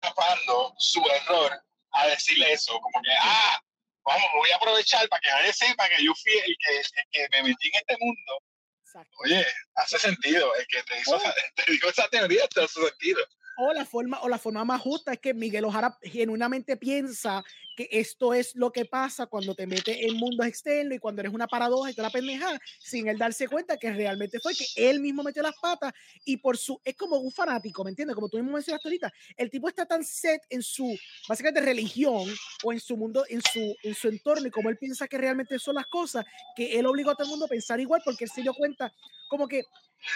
tapando 0.00 0.74
su 0.78 1.02
error 1.22 1.52
a 1.92 2.06
decirle 2.08 2.52
eso, 2.52 2.78
como 2.80 3.02
que, 3.02 3.10
ah, 3.20 3.60
vamos, 4.04 4.26
voy 4.36 4.50
a 4.50 4.56
aprovechar 4.56 5.08
para 5.08 5.20
que 5.20 5.30
nadie 5.30 5.52
sepa 5.52 5.88
que 5.88 6.04
yo 6.04 6.14
fui 6.14 6.32
el 6.32 6.56
que, 6.58 6.76
el 6.78 7.06
que 7.10 7.28
me 7.32 7.48
metí 7.48 7.68
en 7.68 7.74
este 7.74 7.96
mundo. 7.98 8.42
Exacto. 8.82 9.16
Oye, 9.24 9.46
hace 9.74 9.98
sentido, 9.98 10.54
el 10.54 10.66
que 10.66 10.82
te, 10.82 11.00
hizo, 11.00 11.16
oh. 11.16 11.20
te 11.56 11.72
dijo 11.72 11.88
esa 11.88 12.08
teoría 12.08 12.46
te 12.48 12.62
hace 12.62 12.80
sentido. 12.80 13.20
O 13.58 13.72
la, 13.72 13.86
forma, 13.86 14.20
o 14.20 14.28
la 14.28 14.38
forma 14.38 14.64
más 14.64 14.82
justa 14.82 15.14
es 15.14 15.18
que 15.18 15.32
Miguel 15.32 15.64
Ojara 15.64 15.98
genuinamente 16.02 16.76
piensa 16.76 17.42
que 17.76 17.88
esto 17.92 18.34
es 18.34 18.56
lo 18.56 18.72
que 18.72 18.86
pasa 18.86 19.26
cuando 19.26 19.54
te 19.54 19.66
metes 19.66 19.96
en 20.00 20.16
mundos 20.16 20.46
externos 20.46 20.96
y 20.96 20.98
cuando 20.98 21.20
eres 21.20 21.32
una 21.32 21.46
paradoja 21.46 21.90
y 21.90 21.94
toda 21.94 22.08
la 22.08 22.12
pendeja, 22.12 22.58
sin 22.80 23.06
él 23.06 23.18
darse 23.18 23.46
cuenta 23.46 23.76
que 23.76 23.92
realmente 23.92 24.40
fue 24.40 24.54
que 24.54 24.64
él 24.74 25.00
mismo 25.00 25.22
metió 25.22 25.42
las 25.42 25.54
patas 25.60 25.92
y 26.24 26.38
por 26.38 26.56
su, 26.56 26.80
es 26.82 26.96
como 26.96 27.18
un 27.18 27.30
fanático, 27.30 27.84
¿me 27.84 27.90
entiendes? 27.90 28.14
Como 28.14 28.28
tú 28.28 28.38
mismo 28.38 28.52
mencionaste 28.52 28.88
ahorita, 28.88 29.12
el 29.36 29.50
tipo 29.50 29.68
está 29.68 29.84
tan 29.86 30.02
set 30.02 30.42
en 30.48 30.62
su, 30.62 30.98
básicamente 31.28 31.60
religión 31.60 32.28
o 32.64 32.72
en 32.72 32.80
su 32.80 32.96
mundo, 32.96 33.24
en 33.28 33.42
su, 33.42 33.76
en 33.82 33.94
su 33.94 34.08
entorno 34.08 34.48
y 34.48 34.50
como 34.50 34.70
él 34.70 34.78
piensa 34.78 35.06
que 35.06 35.18
realmente 35.18 35.58
son 35.58 35.74
las 35.74 35.86
cosas, 35.86 36.24
que 36.56 36.78
él 36.78 36.86
obligó 36.86 37.10
a 37.10 37.14
todo 37.14 37.24
el 37.24 37.30
mundo 37.30 37.44
a 37.44 37.48
pensar 37.48 37.78
igual 37.78 38.00
porque 38.04 38.24
él 38.24 38.30
se 38.34 38.40
dio 38.42 38.54
cuenta 38.54 38.90
como 39.28 39.46
que 39.46 39.64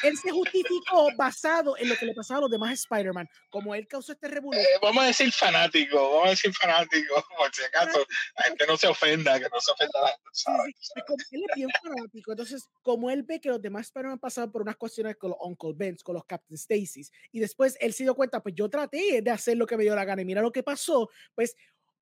él 0.02 0.16
se 0.16 0.30
justificó 0.30 1.08
basado 1.16 1.76
en 1.76 1.88
lo 1.88 1.96
que 1.96 2.06
le 2.06 2.14
pasaba 2.14 2.38
a 2.38 2.40
los 2.42 2.50
demás 2.50 2.72
Spider-Man. 2.80 3.28
Como 3.48 3.74
él 3.74 3.86
causó 3.86 4.12
este 4.12 4.28
revuelo. 4.28 4.60
Eh, 4.60 4.66
vamos 4.80 5.04
a 5.04 5.06
decir 5.08 5.32
fanático, 5.32 5.96
vamos 5.96 6.26
a 6.26 6.30
decir 6.30 6.52
fanático, 6.54 7.14
por 7.36 7.54
si 7.54 7.62
acaso 7.64 8.06
la 8.36 8.44
gente 8.44 8.66
no 8.66 8.76
se 8.76 8.86
ofenda, 8.86 9.38
que 9.38 9.48
no 9.52 9.60
se 9.60 9.72
ofenda 9.72 10.00
la 10.00 10.14
sí, 10.32 10.44
sí. 10.78 11.00
Como 11.06 11.22
él 11.30 11.44
es 11.48 11.56
bien 11.56 11.70
fanático, 11.82 12.32
entonces, 12.32 12.68
como 12.82 13.10
él 13.10 13.22
ve 13.22 13.40
que 13.40 13.48
los 13.48 13.60
demás 13.60 13.86
Spider-Man 13.86 14.18
pasaban 14.18 14.52
por 14.52 14.62
unas 14.62 14.76
cuestiones 14.76 15.16
con 15.16 15.30
los 15.30 15.38
Uncle 15.40 15.72
Ben's, 15.74 16.02
con 16.02 16.14
los 16.14 16.24
Captain 16.24 16.56
Stacy's, 16.56 17.10
y 17.32 17.40
después 17.40 17.76
él 17.80 17.92
se 17.92 18.04
dio 18.04 18.14
cuenta, 18.14 18.42
pues 18.42 18.54
yo 18.54 18.68
traté 18.68 19.22
de 19.22 19.30
hacer 19.30 19.56
lo 19.56 19.66
que 19.66 19.76
me 19.76 19.84
dio 19.84 19.94
la 19.94 20.04
gana, 20.04 20.22
y 20.22 20.24
mira 20.24 20.42
lo 20.42 20.52
que 20.52 20.62
pasó, 20.62 21.10
pues 21.34 21.56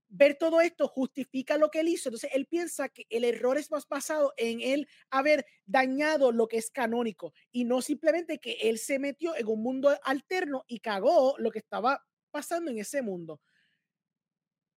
ver 0.08 0.36
todo 0.36 0.60
esto 0.60 0.88
justifica 0.88 1.56
lo 1.56 1.70
que 1.70 1.80
él 1.80 1.88
hizo. 1.88 2.08
Entonces, 2.08 2.30
él 2.32 2.46
piensa 2.46 2.88
que 2.88 3.06
el 3.10 3.24
error 3.24 3.58
es 3.58 3.70
más 3.70 3.86
basado 3.86 4.32
en 4.36 4.60
él 4.60 4.88
haber 5.10 5.46
dañado 5.66 6.32
lo 6.32 6.48
que 6.48 6.56
es 6.56 6.70
canónico 6.70 7.32
y 7.52 7.64
no 7.64 7.82
simplemente 7.82 8.38
que 8.38 8.52
él 8.62 8.78
se 8.78 8.98
metió 8.98 9.36
en 9.36 9.46
un 9.46 9.62
mundo 9.62 9.96
alterno 10.02 10.64
y 10.66 10.80
cagó 10.80 11.36
lo 11.38 11.50
que 11.50 11.58
estaba 11.58 12.04
pasando 12.30 12.70
en 12.70 12.78
ese 12.78 13.02
mundo. 13.02 13.40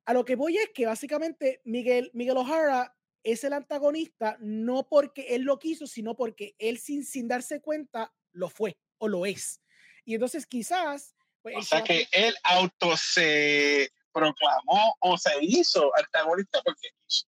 A 0.05 0.13
lo 0.13 0.25
que 0.25 0.35
voy 0.35 0.57
es 0.57 0.69
que 0.73 0.85
básicamente 0.85 1.61
Miguel, 1.63 2.11
Miguel 2.13 2.37
O'Hara 2.37 2.95
es 3.23 3.43
el 3.43 3.53
antagonista 3.53 4.37
no 4.39 4.87
porque 4.89 5.35
él 5.35 5.43
lo 5.43 5.59
quiso, 5.59 5.85
sino 5.87 6.15
porque 6.15 6.55
él 6.57 6.79
sin, 6.79 7.05
sin 7.05 7.27
darse 7.27 7.61
cuenta 7.61 8.13
lo 8.31 8.49
fue 8.49 8.77
o 8.97 9.07
lo 9.07 9.25
es. 9.25 9.61
Y 10.03 10.15
entonces 10.15 10.45
quizás... 10.45 11.15
Pues, 11.41 11.55
o 11.57 11.61
sea 11.63 11.83
que 11.83 12.07
él 12.11 12.35
auto 12.43 12.95
se 12.97 13.91
proclamó 14.13 14.95
o 15.01 15.17
se 15.17 15.31
hizo 15.41 15.91
antagonista 15.97 16.61
porque 16.63 16.89
quiso, 17.05 17.27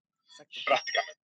prácticamente. 0.65 1.23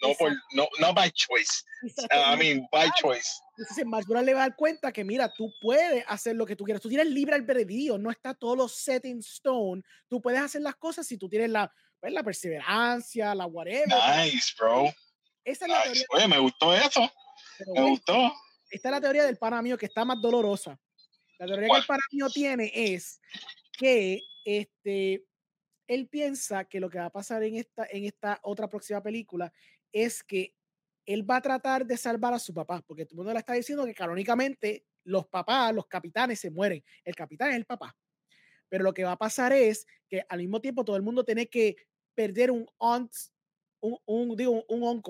No, 0.00 0.14
por, 0.14 0.32
no, 0.52 0.68
no 0.78 0.94
by 0.94 1.10
choice. 1.10 1.64
I 2.10 2.36
mean, 2.36 2.68
by 2.70 2.88
choice. 3.00 3.28
Entonces, 3.56 3.84
le 4.24 4.34
va 4.34 4.44
a 4.44 4.48
dar 4.48 4.56
cuenta 4.56 4.92
que, 4.92 5.02
mira, 5.02 5.32
tú 5.36 5.52
puedes 5.60 6.04
hacer 6.06 6.36
lo 6.36 6.46
que 6.46 6.54
tú 6.54 6.64
quieras. 6.64 6.80
Tú 6.80 6.88
tienes 6.88 7.08
libre 7.08 7.34
albedrío, 7.34 7.98
no 7.98 8.10
está 8.10 8.32
todo 8.34 8.54
lo 8.54 8.68
set 8.68 9.04
in 9.06 9.18
stone. 9.18 9.82
Tú 10.08 10.20
puedes 10.20 10.40
hacer 10.40 10.62
las 10.62 10.76
cosas 10.76 11.06
si 11.06 11.18
tú 11.18 11.28
tienes 11.28 11.50
la, 11.50 11.72
pues, 12.00 12.12
la 12.12 12.22
perseverancia, 12.22 13.34
la 13.34 13.46
whatever. 13.46 13.88
Nice, 14.18 14.54
bro. 14.56 14.84
Esa 15.44 15.64
es 15.64 15.70
la 15.72 15.82
teoría. 15.82 16.04
Oye, 16.10 16.28
me 16.28 16.38
gustó 16.38 16.74
eso. 16.74 17.10
me 17.74 17.90
gustó. 17.90 18.32
Esta 18.70 18.88
es 18.88 18.92
la 18.92 19.00
teoría 19.00 19.24
del 19.24 19.38
pana 19.38 19.62
mío 19.62 19.76
que 19.76 19.86
está 19.86 20.04
más 20.04 20.20
dolorosa. 20.20 20.78
La 21.38 21.46
teoría 21.46 21.68
que 21.72 21.78
el 21.78 21.86
pana 21.86 22.02
mío 22.12 22.28
tiene 22.32 22.70
es 22.74 23.20
que 23.72 24.20
este, 24.48 25.26
él 25.86 26.08
piensa 26.08 26.64
que 26.64 26.80
lo 26.80 26.88
que 26.88 26.98
va 26.98 27.06
a 27.06 27.12
pasar 27.12 27.42
en 27.42 27.56
esta, 27.56 27.86
en 27.90 28.06
esta 28.06 28.40
otra 28.42 28.66
próxima 28.66 29.02
película 29.02 29.52
es 29.92 30.22
que 30.22 30.54
él 31.04 31.28
va 31.28 31.36
a 31.36 31.42
tratar 31.42 31.84
de 31.84 31.98
salvar 31.98 32.32
a 32.32 32.38
su 32.38 32.54
papá, 32.54 32.82
porque 32.86 33.04
todo 33.04 33.14
el 33.14 33.16
mundo 33.18 33.32
le 33.34 33.40
está 33.40 33.52
diciendo 33.52 33.84
que 33.84 33.92
canónicamente 33.94 34.86
los 35.04 35.26
papás, 35.26 35.74
los 35.74 35.86
capitanes 35.86 36.40
se 36.40 36.50
mueren. 36.50 36.82
El 37.04 37.14
capitán 37.14 37.50
es 37.50 37.56
el 37.56 37.66
papá. 37.66 37.94
Pero 38.70 38.84
lo 38.84 38.94
que 38.94 39.04
va 39.04 39.12
a 39.12 39.18
pasar 39.18 39.52
es 39.52 39.86
que 40.08 40.24
al 40.28 40.38
mismo 40.38 40.60
tiempo 40.60 40.82
todo 40.82 40.96
el 40.96 41.02
mundo 41.02 41.24
tiene 41.24 41.46
que 41.46 41.76
perder 42.14 42.50
un 42.50 42.66
aunt, 42.78 43.12
un, 43.80 44.34
digo, 44.34 44.64
un. 44.66 45.02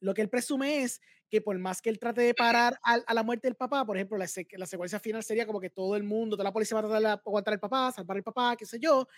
Lo 0.00 0.14
que 0.14 0.22
él 0.22 0.28
presume 0.28 0.82
es 0.82 1.00
que 1.34 1.40
por 1.40 1.58
más 1.58 1.82
que 1.82 1.90
él 1.90 1.98
trate 1.98 2.20
de 2.20 2.32
parar 2.32 2.78
a, 2.84 3.12
la 3.12 3.24
muerte 3.24 3.48
del 3.48 3.56
papá, 3.56 3.84
por 3.84 3.96
ejemplo, 3.96 4.16
la, 4.16 4.28
la, 4.52 4.66
secuencia 4.66 5.00
final 5.00 5.20
sería 5.24 5.44
como 5.44 5.58
que 5.58 5.68
todo 5.68 5.96
el 5.96 6.04
mundo, 6.04 6.36
toda 6.36 6.44
la 6.44 6.52
policía 6.52 6.76
va 6.76 6.78
a 6.78 6.84
tratar 6.84 7.02
de 7.02 7.08
aguantar 7.08 7.54
al 7.54 7.58
papá, 7.58 7.90
salvar 7.90 8.18
al 8.18 8.22
papá, 8.22 8.54
qué 8.56 8.64
sé 8.64 8.78
yo, 8.78 9.08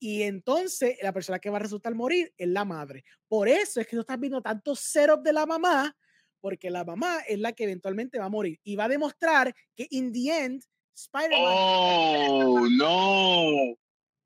y 0.00 0.22
entonces 0.22 0.98
la 1.00 1.12
persona 1.12 1.38
que 1.38 1.48
va 1.48 1.58
a 1.58 1.60
resultar 1.60 1.94
morir 1.94 2.34
es 2.36 2.48
la 2.48 2.64
madre. 2.64 3.04
Por 3.28 3.46
eso 3.46 3.80
es 3.80 3.86
que 3.86 3.94
no 3.94 4.00
estás 4.00 4.18
viendo 4.18 4.42
tanto 4.42 4.74
setup 4.74 5.22
de 5.22 5.32
la 5.32 5.46
mamá, 5.46 5.96
porque 6.40 6.70
la 6.70 6.82
mamá 6.82 7.20
es 7.20 7.38
la 7.38 7.52
que 7.52 7.62
eventualmente 7.62 8.18
va 8.18 8.24
a 8.24 8.30
morir 8.30 8.58
y 8.64 8.74
va 8.74 8.86
a 8.86 8.88
demostrar 8.88 9.54
que 9.76 9.86
in 9.90 10.12
the 10.12 10.44
end 10.44 10.64
Spider-Man. 10.96 11.40
Oh, 11.40 12.66
no. 12.68 13.76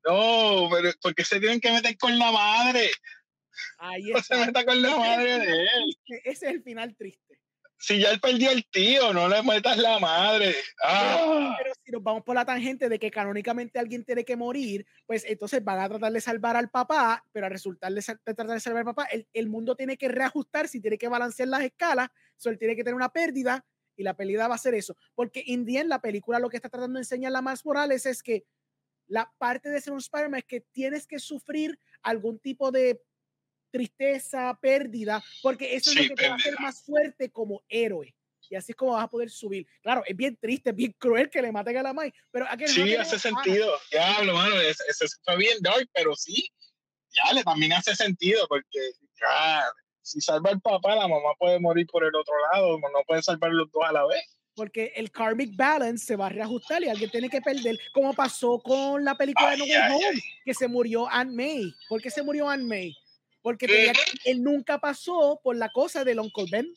No, 0.03 0.69
pero 0.71 0.91
¿por 0.99 1.13
qué 1.13 1.23
se 1.23 1.39
tienen 1.39 1.59
que 1.59 1.71
meter 1.71 1.95
con 1.99 2.17
la 2.17 2.31
madre? 2.31 2.89
Ahí 3.77 4.11
está. 4.11 4.35
No 4.35 4.41
se 4.41 4.45
meta 4.47 4.65
con 4.65 4.81
la 4.81 4.97
madre 4.97 5.39
de 5.39 5.61
él. 5.61 5.97
Ese 6.23 6.47
es 6.47 6.55
el 6.55 6.63
final 6.63 6.95
triste 6.95 7.24
si 7.85 7.99
ya 7.99 8.09
él 8.09 8.19
perdió 8.19 8.49
el 8.49 8.65
tío, 8.65 9.13
no 9.13 9.29
le 9.29 9.43
metas 9.43 9.77
la 9.77 9.99
madre. 9.99 10.55
Ah. 10.83 11.55
Pero, 11.55 11.71
si 11.83 11.91
nos 11.91 12.01
vamos 12.01 12.23
por 12.23 12.33
la 12.33 12.43
tangente 12.43 12.89
de 12.89 12.97
que 12.97 13.11
canónicamente 13.11 13.77
alguien 13.77 14.03
tiene 14.03 14.25
que 14.25 14.35
morir, 14.35 14.87
pues 15.05 15.23
entonces 15.27 15.63
van 15.63 15.77
a 15.77 15.87
tratar 15.87 16.11
de 16.11 16.19
salvar 16.19 16.55
al 16.55 16.71
papá, 16.71 17.23
pero 17.31 17.45
al 17.45 17.51
resultar 17.51 17.93
de, 17.93 18.01
tratar 18.01 18.47
de 18.47 18.59
salvar 18.59 18.79
al 18.79 18.95
papá, 18.95 19.07
el, 19.31 19.49
mundo 19.49 19.75
tiene 19.75 19.97
que 19.97 20.07
reajustar, 20.07 20.67
si 20.67 20.79
tiene 20.79 20.97
que 20.97 21.07
balancear 21.07 21.47
las 21.47 21.61
escalas, 21.61 22.09
so 22.37 22.49
él 22.49 22.57
tiene 22.57 22.75
que 22.75 22.83
tener 22.83 22.95
una 22.95 23.09
pérdida 23.09 23.63
y 23.95 24.01
la 24.01 24.15
pérdida 24.15 24.47
va 24.47 24.55
a 24.55 24.57
ser 24.57 24.73
eso. 24.73 24.97
Porque 25.13 25.43
en 25.45 25.87
la 25.87 26.01
película 26.01 26.39
lo 26.39 26.49
que 26.49 26.57
está 26.57 26.69
tratando 26.69 26.97
de 26.97 27.01
enseñar 27.01 27.33
la 27.33 27.43
más 27.43 27.63
Morales 27.63 28.07
es 28.07 28.23
que 28.23 28.45
la 29.05 29.31
parte 29.37 29.69
de 29.69 29.79
ser 29.79 29.93
un 29.93 29.99
Spider-Man 29.99 30.39
es 30.39 30.45
que 30.45 30.61
tienes 30.61 31.05
que 31.05 31.19
sufrir 31.19 31.79
algún 32.01 32.39
tipo 32.39 32.71
de 32.71 32.99
tristeza, 33.75 34.57
pérdida, 34.61 35.21
porque 35.41 35.75
eso 35.75 35.91
es 35.91 35.97
lo 35.97 36.03
que 36.03 36.15
te 36.15 36.29
va 36.29 36.35
a 36.35 36.37
hacer 36.37 36.55
más 36.61 36.81
fuerte 36.81 37.29
como 37.29 37.61
héroe. 37.67 38.15
Y 38.49 38.55
así 38.55 38.71
es 38.71 38.75
como 38.75 38.93
vas 38.93 39.03
a 39.03 39.09
poder 39.09 39.29
subir. 39.29 39.67
Claro, 39.81 40.03
es 40.05 40.15
bien 40.15 40.37
triste, 40.37 40.69
es 40.69 40.75
bien 40.75 40.95
cruel 40.97 41.29
que 41.29 41.41
le 41.41 41.51
maten 41.51 41.75
a 41.77 41.83
la 41.83 41.93
Mai, 41.93 42.13
pero 42.31 42.45
Sí, 42.67 42.95
hace 42.95 43.19
sentido. 43.19 43.73
Ya, 43.91 44.21
lo 44.23 44.33
mano, 44.33 44.61
eso 44.61 45.05
fue 45.23 45.37
bien 45.37 45.57
dark, 45.61 45.89
pero 45.93 46.15
sí, 46.15 46.47
ya 47.09 47.33
le 47.33 47.43
también 47.43 47.73
hace 47.73 47.95
sentido, 47.95 48.47
porque 48.47 48.79
si 50.01 50.21
salva 50.21 50.51
el 50.51 50.61
papá, 50.61 50.95
la 50.95 51.07
mamá 51.07 51.33
puede 51.37 51.59
morir 51.59 51.87
por 51.87 52.03
el 52.03 52.15
otro 52.15 52.33
lado, 52.53 52.79
no 52.79 53.03
pueden 53.05 53.23
salvar 53.23 53.51
los 53.51 53.69
dos 53.71 53.83
a 53.85 53.91
la 53.91 54.05
vez 54.05 54.23
porque 54.55 54.93
el 54.95 55.11
karmic 55.11 55.55
balance 55.55 56.05
se 56.05 56.15
va 56.15 56.27
a 56.27 56.29
reajustar 56.29 56.81
y 56.81 56.87
alguien 56.87 57.09
tiene 57.09 57.29
que 57.29 57.41
perder, 57.41 57.77
como 57.93 58.13
pasó 58.13 58.57
con 58.59 59.03
la 59.03 59.15
película 59.15 59.51
de 59.51 59.57
No 59.57 59.65
Way 59.65 59.75
Home, 59.91 60.21
que 60.45 60.53
se 60.53 60.67
murió 60.67 61.09
Aunt 61.09 61.33
May. 61.33 61.73
¿Por 61.89 62.01
qué 62.01 62.09
se 62.09 62.23
murió 62.23 62.49
Aunt 62.49 62.63
May? 62.63 62.95
Porque 63.45 63.93
él 64.23 64.41
nunca 64.41 64.79
pasó 64.79 65.39
por 65.43 65.55
la 65.55 65.69
cosa 65.69 66.03
del 66.03 66.19
Uncle 66.19 66.47
Ben. 66.49 66.73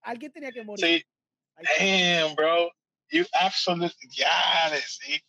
alguien, 0.00 0.32
tenía 0.32 0.50
que 0.50 0.64
morir. 0.64 0.84
Sí. 0.84 1.06
Damn, 1.78 2.34
bro. 2.34 2.72
You 3.10 3.24
absolutely. 3.34 4.08
Yeah, 4.10 4.76
sí. 4.84 5.22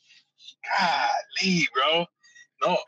Golly, 0.63 1.67
bro. 1.75 2.09
No, 2.65 2.79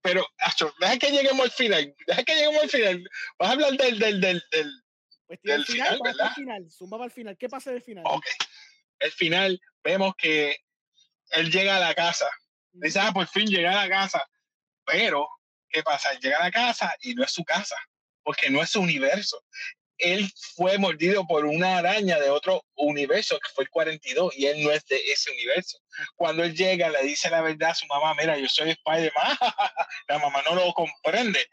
pero, 0.00 0.26
Astro, 0.38 0.72
deja 0.80 0.96
que 0.96 1.10
lleguemos 1.10 1.44
al 1.44 1.52
final. 1.52 1.94
Deja 2.06 2.22
que 2.22 2.34
lleguemos 2.34 2.62
al 2.62 2.70
final. 2.70 3.10
Vas 3.38 3.50
a 3.50 3.52
hablar 3.52 3.72
del. 3.72 3.98
del, 3.98 4.18
del, 4.18 4.42
del 4.50 4.72
pues 5.26 5.38
del 5.42 5.66
final, 5.66 5.88
final 5.88 6.00
¿verdad? 6.04 6.28
Al 6.28 6.34
final. 6.34 6.70
Zumba 6.70 7.04
al 7.04 7.10
final. 7.10 7.36
¿Qué 7.36 7.50
pasa 7.50 7.70
del 7.70 7.82
final? 7.82 8.04
Ok. 8.06 8.24
El 9.00 9.12
final, 9.12 9.60
vemos 9.84 10.14
que 10.16 10.56
él 11.32 11.50
llega 11.50 11.76
a 11.76 11.80
la 11.80 11.94
casa. 11.94 12.30
Dice, 12.72 12.98
ah, 12.98 13.12
por 13.12 13.26
fin 13.26 13.46
llega 13.46 13.72
a 13.72 13.86
la 13.86 13.90
casa. 13.90 14.26
Pero, 14.86 15.28
¿qué 15.68 15.82
pasa? 15.82 16.12
Llega 16.18 16.38
a 16.38 16.44
la 16.44 16.50
casa 16.50 16.94
y 17.00 17.14
no 17.14 17.24
es 17.24 17.32
su 17.32 17.44
casa, 17.44 17.76
porque 18.22 18.48
no 18.48 18.62
es 18.62 18.70
su 18.70 18.80
universo. 18.80 19.42
Él 19.98 20.30
fue 20.54 20.76
mordido 20.78 21.26
por 21.26 21.46
una 21.46 21.78
araña 21.78 22.20
de 22.20 22.28
otro 22.28 22.62
universo, 22.74 23.38
que 23.40 23.52
fue 23.54 23.64
el 23.64 23.70
42, 23.70 24.36
y 24.36 24.46
él 24.46 24.62
no 24.62 24.70
es 24.70 24.84
de 24.86 24.96
ese 25.10 25.30
universo. 25.30 25.78
Cuando 26.16 26.44
él 26.44 26.54
llega, 26.54 26.90
le 26.90 27.02
dice 27.02 27.30
la 27.30 27.40
verdad 27.40 27.70
a 27.70 27.74
su 27.74 27.86
mamá, 27.86 28.14
mira, 28.14 28.36
yo 28.38 28.46
soy 28.48 28.70
Spider-Man. 28.70 29.36
la 30.08 30.18
mamá 30.18 30.42
no 30.48 30.54
lo 30.54 30.72
comprende. 30.74 31.46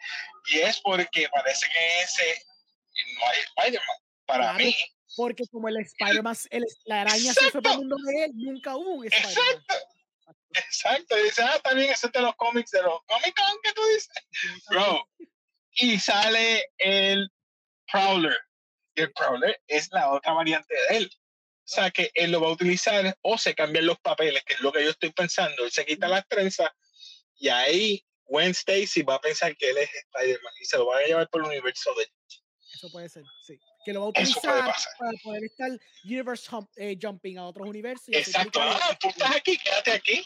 Y 0.51 0.59
es 0.59 0.79
porque 0.81 1.29
parece 1.29 1.67
que 1.67 2.01
ese 2.01 2.45
no 3.15 3.27
hay 3.29 3.39
Spider-Man. 3.39 3.97
Para 4.25 4.53
mí. 4.53 4.75
Porque 5.15 5.43
como 5.47 5.69
el 5.69 5.77
Spider-Man, 5.77 6.35
la 6.85 7.01
araña 7.01 7.33
se 7.33 7.49
fue 7.51 7.61
para 7.61 7.75
el 7.75 7.81
mundo 7.81 7.95
de 8.05 8.25
él, 8.25 8.31
nunca 8.35 8.75
hubo 8.75 8.95
un 8.95 9.05
Spider-Man. 9.05 9.31
Exacto. 9.31 9.92
Exacto, 10.53 11.17
y 11.17 11.23
dice, 11.23 11.43
ah, 11.43 11.59
también 11.63 11.93
de 12.13 12.21
los 12.21 12.35
cómics, 12.35 12.71
de 12.71 12.81
los 12.81 13.01
Comic 13.05 13.35
Con 13.35 13.61
que 13.61 13.73
tú 13.73 13.81
dices. 13.87 14.63
Bro, 14.69 15.09
y 15.75 15.99
sale 15.99 16.71
el 16.77 17.31
Prowler. 17.91 18.37
Y 18.95 19.01
el 19.01 19.11
Prowler 19.13 19.59
es 19.67 19.89
la 19.91 20.11
otra 20.11 20.33
variante 20.33 20.73
de 20.73 20.97
él. 20.97 21.11
O 21.65 21.67
sea 21.67 21.91
que 21.91 22.11
él 22.13 22.31
lo 22.31 22.41
va 22.41 22.49
a 22.49 22.51
utilizar 22.51 23.17
o 23.21 23.37
se 23.37 23.55
cambian 23.55 23.85
los 23.85 23.99
papeles, 23.99 24.43
que 24.43 24.55
es 24.55 24.59
lo 24.59 24.71
que 24.71 24.83
yo 24.83 24.91
estoy 24.91 25.11
pensando. 25.11 25.63
Él 25.63 25.71
se 25.71 25.85
quita 25.85 26.07
las 26.07 26.27
trenzas 26.27 26.69
y 27.35 27.49
ahí 27.49 28.05
Gwen 28.25 28.51
Stacy 28.51 29.01
va 29.03 29.15
a 29.15 29.21
pensar 29.21 29.55
que 29.55 29.69
él 29.69 29.77
es 29.77 29.89
Spider-Man 29.93 30.53
y 30.59 30.65
se 30.65 30.77
lo 30.77 30.87
va 30.87 30.97
a 30.97 31.03
llevar 31.03 31.29
por 31.29 31.41
el 31.41 31.47
universo 31.47 31.93
de 31.95 32.03
él. 32.03 32.09
Eso 32.83 32.91
puede 32.91 33.07
ser, 33.07 33.23
sí 33.41 33.57
que 33.83 33.93
lo 33.93 34.01
va 34.01 34.05
a 34.07 34.09
utilizar 34.09 34.75
para 34.97 35.11
poder 35.23 35.43
estar 35.43 35.69
universe 36.03 36.49
eh, 36.77 36.97
jumping 37.01 37.37
a 37.37 37.45
otros 37.45 37.67
universos. 37.67 38.09
Exacto, 38.09 38.59
ah, 38.61 38.97
tú 38.99 39.09
estás 39.09 39.35
aquí, 39.35 39.57
quédate 39.57 39.91
aquí. 39.91 40.25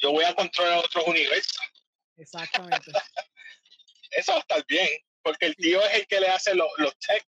Yo 0.00 0.12
voy 0.12 0.24
a 0.24 0.34
controlar 0.34 0.78
otros 0.78 1.04
universos. 1.06 1.58
Exactamente. 2.16 2.90
Eso 4.10 4.32
va 4.32 4.38
a 4.38 4.40
estar 4.40 4.66
bien, 4.66 4.88
porque 5.22 5.46
el 5.46 5.56
tío 5.56 5.82
es 5.86 5.94
el 5.94 6.06
que 6.06 6.20
le 6.20 6.28
hace 6.28 6.54
los, 6.54 6.68
los 6.78 6.96
tech. 6.98 7.26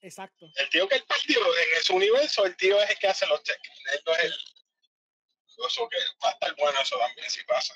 Exacto. 0.00 0.50
El 0.56 0.68
tío 0.70 0.88
que 0.88 0.96
él 0.96 1.04
perdió 1.08 1.40
en 1.40 1.78
ese 1.80 1.92
universo, 1.92 2.44
el 2.44 2.56
tío 2.56 2.80
es 2.80 2.90
el 2.90 2.98
que 2.98 3.08
hace 3.08 3.26
los 3.26 3.42
tech. 3.42 3.60
Él 3.94 4.00
no 4.06 4.12
es 4.12 4.24
el. 4.24 4.34
Eso 5.66 5.88
que 5.88 5.96
va 6.22 6.28
a 6.28 6.32
estar 6.32 6.54
bueno 6.56 6.80
eso 6.80 6.98
también 6.98 7.30
si 7.30 7.42
pasa. 7.44 7.74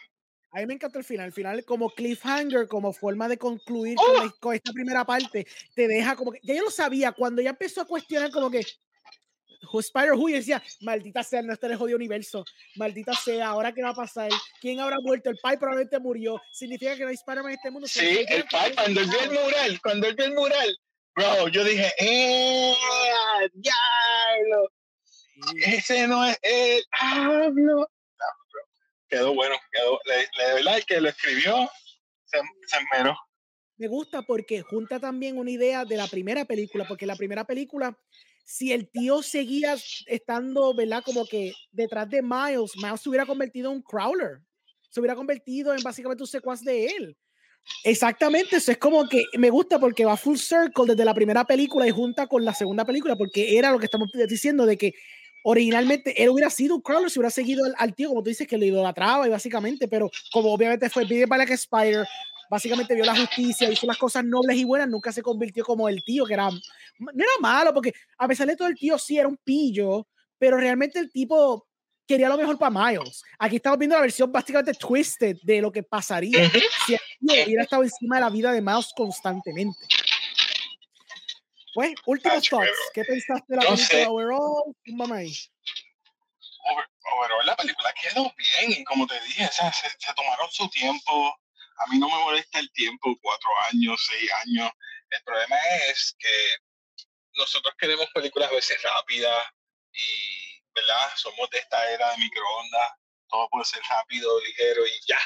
A 0.53 0.59
mí 0.59 0.67
me 0.67 0.75
encantó 0.75 0.99
el 0.99 1.05
final. 1.05 1.27
El 1.27 1.33
final, 1.33 1.65
como 1.65 1.91
cliffhanger, 1.91 2.67
como 2.67 2.93
forma 2.93 3.29
de 3.29 3.39
concluir 3.39 3.97
con, 3.97 4.17
¡Oh! 4.17 4.25
la- 4.25 4.35
con 4.41 4.55
esta 4.55 4.73
primera 4.73 5.05
parte, 5.05 5.47
te 5.75 5.87
deja 5.87 6.17
como 6.17 6.33
que. 6.33 6.41
Ya 6.43 6.55
yo 6.55 6.65
lo 6.65 6.71
sabía. 6.71 7.13
Cuando 7.13 7.41
ya 7.41 7.51
empezó 7.51 7.83
a 7.83 7.87
cuestionar, 7.87 8.31
como 8.31 8.51
que. 8.51 8.65
Spider 9.73 10.13
Who, 10.15 10.31
y 10.31 10.33
decía, 10.33 10.61
maldita 10.81 11.23
sea, 11.23 11.43
no 11.43 11.53
está 11.53 11.67
en 11.67 11.73
el 11.75 11.79
jodido 11.79 11.97
universo. 11.97 12.45
Maldita 12.77 13.13
sea, 13.15 13.49
ahora 13.49 13.73
qué 13.73 13.83
va 13.83 13.91
a 13.91 13.95
pasar. 13.95 14.31
¿Quién 14.61 14.81
habrá 14.81 14.97
muerto? 15.01 15.29
El 15.31 15.39
Pai 15.41 15.59
probablemente 15.59 15.99
murió. 16.01 16.41
Significa 16.51 16.97
que 16.97 17.03
no 17.03 17.09
hay 17.09 17.15
Spider-Man 17.15 17.53
en 17.53 17.57
este 17.59 17.71
mundo. 17.71 17.87
Sí, 17.87 18.25
el 18.29 18.45
pai, 18.51 18.75
cuando 18.75 19.01
él 19.03 19.09
vio 19.09 19.21
el 19.21 19.31
mural, 19.31 19.81
cuando 19.83 20.07
él 20.09 20.15
vio 20.17 20.25
el 20.25 20.35
mural, 20.35 20.79
bro, 21.15 21.49
yo 21.49 21.63
dije, 21.63 21.93
¡eh! 21.99 22.75
¡Diablo! 23.53 24.73
Ese 25.65 26.07
no 26.09 26.25
es 26.25 26.39
el 26.43 26.83
hablo. 26.93 27.89
Quedó 29.11 29.35
bueno, 29.35 29.57
quedó. 29.73 29.99
Le, 30.07 30.17
le- 30.39 30.55
verdad, 30.55 30.77
el 30.79 30.87
que 30.87 31.01
lo 31.01 31.09
escribió 31.09 31.69
se, 32.25 32.39
se 32.67 32.77
esmeró. 32.79 33.17
me 33.77 33.89
gusta 33.89 34.23
porque 34.23 34.63
junta 34.63 35.01
también 35.01 35.37
una 35.37 35.51
idea 35.51 35.85
de 35.85 35.97
la 35.97 36.07
primera 36.07 36.45
película, 36.45 36.87
porque 36.87 37.07
la 37.07 37.17
primera 37.17 37.45
película, 37.45 37.99
si 38.45 38.73
el 38.73 38.89
tío 38.89 39.23
seguía 39.23 39.75
estando, 40.07 40.73
¿verdad? 40.75 41.03
Como 41.05 41.27
que 41.27 41.53
detrás 41.73 42.09
de 42.09 42.23
Miles, 42.23 42.73
Miles 42.77 43.01
se 43.01 43.09
hubiera 43.09 43.27
convertido 43.27 43.71
en 43.71 43.77
un 43.79 43.83
crawler, 43.83 44.39
se 44.91 45.01
hubiera 45.01 45.17
convertido 45.17 45.75
en 45.75 45.83
básicamente 45.83 46.23
un 46.23 46.29
secuaz 46.29 46.63
de 46.63 46.87
él. 46.87 47.17
Exactamente, 47.85 48.57
eso 48.57 48.73
es 48.73 48.79
como 48.79 49.09
que 49.09 49.25
me 49.39 49.51
gusta 49.51 49.79
porque 49.79 50.05
va 50.05 50.17
full 50.17 50.37
circle 50.37 50.87
desde 50.87 51.05
la 51.05 51.15
primera 51.15 51.45
película 51.45 51.87
y 51.87 51.91
junta 51.91 52.27
con 52.27 52.45
la 52.45 52.55
segunda 52.55 52.85
película, 52.85 53.17
porque 53.17 53.57
era 53.59 53.71
lo 53.71 53.79
que 53.79 53.85
estamos 53.85 54.09
diciendo 54.29 54.67
de 54.67 54.79
que 54.79 54.95
originalmente 55.45 56.23
él 56.23 56.29
hubiera 56.31 56.51
sido 56.51 56.77
un 56.77 56.83
crawler 56.83 57.11
si 57.11 57.19
hubiera 57.19 57.31
seguido 57.31 57.65
al, 57.65 57.75
al 57.79 57.95
tío, 57.95 58.09
como 58.09 58.23
tú 58.23 58.29
dices, 58.29 58.47
que 58.47 58.59
lo 58.59 58.65
idolatraba 58.65 59.27
y 59.27 59.31
básicamente, 59.31 59.89
pero 59.89 60.11
como 60.33 60.53
obviamente 60.53 60.91
fue 60.91 61.07
Peter 61.07 61.29
Parker 61.29 61.53
Spider, 61.53 62.07
básicamente 62.51 62.95
vio 62.95 63.05
la 63.05 63.17
justicia, 63.17 63.71
hizo 63.71 63.87
las 63.87 63.97
cosas 63.97 64.25
nobles 64.25 64.57
y 64.57 64.65
buenas, 64.65 64.89
nunca 64.89 65.13
se 65.13 65.23
convirtió 65.23 65.65
como 65.65 65.89
el 65.89 66.03
tío, 66.03 66.27
que 66.27 66.35
era, 66.35 66.51
no 66.51 67.11
era 67.15 67.33
malo, 67.41 67.73
porque 67.73 67.95
a 68.19 68.27
pesar 68.27 68.49
de 68.49 68.57
todo 68.57 68.69
el 68.69 68.75
tío 68.75 68.99
sí 68.99 69.17
era 69.17 69.29
un 69.29 69.37
pillo, 69.37 70.07
pero 70.37 70.57
realmente 70.57 70.99
el 70.99 71.13
tipo 71.13 71.69
quería 72.07 72.29
lo 72.29 72.37
mejor 72.37 72.59
para 72.59 72.91
Miles. 72.91 73.23
Aquí 73.39 73.57
estamos 73.57 73.79
viendo 73.79 73.95
la 73.95 74.03
versión 74.03 74.33
básicamente 74.33 74.75
twisted 74.75 75.37
de 75.45 75.61
lo 75.61 75.71
que 75.71 75.85
pasaría 75.85 76.51
si 76.85 76.95
el 76.95 77.01
tío 77.21 77.45
hubiera 77.47 77.63
estado 77.63 77.85
encima 77.85 78.17
de 78.17 78.23
la 78.23 78.31
vida 78.31 78.53
de 78.53 78.61
Miles 78.61 78.93
constantemente. 78.97 79.79
Pues, 81.75 81.93
últimos 82.07 82.49
thoughts. 82.49 82.67
pero, 82.67 82.91
¿Qué 82.95 83.05
pensaste 83.05 83.45
de 83.49 83.57
la 83.57 83.63
película 83.63 83.87
sé. 83.89 84.07
overall? 84.07 84.77
Zúmbame 84.87 85.17
ahí. 85.19 85.35
Over- 86.65 86.89
overall, 87.17 87.47
la 87.47 87.57
película 87.57 87.93
quedó 87.95 88.33
bien 88.37 88.81
y 88.81 88.85
como 88.85 89.07
te 89.07 89.19
dije, 89.23 89.47
o 89.47 89.53
sea, 89.53 89.73
se, 89.73 89.89
se 89.99 90.15
tomaron 90.15 90.51
su 90.51 90.69
tiempo. 90.69 91.35
A 91.79 91.87
mí 91.91 91.99
no 91.99 92.09
me 92.09 92.17
molesta 92.25 92.59
el 92.59 92.71
tiempo, 92.73 93.17
cuatro 93.23 93.49
años, 93.73 94.05
seis 94.07 94.31
años. 94.45 94.71
El 95.11 95.23
problema 95.23 95.57
es 95.89 96.15
que 96.19 96.29
nosotros 97.35 97.75
queremos 97.79 98.07
películas 98.13 98.51
a 98.51 98.55
veces 98.55 98.81
rápidas 98.83 99.47
y, 99.93 100.63
¿verdad? 100.75 101.11
Somos 101.17 101.49
de 101.51 101.59
esta 101.59 101.91
era 101.91 102.11
de 102.13 102.19
microondas. 102.19 102.91
Todo 103.29 103.49
puede 103.49 103.65
ser 103.65 103.81
rápido, 103.89 104.39
ligero 104.41 104.87
y 104.87 104.93
ya. 105.09 105.19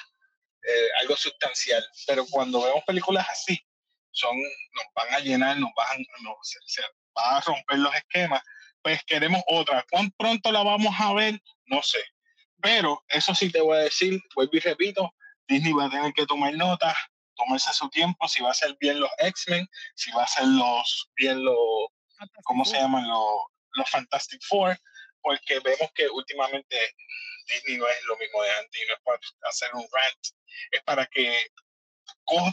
Eh, 0.62 0.88
algo 1.00 1.16
sustancial. 1.16 1.84
Pero 2.06 2.24
cuando 2.30 2.62
vemos 2.62 2.84
películas 2.84 3.26
así, 3.28 3.58
son, 4.14 4.36
nos 4.36 4.84
van 4.94 5.14
a 5.14 5.18
llenar, 5.20 5.58
nos 5.58 5.70
van, 5.76 5.98
nos, 6.22 6.36
se, 6.42 6.58
se 6.66 6.82
van 7.14 7.36
a 7.36 7.40
romper 7.40 7.78
los 7.78 7.94
esquemas 7.94 8.42
pues 8.84 9.02
queremos 9.04 9.42
otra. 9.46 9.84
¿Cuán 9.90 10.10
pronto 10.10 10.52
la 10.52 10.62
vamos 10.62 10.94
a 11.00 11.14
ver? 11.14 11.40
No 11.64 11.82
sé. 11.82 12.04
Pero 12.60 13.02
eso 13.08 13.34
sí 13.34 13.50
te 13.50 13.60
voy 13.62 13.78
a 13.78 13.80
decir, 13.80 14.20
vuelvo 14.34 14.52
y 14.52 14.60
repito, 14.60 15.14
Disney 15.48 15.72
va 15.72 15.86
a 15.86 15.90
tener 15.90 16.12
que 16.12 16.26
tomar 16.26 16.52
nota, 16.52 16.94
tomarse 17.34 17.72
su 17.72 17.88
tiempo, 17.88 18.28
si 18.28 18.42
va 18.42 18.50
a 18.50 18.54
ser 18.54 18.76
bien 18.78 19.00
los 19.00 19.10
X-Men, 19.18 19.66
si 19.94 20.10
va 20.12 20.24
a 20.24 20.28
ser 20.28 20.46
los 20.46 21.10
bien 21.16 21.42
los, 21.42 21.56
¿cómo 22.44 22.64
se 22.64 22.76
llaman? 22.76 23.08
Los, 23.08 23.26
los 23.72 23.90
Fantastic 23.90 24.42
Four, 24.46 24.78
porque 25.22 25.60
vemos 25.60 25.90
que 25.94 26.08
últimamente 26.10 26.94
Disney 27.48 27.78
no 27.78 27.88
es 27.88 28.04
lo 28.04 28.16
mismo 28.18 28.42
de 28.42 28.50
antes 28.50 28.82
y 28.82 28.86
no 28.86 28.94
es 28.94 29.00
para 29.02 29.18
hacer 29.48 29.74
un 29.74 29.86
rant, 29.90 30.26
es 30.72 30.82
para 30.82 31.06
que 31.06 31.46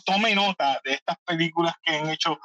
tome 0.06 0.36
nota 0.36 0.82
de 0.84 0.94
estas 0.94 1.18
películas 1.26 1.74
que 1.84 1.96
han 1.96 2.10
hecho 2.10 2.40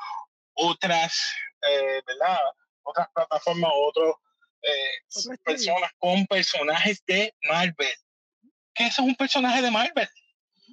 otras, 0.55 1.33
eh, 1.69 2.03
¿verdad? 2.07 2.39
Otras 2.83 3.09
plataformas, 3.15 3.71
otros 3.75 4.15
eh, 4.63 5.37
personas 5.45 5.91
con 5.99 6.27
personajes 6.27 7.03
de 7.07 7.35
Marvel. 7.49 7.95
Que 8.75 8.87
eso 8.87 9.03
es 9.03 9.09
un 9.09 9.15
personaje 9.15 9.63
de 9.63 9.71
Marvel. 9.71 10.09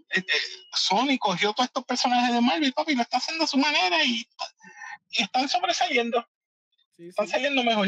Este, 0.10 0.34
Sony 0.74 1.18
cogió 1.20 1.54
todos 1.54 1.68
estos 1.68 1.86
personajes 1.86 2.34
de 2.34 2.42
Marvel, 2.42 2.74
papi, 2.74 2.92
y 2.92 2.96
lo 2.96 3.02
está 3.02 3.18
haciendo 3.18 3.46
a 3.46 3.48
su 3.48 3.58
manera 3.58 4.04
y, 4.04 4.28
y 5.12 5.24
están 5.24 5.50
sobresaliendo, 5.50 6.26
Sí, 6.96 7.08
están 7.08 7.28
saliendo 7.28 7.64
mejor. 7.64 7.88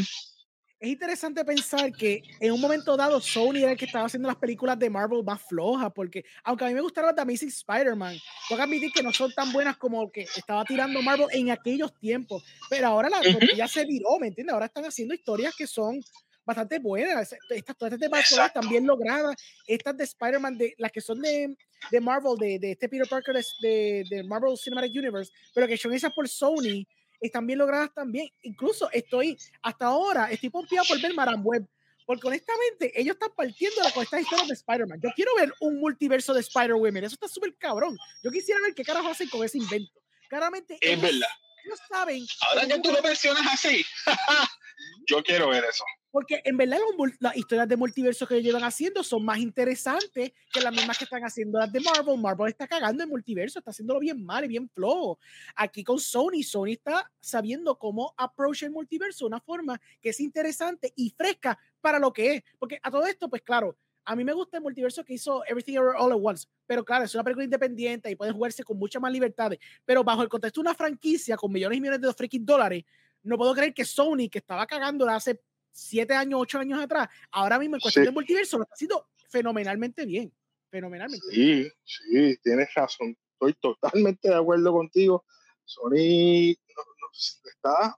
Es 0.78 0.90
interesante 0.90 1.46
pensar 1.46 1.92
que 1.94 2.22
en 2.40 2.52
un 2.52 2.60
momento 2.60 2.98
dado 2.98 3.22
Sony 3.22 3.58
era 3.58 3.72
el 3.72 3.78
que 3.78 3.86
estaba 3.86 4.06
haciendo 4.06 4.28
las 4.28 4.38
películas 4.38 4.78
de 4.78 4.90
Marvel 4.90 5.24
más 5.24 5.42
flojas, 5.42 5.90
porque 5.96 6.26
aunque 6.44 6.66
a 6.66 6.68
mí 6.68 6.74
me 6.74 6.82
gustaron 6.82 7.08
las 7.08 7.16
de 7.16 7.22
Amazing 7.22 7.48
Spider-Man, 7.48 8.18
tengo 8.50 8.58
que 8.58 8.64
admitir 8.64 8.92
que 8.92 9.02
no 9.02 9.14
son 9.14 9.32
tan 9.34 9.54
buenas 9.54 9.78
como 9.78 10.12
que 10.12 10.24
estaba 10.24 10.66
tirando 10.66 11.02
Marvel 11.02 11.28
en 11.32 11.50
aquellos 11.50 11.98
tiempos, 11.98 12.44
pero 12.70 12.88
ahora 12.88 13.10
la 13.10 13.22
tortilla 13.22 13.68
se 13.70 13.86
viró, 13.86 14.20
¿me 14.20 14.28
entiendes? 14.28 14.54
Ahora 14.54 14.66
están 14.66 14.84
haciendo 14.84 15.14
historias 15.14 15.56
que 15.56 15.66
son 15.66 16.02
bastante 16.46 16.78
buenas, 16.80 17.36
estas 17.50 17.76
todas 17.76 17.94
estas 17.94 18.70
bien 18.70 18.86
logradas, 18.86 19.36
estas 19.68 19.98
de 19.98 20.04
Spider-Man, 20.04 20.58
de, 20.58 20.76
las 20.78 20.92
que 20.92 21.02
son 21.02 21.22
de, 21.22 21.58
de 21.90 22.02
Marvel, 22.02 22.38
de, 22.38 22.60
de 22.60 22.72
este 22.72 22.88
Peter 22.88 23.08
Parker 23.10 23.36
de, 23.62 24.06
de, 24.10 24.24
Marvel 24.24 24.58
Cinematic 24.58 24.96
Universe, 24.96 25.32
pero 25.54 25.68
que 25.68 25.78
son 25.78 25.94
hechas 25.94 26.14
por 26.14 26.30
Sony, 26.30 26.86
están 27.20 27.46
bien 27.48 27.60
logradas 27.60 27.94
también. 27.94 28.30
Incluso 28.44 28.90
estoy, 28.92 29.38
hasta 29.62 29.86
ahora, 29.88 30.30
estoy 30.32 30.50
pompeado 30.50 30.86
por 30.88 31.02
ver 31.02 31.14
Maram 31.14 31.42
Web. 31.46 31.66
Porque 32.06 32.28
honestamente, 32.28 32.92
ellos 33.00 33.16
están 33.16 33.32
partiendo 33.36 33.82
con 33.94 34.04
estas 34.04 34.22
historias 34.22 34.48
de 34.48 34.54
Spider-Man. 34.54 35.02
Yo 35.02 35.10
quiero 35.16 35.34
ver 35.36 35.52
un 35.60 35.80
multiverso 35.80 36.36
de 36.36 36.42
Spider-Women. 36.42 37.04
Eso 37.04 37.16
está 37.16 37.28
súper 37.28 37.56
cabrón. 37.58 37.98
Yo 38.24 38.30
quisiera 38.30 38.62
ver 38.62 38.76
qué 38.76 38.84
carajo 38.84 39.10
hacen 39.10 39.28
con 39.30 39.44
ese 39.44 39.58
invento. 39.58 40.00
Claramente, 40.30 40.76
Es 40.82 40.92
ellos, 40.92 41.02
verdad. 41.02 41.28
ellos 41.64 41.80
saben. 41.90 42.26
Ahora 42.42 42.68
que 42.68 42.80
tú 42.80 42.92
lo 42.92 43.02
mencionas 43.02 43.44
así, 43.52 43.84
yo 45.08 45.24
quiero 45.24 45.50
ver 45.50 45.64
eso. 45.64 45.84
Porque 46.12 46.42
en 46.46 46.56
verdad 46.56 46.78
los 46.98 47.12
las 47.20 47.36
historias 47.36 47.68
de 47.68 47.76
multiverso 47.76 48.26
que 48.26 48.42
llevan 48.42 48.64
haciendo 48.64 49.04
son 49.04 49.26
más 49.26 49.38
interesantes 49.40 50.32
que 50.54 50.62
las 50.62 50.74
mismas 50.74 50.98
que 50.98 51.04
están 51.04 51.24
haciendo 51.24 51.60
las 51.60 51.72
de 51.72 51.82
Marvel. 51.82 52.18
Marvel 52.18 52.48
está 52.48 52.68
cagando 52.68 53.04
en 53.04 53.10
multiverso, 53.10 53.60
está 53.60 53.72
haciéndolo 53.72 54.00
bien 54.00 54.24
mal 54.24 54.46
y 54.46 54.48
bien 54.48 54.70
flojo. 54.70 55.20
Aquí 55.56 55.84
con 55.84 56.00
Sony, 56.00 56.42
Sony 56.44 56.72
está 56.72 57.12
sabiendo 57.20 57.78
cómo 57.78 58.14
approach 58.18 58.64
el 58.64 58.72
multiverso 58.72 59.26
de 59.26 59.28
una 59.28 59.42
forma 59.42 59.80
que 60.02 60.10
es 60.10 60.20
interesante 60.22 60.94
y 60.96 61.10
fresca 61.10 61.60
para 61.82 62.00
lo 62.00 62.14
que 62.14 62.36
es. 62.36 62.44
Porque 62.58 62.80
a 62.82 62.90
todo 62.90 63.06
esto, 63.06 63.30
pues 63.30 63.42
claro, 63.42 63.78
a 64.06 64.16
mí 64.16 64.24
me 64.24 64.34
gusta 64.34 64.58
el 64.58 64.64
multiverso 64.64 65.04
que 65.04 65.16
hizo 65.16 65.44
Everything 65.46 65.78
All 65.78 66.12
at 66.12 66.20
Once, 66.22 66.48
pero 66.68 66.86
claro, 66.86 67.06
es 67.06 67.16
una 67.16 67.24
película 67.24 67.44
independiente 67.44 68.10
y 68.10 68.16
puede 68.16 68.32
jugarse 68.32 68.64
con 68.64 68.78
muchas 68.78 69.02
más 69.02 69.12
libertades. 69.12 69.60
Pero 69.84 70.04
bajo 70.04 70.22
el 70.22 70.30
contexto 70.30 70.62
de 70.62 70.68
una 70.68 70.76
franquicia 70.76 71.36
con 71.36 71.52
millones 71.52 71.78
y 71.78 71.82
millones 71.82 72.02
de 72.02 72.14
freaking 72.14 72.46
dólares, 72.46 72.84
no 73.26 73.38
puedo 73.38 73.54
creer 73.54 73.74
que 73.74 73.86
Sony, 73.86 74.30
que 74.32 74.40
estaba 74.40 74.66
cagando 74.66 75.08
hace 75.10 75.42
siete 75.72 76.14
años, 76.14 76.40
ocho 76.42 76.60
años 76.60 76.80
atrás, 76.82 77.10
ahora 77.32 77.60
mismo 77.60 77.76
en 77.76 77.82
cuestión 77.82 78.06
Sí. 78.06 78.08
de 78.10 78.14
multiverso 78.14 78.58
lo 78.58 78.64
está 78.64 78.74
haciendo 78.76 79.10
fenomenalmente 79.30 80.06
bien. 80.06 80.34
Fenomenalmente 80.70 81.26
bien. 81.32 81.72
Sí, 81.84 82.00
sí, 82.12 82.38
tienes 82.44 82.74
razón. 82.74 83.18
Estoy 83.34 83.54
totalmente 83.56 84.30
de 84.30 84.36
acuerdo 84.36 84.72
contigo. 84.72 85.26
Sony 85.66 86.56
nos 87.02 87.42
está 87.44 87.98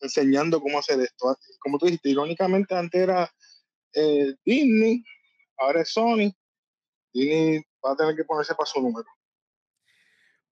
enseñando 0.00 0.60
cómo 0.60 0.78
hacer 0.78 1.00
esto. 1.00 1.36
Como 1.58 1.78
tú 1.78 1.86
dijiste, 1.86 2.10
irónicamente 2.10 2.74
antes 2.74 3.00
era 3.00 3.32
eh, 3.94 4.34
Disney, 4.44 5.02
ahora 5.56 5.80
es 5.80 5.92
Sony. 5.92 6.30
Disney 7.12 7.64
va 7.84 7.92
a 7.92 7.96
tener 7.96 8.14
que 8.14 8.24
ponerse 8.24 8.54
para 8.54 8.66
su 8.66 8.80
número. 8.80 9.06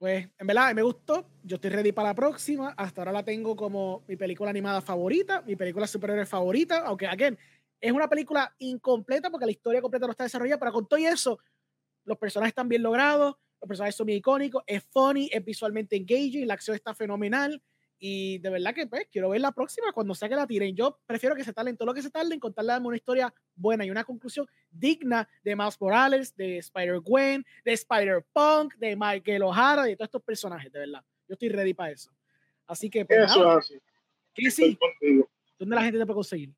Pues 0.00 0.28
en 0.38 0.46
verdad 0.46 0.74
me 0.74 0.82
gustó. 0.82 1.26
Yo 1.42 1.56
estoy 1.56 1.70
ready 1.70 1.92
para 1.92 2.08
la 2.10 2.14
próxima. 2.14 2.74
Hasta 2.76 3.00
ahora 3.00 3.12
la 3.12 3.24
tengo 3.24 3.56
como 3.56 4.04
mi 4.08 4.16
película 4.16 4.50
animada 4.50 4.80
favorita, 4.80 5.42
mi 5.42 5.56
película 5.56 5.86
superhéroe 5.86 6.26
favorita. 6.26 6.78
Aunque, 6.86 7.06
again, 7.06 7.38
es 7.80 7.92
una 7.92 8.08
película 8.08 8.54
incompleta 8.58 9.30
porque 9.30 9.46
la 9.46 9.52
historia 9.52 9.80
completa 9.80 10.06
no 10.06 10.10
está 10.12 10.24
desarrollada, 10.24 10.58
pero 10.58 10.72
con 10.72 10.86
todo 10.88 10.98
y 10.98 11.06
eso, 11.06 11.38
los 12.04 12.18
personajes 12.18 12.50
están 12.52 12.68
bien 12.68 12.82
logrados, 12.82 13.36
los 13.60 13.68
personajes 13.68 13.94
son 13.96 14.06
bien 14.06 14.18
icónicos, 14.18 14.62
es 14.66 14.84
funny, 14.84 15.30
es 15.32 15.44
visualmente 15.44 15.96
engaging, 15.96 16.46
la 16.46 16.54
acción 16.54 16.74
está 16.76 16.94
fenomenal. 16.94 17.62
Y 18.06 18.36
de 18.36 18.50
verdad 18.50 18.74
que 18.74 18.86
pues 18.86 19.06
quiero 19.10 19.30
ver 19.30 19.40
la 19.40 19.52
próxima 19.52 19.90
cuando 19.90 20.14
sea 20.14 20.28
que 20.28 20.36
la 20.36 20.46
tiren. 20.46 20.76
Yo 20.76 21.00
prefiero 21.06 21.34
que 21.34 21.42
se 21.42 21.54
tarden 21.54 21.74
todo 21.74 21.86
lo 21.86 21.94
que 21.94 22.02
se 22.02 22.10
tarden, 22.10 22.38
contarle 22.38 22.76
una 22.76 22.96
historia 22.96 23.32
buena 23.54 23.86
y 23.86 23.90
una 23.90 24.04
conclusión 24.04 24.46
digna 24.70 25.26
de 25.42 25.56
Miles 25.56 25.80
Morales, 25.80 26.36
de 26.36 26.58
Spider-Gwen, 26.58 27.46
de 27.64 27.72
Spider-Punk, 27.72 28.74
de 28.74 28.94
Michael 28.94 29.44
O'Hara, 29.44 29.84
de 29.84 29.96
todos 29.96 30.08
estos 30.08 30.22
personajes, 30.22 30.70
de 30.70 30.80
verdad. 30.80 31.02
Yo 31.26 31.32
estoy 31.32 31.48
ready 31.48 31.72
para 31.72 31.92
eso. 31.92 32.10
Así 32.66 32.90
que, 32.90 33.06
pues, 33.06 33.20
Eso 33.20 33.42
nada, 33.42 33.60
así. 33.60 34.76
Contigo. 34.76 35.30
¿dónde 35.58 35.74
la 35.74 35.82
gente 35.84 35.98
te 35.98 36.04
puede 36.04 36.16
conseguir? 36.16 36.52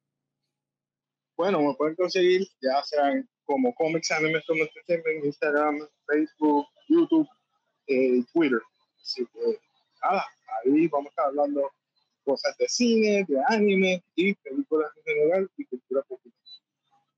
Bueno, 1.37 1.63
me 1.63 1.75
pueden 1.75 1.95
conseguir 1.95 2.45
ya 2.61 2.83
sea 2.83 3.13
en 3.13 3.29
como 3.45 3.73
Comics 3.77 4.11
Anime 4.11 4.43
Entertainment, 4.49 5.25
Instagram, 5.25 5.79
Facebook, 6.09 6.67
YouTube, 6.89 7.29
eh, 7.87 8.25
Twitter. 8.33 8.61
Así 9.01 9.25
que 9.27 9.66
nada, 10.03 10.25
ahí 10.65 10.89
vamos 10.89 11.07
a 11.07 11.11
estar 11.11 11.27
hablando 11.27 11.71
cosas 12.25 12.57
de 12.59 12.69
cine, 12.69 13.25
de 13.29 13.41
anime 13.49 14.03
y 14.15 14.35
películas 14.35 14.91
en 14.97 15.03
general 15.05 15.51
y 15.57 15.65
cultura 15.65 16.03
popular. 16.03 16.37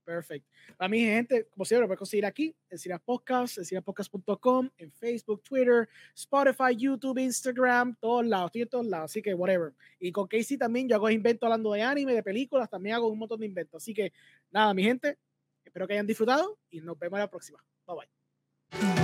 Perfecto. 0.05 0.49
A 0.79 0.89
mi 0.89 1.01
gente, 1.01 1.47
como 1.51 1.67
siempre, 1.67 1.87
puedes 1.87 1.99
conseguir 1.99 2.25
aquí, 2.25 2.55
en 2.71 2.79
Cineas 2.79 3.03
Podcast, 3.03 3.59
en 3.59 4.73
en 4.79 4.93
Facebook, 4.93 5.43
Twitter, 5.43 5.87
Spotify, 6.15 6.75
YouTube, 6.75 7.19
Instagram, 7.19 7.95
todos 8.01 8.25
lados, 8.25 8.47
estoy 8.47 8.63
en 8.63 8.69
todos 8.69 8.87
lados, 8.87 9.11
así 9.11 9.21
que 9.21 9.35
whatever. 9.35 9.75
Y 9.99 10.11
con 10.11 10.27
Casey 10.27 10.57
también 10.57 10.89
yo 10.89 10.97
hago 10.97 11.11
inventos 11.11 11.47
hablando 11.47 11.73
de 11.73 11.83
anime, 11.83 12.15
de 12.15 12.23
películas, 12.23 12.71
también 12.71 12.97
hago 12.97 13.09
un 13.09 13.19
montón 13.19 13.41
de 13.41 13.47
inventos. 13.47 13.83
Así 13.83 13.93
que 13.93 14.13
nada, 14.51 14.73
mi 14.73 14.83
gente, 14.83 15.19
espero 15.63 15.87
que 15.87 15.93
hayan 15.93 16.07
disfrutado 16.07 16.59
y 16.71 16.81
nos 16.81 16.99
vemos 16.99 17.19
la 17.19 17.29
próxima. 17.29 17.63
Bye 17.87 17.97
bye. 17.97 18.98